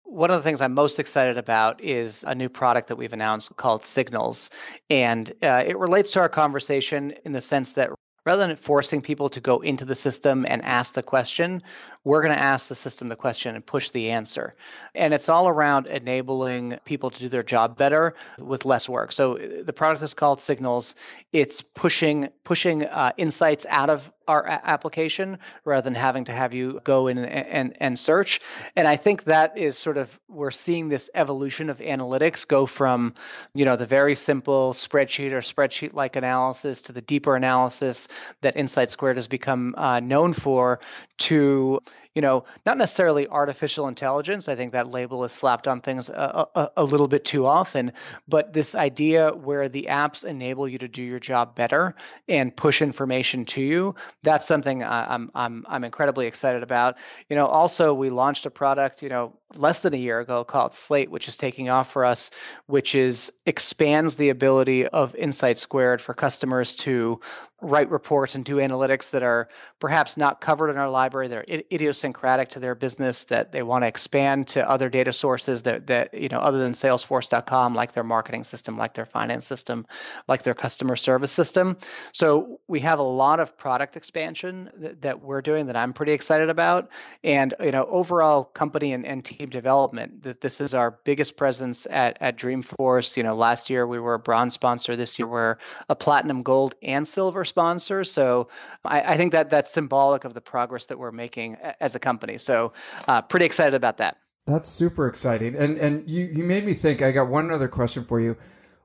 One 0.03 0.31
of 0.31 0.37
the 0.37 0.41
things 0.41 0.59
I'm 0.59 0.73
most 0.73 0.97
excited 0.97 1.37
about 1.37 1.79
is 1.79 2.23
a 2.23 2.33
new 2.33 2.49
product 2.49 2.87
that 2.87 2.95
we've 2.95 3.13
announced 3.13 3.55
called 3.55 3.85
Signals. 3.85 4.49
And 4.89 5.31
uh, 5.43 5.63
it 5.63 5.77
relates 5.77 6.09
to 6.11 6.21
our 6.21 6.29
conversation 6.29 7.13
in 7.23 7.33
the 7.33 7.41
sense 7.41 7.73
that 7.73 7.91
rather 8.25 8.47
than 8.47 8.55
forcing 8.55 9.01
people 9.01 9.29
to 9.29 9.39
go 9.39 9.59
into 9.59 9.85
the 9.85 9.93
system 9.93 10.43
and 10.49 10.65
ask 10.65 10.93
the 10.93 11.03
question, 11.03 11.61
we're 12.03 12.23
going 12.23 12.35
to 12.35 12.43
ask 12.43 12.67
the 12.67 12.73
system 12.73 13.07
the 13.07 13.15
question 13.15 13.53
and 13.53 13.63
push 13.63 13.91
the 13.91 14.09
answer. 14.09 14.55
And 14.95 15.13
it's 15.13 15.29
all 15.29 15.47
around 15.47 15.85
enabling 15.85 16.79
people 16.85 17.11
to 17.11 17.19
do 17.19 17.29
their 17.29 17.43
job 17.43 17.77
better 17.77 18.15
with 18.39 18.65
less 18.65 18.89
work. 18.89 19.11
So 19.11 19.35
the 19.35 19.73
product 19.73 20.01
is 20.01 20.15
called 20.15 20.41
Signals. 20.41 20.95
It's 21.31 21.61
pushing 21.61 22.29
pushing 22.43 22.85
uh, 22.85 23.11
insights 23.17 23.67
out 23.69 23.91
of 23.91 24.11
our 24.27 24.45
application 24.45 25.39
rather 25.63 25.83
than 25.83 25.95
having 25.95 26.25
to 26.25 26.31
have 26.31 26.53
you 26.53 26.81
go 26.83 27.07
in 27.07 27.17
and, 27.17 27.27
and, 27.27 27.77
and 27.79 27.99
search. 27.99 28.41
And 28.75 28.87
I 28.87 28.95
think 28.95 29.25
that 29.25 29.57
is 29.57 29.77
sort 29.77 29.97
of 29.97 30.19
we're 30.27 30.51
seeing 30.51 30.89
this 30.89 31.09
evolution 31.13 31.69
of 31.69 31.79
analytics 31.79 32.47
go 32.47 32.65
from, 32.65 33.13
you 33.53 33.65
know, 33.65 33.75
the 33.75 33.85
very 33.85 34.15
simple 34.15 34.73
spreadsheet 34.73 35.31
or 35.31 35.39
spreadsheet 35.39 35.93
like 35.93 36.15
analysis 36.15 36.83
to 36.83 36.91
the 36.91 37.01
deeper 37.01 37.35
analysis 37.35 38.07
that 38.41 38.55
InsightSquared 38.55 39.15
has 39.15 39.27
become 39.27 39.75
uh, 39.77 39.99
known 39.99 40.33
for 40.33 40.79
to 41.17 41.79
you 42.15 42.21
know, 42.21 42.45
not 42.65 42.77
necessarily 42.77 43.27
artificial 43.27 43.89
intelligence. 43.89 44.47
I 44.47 44.55
think 44.55 44.71
that 44.71 44.89
label 44.89 45.25
is 45.25 45.33
slapped 45.33 45.67
on 45.67 45.81
things 45.81 46.09
a, 46.09 46.47
a, 46.55 46.71
a, 46.77 46.83
little 46.85 47.09
bit 47.09 47.25
too 47.25 47.45
often. 47.45 47.91
But 48.25 48.53
this 48.53 48.73
idea 48.73 49.31
where 49.31 49.67
the 49.67 49.87
apps 49.89 50.23
enable 50.23 50.65
you 50.65 50.77
to 50.77 50.87
do 50.87 51.03
your 51.03 51.19
job 51.19 51.55
better 51.55 51.93
and 52.29 52.55
push 52.55 52.81
information 52.81 53.43
to 53.45 53.61
you, 53.61 53.95
that's 54.23 54.47
something 54.47 54.81
I'm 54.81 55.29
I'm 55.35 55.65
I'm 55.67 55.83
incredibly 55.83 56.25
excited 56.25 56.63
about. 56.63 56.97
You 57.29 57.35
know, 57.35 57.47
also 57.47 57.93
we 57.93 58.09
launched 58.09 58.45
a 58.45 58.51
product, 58.51 59.03
you 59.03 59.09
know, 59.09 59.33
less 59.57 59.81
than 59.81 59.93
a 59.93 59.97
year 59.97 60.19
ago 60.19 60.45
called 60.45 60.73
Slate, 60.73 61.11
which 61.11 61.27
is 61.27 61.35
taking 61.35 61.69
off 61.69 61.91
for 61.91 62.05
us, 62.05 62.31
which 62.67 62.95
is 62.95 63.31
expands 63.45 64.15
the 64.15 64.29
ability 64.29 64.87
of 64.87 65.13
InsightSquared 65.13 65.99
for 65.99 66.13
customers 66.13 66.75
to 66.77 67.19
write 67.65 67.89
reports 67.89 68.35
and 68.35 68.45
do 68.45 68.57
analytics 68.57 69.11
that 69.11 69.23
are 69.23 69.49
perhaps 69.79 70.17
not 70.17 70.39
covered 70.39 70.69
in 70.69 70.77
our 70.77 70.89
library. 70.89 71.27
They're 71.27 71.45
idiosyncratic 71.47 72.49
to 72.49 72.59
their 72.59 72.75
business 72.75 73.23
that 73.25 73.51
they 73.51 73.63
want 73.63 73.83
to 73.83 73.87
expand 73.87 74.49
to 74.49 74.69
other 74.69 74.89
data 74.89 75.11
sources 75.11 75.63
that 75.63 75.87
that 75.87 76.13
you 76.13 76.29
know 76.29 76.37
other 76.37 76.59
than 76.59 76.73
Salesforce.com, 76.73 77.73
like 77.73 77.93
their 77.93 78.03
marketing 78.03 78.43
system, 78.43 78.77
like 78.77 78.93
their 78.93 79.05
finance 79.05 79.47
system, 79.47 79.87
like 80.27 80.43
their 80.43 80.53
customer 80.53 80.95
service 80.95 81.31
system. 81.31 81.77
So 82.11 82.59
we 82.67 82.81
have 82.81 82.99
a 82.99 83.03
lot 83.03 83.39
of 83.39 83.57
product 83.57 83.97
expansion 83.97 84.69
that, 84.77 85.01
that 85.01 85.21
we're 85.23 85.41
doing 85.41 85.67
that 85.67 85.75
I'm 85.75 85.93
pretty 85.93 86.13
excited 86.13 86.49
about, 86.49 86.89
and 87.23 87.53
you 87.59 87.71
know 87.71 87.85
overall 87.85 88.43
company 88.43 88.93
and, 88.93 89.05
and 89.05 89.25
team 89.25 89.49
development. 89.49 90.23
That 90.23 90.39
this 90.39 90.61
is 90.61 90.73
our 90.73 90.99
biggest 91.03 91.35
presence 91.35 91.87
at 91.89 92.19
at 92.21 92.37
Dreamforce. 92.37 93.17
You 93.17 93.23
know, 93.23 93.35
last 93.35 93.71
year 93.71 93.87
we 93.87 93.99
were 93.99 94.13
a 94.13 94.19
bronze 94.19 94.53
sponsor. 94.53 94.95
This 94.95 95.17
year 95.17 95.27
we're 95.27 95.57
a 95.89 95.95
platinum, 95.95 96.43
gold, 96.43 96.75
and 96.83 97.07
silver 97.07 97.43
sponsor. 97.43 97.54
So 97.55 98.49
I, 98.83 99.01
I 99.13 99.17
think 99.17 99.31
that 99.31 99.49
that's 99.49 99.71
symbolic 99.71 100.25
of 100.25 100.33
the 100.33 100.41
progress 100.41 100.85
that 100.87 100.99
we're 100.99 101.11
making 101.11 101.57
as 101.79 101.95
a 101.95 101.99
company. 101.99 102.37
So 102.37 102.73
uh, 103.07 103.21
pretty 103.21 103.45
excited 103.45 103.73
about 103.73 103.97
that. 103.97 104.17
That's 104.45 104.69
super 104.69 105.07
exciting. 105.07 105.55
And 105.55 105.77
and 105.79 106.07
you 106.09 106.25
you 106.25 106.43
made 106.43 106.65
me 106.65 106.73
think. 106.75 107.01
I 107.01 107.11
got 107.11 107.29
one 107.29 107.51
other 107.51 107.67
question 107.67 108.05
for 108.05 108.19
you. 108.19 108.37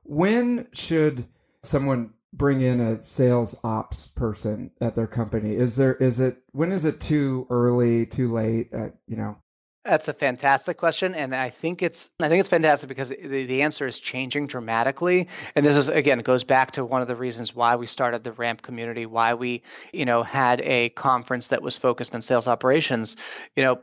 When 0.03 0.67
should 0.73 1.27
someone 1.61 2.13
bring 2.33 2.61
in 2.61 2.79
a 2.79 3.03
sales 3.05 3.59
ops 3.63 4.07
person 4.07 4.71
at 4.81 4.95
their 4.95 5.07
company? 5.07 5.55
Is 5.55 5.75
there 5.75 5.95
is 5.95 6.19
it 6.19 6.37
when 6.51 6.71
is 6.71 6.85
it 6.85 6.99
too 6.99 7.45
early, 7.49 8.07
too 8.07 8.27
late? 8.27 8.69
Uh, 8.73 8.89
you 9.07 9.17
know, 9.17 9.37
that's 9.83 10.07
a 10.07 10.13
fantastic 10.13 10.77
question, 10.77 11.15
and 11.15 11.35
I 11.35 11.49
think 11.49 11.81
it's 11.81 12.09
I 12.19 12.29
think 12.29 12.39
it's 12.39 12.49
fantastic 12.49 12.87
because 12.87 13.09
the, 13.09 13.15
the 13.45 13.63
answer 13.63 13.87
is 13.87 13.99
changing 13.99 14.47
dramatically. 14.47 15.27
And 15.55 15.65
this 15.65 15.75
is 15.75 15.89
again 15.89 16.19
goes 16.19 16.43
back 16.43 16.71
to 16.71 16.85
one 16.85 17.01
of 17.01 17.07
the 17.07 17.15
reasons 17.15 17.55
why 17.55 17.75
we 17.75 17.87
started 17.87 18.23
the 18.23 18.31
Ramp 18.33 18.61
community, 18.61 19.05
why 19.05 19.33
we 19.33 19.63
you 19.91 20.05
know 20.05 20.21
had 20.23 20.61
a 20.61 20.89
conference 20.89 21.49
that 21.49 21.61
was 21.63 21.77
focused 21.77 22.13
on 22.13 22.21
sales 22.21 22.47
operations. 22.47 23.17
You 23.55 23.63
know, 23.63 23.81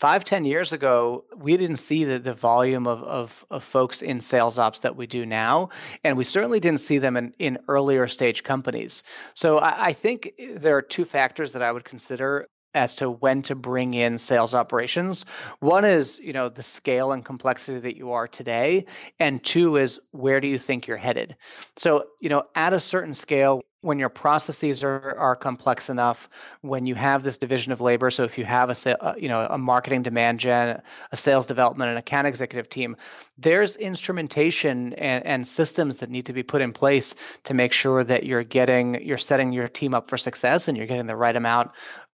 five 0.00 0.24
ten 0.24 0.46
years 0.46 0.72
ago 0.72 1.24
we 1.36 1.56
didn't 1.56 1.76
see 1.76 2.04
the, 2.04 2.18
the 2.18 2.34
volume 2.34 2.86
of, 2.86 3.02
of, 3.02 3.46
of 3.50 3.62
folks 3.62 4.00
in 4.00 4.20
sales 4.20 4.58
ops 4.58 4.80
that 4.80 4.96
we 4.96 5.06
do 5.06 5.26
now 5.26 5.70
and 6.04 6.16
we 6.16 6.24
certainly 6.24 6.60
didn't 6.60 6.80
see 6.80 6.98
them 6.98 7.16
in, 7.16 7.34
in 7.38 7.58
earlier 7.68 8.06
stage 8.06 8.42
companies 8.42 9.04
so 9.34 9.58
I, 9.58 9.86
I 9.86 9.92
think 9.92 10.32
there 10.56 10.76
are 10.76 10.82
two 10.82 11.06
factors 11.06 11.52
that 11.52 11.62
i 11.62 11.72
would 11.72 11.84
consider 11.84 12.46
as 12.76 12.96
to 12.96 13.10
when 13.10 13.42
to 13.42 13.54
bring 13.54 13.94
in 13.94 14.18
sales 14.18 14.54
operations. 14.54 15.24
One 15.60 15.84
is, 15.84 16.20
you 16.20 16.34
know, 16.34 16.50
the 16.50 16.62
scale 16.62 17.10
and 17.10 17.24
complexity 17.24 17.80
that 17.80 17.96
you 17.96 18.12
are 18.12 18.28
today, 18.28 18.84
and 19.18 19.42
two 19.42 19.76
is 19.76 19.98
where 20.12 20.40
do 20.40 20.46
you 20.46 20.58
think 20.58 20.86
you're 20.86 20.96
headed? 20.98 21.36
So, 21.76 22.04
you 22.20 22.28
know, 22.28 22.44
at 22.54 22.74
a 22.74 22.80
certain 22.80 23.14
scale, 23.14 23.62
when 23.86 24.00
your 24.00 24.08
processes 24.08 24.82
are, 24.82 25.16
are 25.16 25.36
complex 25.36 25.88
enough, 25.88 26.28
when 26.60 26.86
you 26.86 26.96
have 26.96 27.22
this 27.22 27.38
division 27.38 27.70
of 27.70 27.80
labor, 27.80 28.10
so 28.10 28.24
if 28.24 28.36
you 28.36 28.44
have 28.44 28.68
a 28.68 29.04
uh, 29.04 29.14
you 29.16 29.28
know 29.28 29.46
a 29.48 29.58
marketing 29.58 30.02
demand 30.02 30.40
gen, 30.40 30.82
a 31.12 31.16
sales 31.16 31.46
development, 31.46 31.90
and 31.90 31.98
account 31.98 32.26
executive 32.26 32.68
team, 32.68 32.96
there's 33.38 33.76
instrumentation 33.76 34.92
and, 34.94 35.24
and 35.24 35.46
systems 35.46 35.98
that 35.98 36.10
need 36.10 36.26
to 36.26 36.32
be 36.32 36.42
put 36.42 36.62
in 36.62 36.72
place 36.72 37.14
to 37.44 37.54
make 37.54 37.72
sure 37.72 38.02
that 38.02 38.24
you're 38.24 38.42
getting 38.42 39.00
you're 39.04 39.18
setting 39.18 39.52
your 39.52 39.68
team 39.68 39.94
up 39.94 40.10
for 40.10 40.16
success 40.16 40.66
and 40.66 40.76
you're 40.76 40.88
getting 40.88 41.06
the 41.06 41.16
right 41.16 41.36
amount 41.36 41.70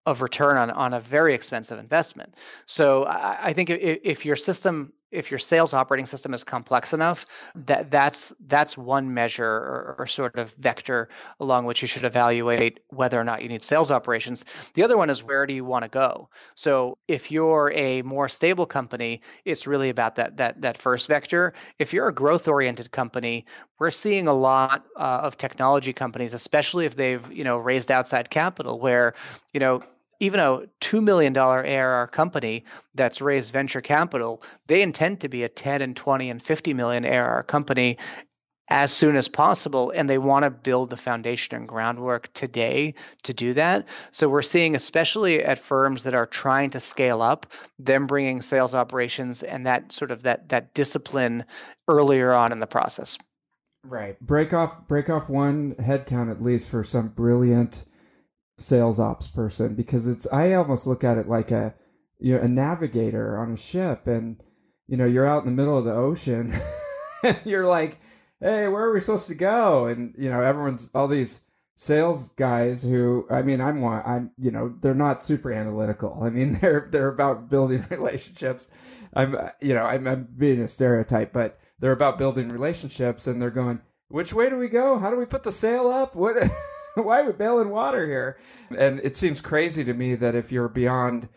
of 0.10 0.24
return 0.24 0.58
on, 0.58 0.72
on 0.72 0.94
a 0.94 1.00
very 1.00 1.36
expensive 1.36 1.78
investment. 1.78 2.34
So 2.66 3.04
I, 3.04 3.50
I 3.50 3.54
think 3.54 3.70
if, 3.70 4.00
if, 4.04 4.26
your 4.26 4.36
system, 4.36 4.92
if 5.12 5.30
your 5.30 5.38
sales 5.38 5.72
operating 5.72 6.08
system 6.08 6.34
is 6.34 6.44
complex 6.44 6.94
enough, 6.94 7.28
that 7.54 7.92
that's 7.92 8.34
that's 8.48 8.76
one 8.76 9.14
measure 9.14 9.46
or, 9.46 9.96
or 10.00 10.08
sort 10.08 10.36
of 10.38 10.52
vector 10.54 11.10
along 11.40 11.66
which 11.66 11.84
you 11.84 11.88
should 11.88 12.06
evaluate 12.06 12.80
whether 12.90 13.20
or 13.20 13.24
not 13.24 13.44
you 13.44 13.50
need 13.50 13.62
sales 13.62 13.92
operations. 13.92 14.46
The 14.74 14.82
other 14.82 14.98
one 14.98 15.12
is 15.12 15.24
where 15.24 15.46
do 15.46 15.54
you 15.54 15.64
want 15.64 15.84
to 15.84 15.90
go? 15.90 16.30
So 16.56 16.98
if 17.08 17.30
you're 17.30 17.72
a 17.76 18.02
more 18.02 18.30
stable 18.30 18.66
company, 18.66 19.22
it's 19.46 19.68
really 19.68 19.90
about 19.90 20.16
that 20.16 20.38
that 20.38 20.62
that 20.64 20.82
first 20.82 21.08
vector. 21.08 21.54
If 21.78 21.94
you're 21.94 22.08
a 22.08 22.14
growth 22.14 22.48
oriented 22.48 22.90
company, 22.90 23.46
we're 23.78 23.92
seeing 23.92 24.28
a 24.28 24.34
lot 24.34 24.86
uh, 24.96 25.22
of 25.24 25.38
technology 25.38 25.94
companies, 25.94 26.34
especially 26.34 26.88
if 26.88 26.96
they've 26.96 27.32
you 27.32 27.44
know 27.44 27.58
raised 27.60 27.92
outside 27.92 28.32
capital, 28.32 28.80
where 28.80 29.14
you 29.54 29.60
know 29.60 29.84
even 30.20 30.40
a 30.40 30.64
$2 30.82 31.04
million 31.04 31.36
ARR 31.36 32.08
company 32.08 32.66
that's 32.96 33.22
raised 33.22 33.54
venture 33.54 33.82
capital, 33.82 34.44
they 34.68 34.82
intend 34.82 35.22
to 35.22 35.30
be 35.30 35.44
a 35.44 35.50
10 35.50 35.82
and 35.82 35.96
20 35.96 36.30
and 36.30 36.42
50 36.42 36.74
million 36.74 37.06
ARR 37.06 37.44
company 37.44 37.98
as 38.72 38.92
soon 38.92 39.16
as 39.16 39.28
possible. 39.28 39.92
And 39.92 40.10
they 40.10 40.18
want 40.18 40.44
to 40.44 40.50
build 40.50 40.90
the 40.90 40.98
foundation 40.98 41.56
and 41.56 41.68
groundwork 41.68 42.32
today 42.34 42.94
to 43.24 43.34
do 43.34 43.54
that. 43.54 43.88
So 44.12 44.30
we're 44.30 44.42
seeing, 44.42 44.76
especially 44.76 45.44
at 45.44 45.60
firms 45.60 46.04
that 46.04 46.14
are 46.14 46.28
trying 46.28 46.72
to 46.72 46.80
scale 46.80 47.22
up, 47.22 47.48
them 47.80 48.06
bringing 48.06 48.42
sales 48.42 48.76
operations 48.76 49.42
and 49.42 49.66
that 49.66 49.92
sort 49.92 50.12
of 50.12 50.24
that, 50.24 50.50
that 50.50 50.74
discipline 50.74 51.46
earlier 51.88 52.34
on 52.34 52.52
in 52.52 52.60
the 52.60 52.68
process. 52.68 53.18
Right. 53.84 54.20
Break 54.20 54.54
off 54.54 54.88
break 54.88 55.10
off 55.10 55.30
one 55.30 55.74
headcount 55.76 56.30
at 56.30 56.42
least 56.42 56.68
for 56.68 56.84
some 56.84 57.08
brilliant 57.08 57.86
sales 58.60 59.00
ops 59.00 59.28
person 59.28 59.76
because 59.76 60.08
it's 60.08 60.32
I 60.32 60.54
almost 60.54 60.88
look 60.88 61.04
at 61.04 61.18
it 61.18 61.28
like 61.28 61.52
a 61.52 61.74
you 62.20 62.36
know 62.36 62.42
a 62.42 62.48
navigator 62.48 63.38
on 63.38 63.54
a 63.54 63.58
ship 63.58 64.08
and 64.08 64.42
you 64.88 64.98
know 64.98 65.06
you're 65.06 65.28
out 65.28 65.44
in 65.44 65.50
the 65.50 65.56
middle 65.56 65.78
of 65.78 65.86
the 65.86 65.94
ocean 65.94 66.54
and 67.24 67.40
you're 67.46 67.66
like 67.66 68.00
hey 68.40 68.68
where 68.68 68.86
are 68.86 68.94
we 68.94 69.00
supposed 69.00 69.28
to 69.28 69.36
go? 69.36 69.86
And 69.86 70.14
you 70.18 70.30
know 70.30 70.42
everyone's 70.42 70.90
all 70.94 71.08
these 71.08 71.46
sales 71.76 72.30
guys 72.34 72.84
who 72.84 73.26
I 73.30 73.42
mean 73.42 73.62
I'm 73.62 73.82
one 73.82 74.04
I'm 74.06 74.32
you 74.38 74.52
know 74.52 74.76
they're 74.82 74.94
not 74.94 75.24
super 75.24 75.52
analytical. 75.52 76.20
I 76.22 76.30
mean 76.30 76.54
they're 76.62 76.88
they're 76.92 77.08
about 77.10 77.50
building 77.50 77.86
relationships. 77.90 78.70
I'm 79.14 79.36
you 79.62 79.74
know 79.74 79.86
I'm, 79.86 80.08
I'm 80.08 80.28
being 80.38 80.62
a 80.62 80.68
stereotype 80.68 81.34
but 81.34 81.60
they're 81.80 81.92
about 81.92 82.18
building 82.18 82.50
relationships 82.50 83.28
and 83.28 83.42
they're 83.42 83.50
going 83.50 83.82
which 84.10 84.34
way 84.34 84.50
do 84.50 84.58
we 84.58 84.68
go? 84.70 84.98
How 84.98 85.12
do 85.12 85.18
we 85.18 85.26
put 85.26 85.44
the 85.44 85.52
sail 85.52 85.88
up? 85.88 86.16
What 86.16 86.36
why 87.04 87.22
are 87.22 87.26
we 87.26 87.34
bailing 87.34 87.70
water 87.70 88.06
here? 88.06 88.38
And 88.78 89.00
it 89.02 89.16
seems 89.16 89.42
crazy 89.42 89.84
to 89.84 89.94
me 89.94 90.16
that 90.16 90.36
if 90.36 90.52
you're 90.52 90.70
beyond, 90.70 91.30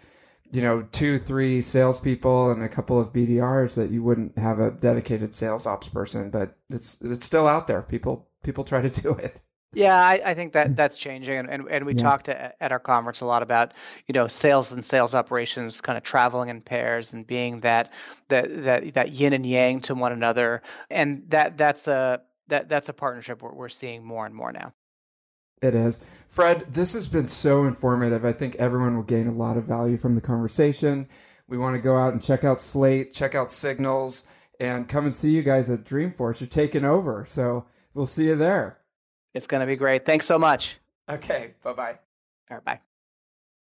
you 0.51 0.63
know, 0.63 0.83
two, 0.93 1.19
three 1.19 1.63
salespeople 1.63 2.51
and 2.51 2.63
a 2.63 2.69
couple 2.69 2.99
of 2.99 3.13
BDRs, 3.13 3.75
that 3.75 3.91
you 3.91 4.03
wouldn't 4.03 4.39
have 4.39 4.59
a 4.59 4.71
dedicated 4.71 5.35
sales 5.35 5.67
ops 5.67 5.89
person. 5.89 6.31
But 6.31 6.57
it's 6.71 7.01
it's 7.01 7.27
still 7.27 7.47
out 7.47 7.67
there. 7.67 7.83
People 7.83 8.29
people 8.43 8.65
try 8.65 8.81
to 8.83 9.03
do 9.03 9.15
it. 9.15 9.43
Yeah, 9.75 9.97
I, 9.97 10.21
I, 10.23 10.35
think 10.35 10.53
that 10.53 10.77
that's 10.77 10.99
changing, 10.99 11.39
and 11.39 11.49
and, 11.49 11.69
and 11.71 11.87
we 11.87 11.95
yeah. 11.95 12.03
talked 12.03 12.29
at, 12.29 12.57
at 12.61 12.73
our 12.73 12.79
conference 12.79 13.23
a 13.23 13.27
lot 13.27 13.43
about 13.43 13.73
you 14.07 14.13
know 14.13 14.29
sales 14.29 14.71
and 14.71 14.85
sales 14.85 15.15
operations 15.15 15.81
kind 15.81 15.97
of 15.97 16.05
traveling 16.05 16.51
in 16.51 16.61
pairs 16.61 17.15
and 17.15 17.27
being 17.27 17.61
that 17.61 17.91
that 18.29 18.65
that 18.65 18.93
that 18.93 19.13
yin 19.13 19.33
and 19.33 19.47
yang 19.47 19.81
to 19.81 19.95
one 19.95 20.13
another, 20.13 20.63
and 20.91 21.25
that 21.29 21.57
that's 21.57 21.89
a 21.89 22.21
that 22.49 22.69
that's 22.69 22.91
a 22.91 22.93
partnership 22.93 23.41
we're, 23.41 23.55
we're 23.55 23.71
seeing 23.71 24.05
more 24.05 24.27
and 24.27 24.35
more 24.35 24.53
now. 24.53 24.75
It 25.63 25.75
is. 25.77 26.05
Fred, 26.27 26.73
this 26.73 26.93
has 26.95 27.07
been 27.07 27.29
so 27.29 27.65
informative. 27.65 28.25
I 28.25 28.33
think 28.33 28.57
everyone 28.57 28.97
will 28.97 29.05
gain 29.05 29.29
a 29.29 29.33
lot 29.33 29.57
of 29.57 29.65
value 29.65 29.97
from 29.97 30.17
the 30.17 30.21
conversation. 30.21 31.09
We 31.47 31.57
want 31.57 31.77
to 31.77 31.83
go 31.83 31.97
out 31.97 32.13
and 32.13 32.23
check 32.23 32.43
out 32.43 32.61
Slate, 32.61 33.13
check 33.13 33.35
out 33.35 33.51
Signals, 33.51 34.27
and 34.59 34.89
come 34.89 35.05
and 35.05 35.15
see 35.15 35.31
you 35.31 35.43
guys 35.43 35.71
at 35.71 35.85
Dreamforce. 35.85 36.41
You're 36.41 36.49
taking 36.49 36.85
over. 36.85 37.25
So 37.25 37.67
we'll 37.95 38.07
see 38.07 38.27
you 38.27 38.37
there. 38.37 38.79
It's 39.35 39.47
going 39.47 39.61
to 39.61 39.67
be 39.67 39.77
great. 39.77 40.05
Thanks 40.05 40.27
so 40.27 40.39
much. 40.39 40.79
Okay. 41.09 41.55
Bye 41.63 41.73
bye. 41.73 41.99
All 42.51 42.57
right. 42.57 42.65
Bye. 42.65 42.81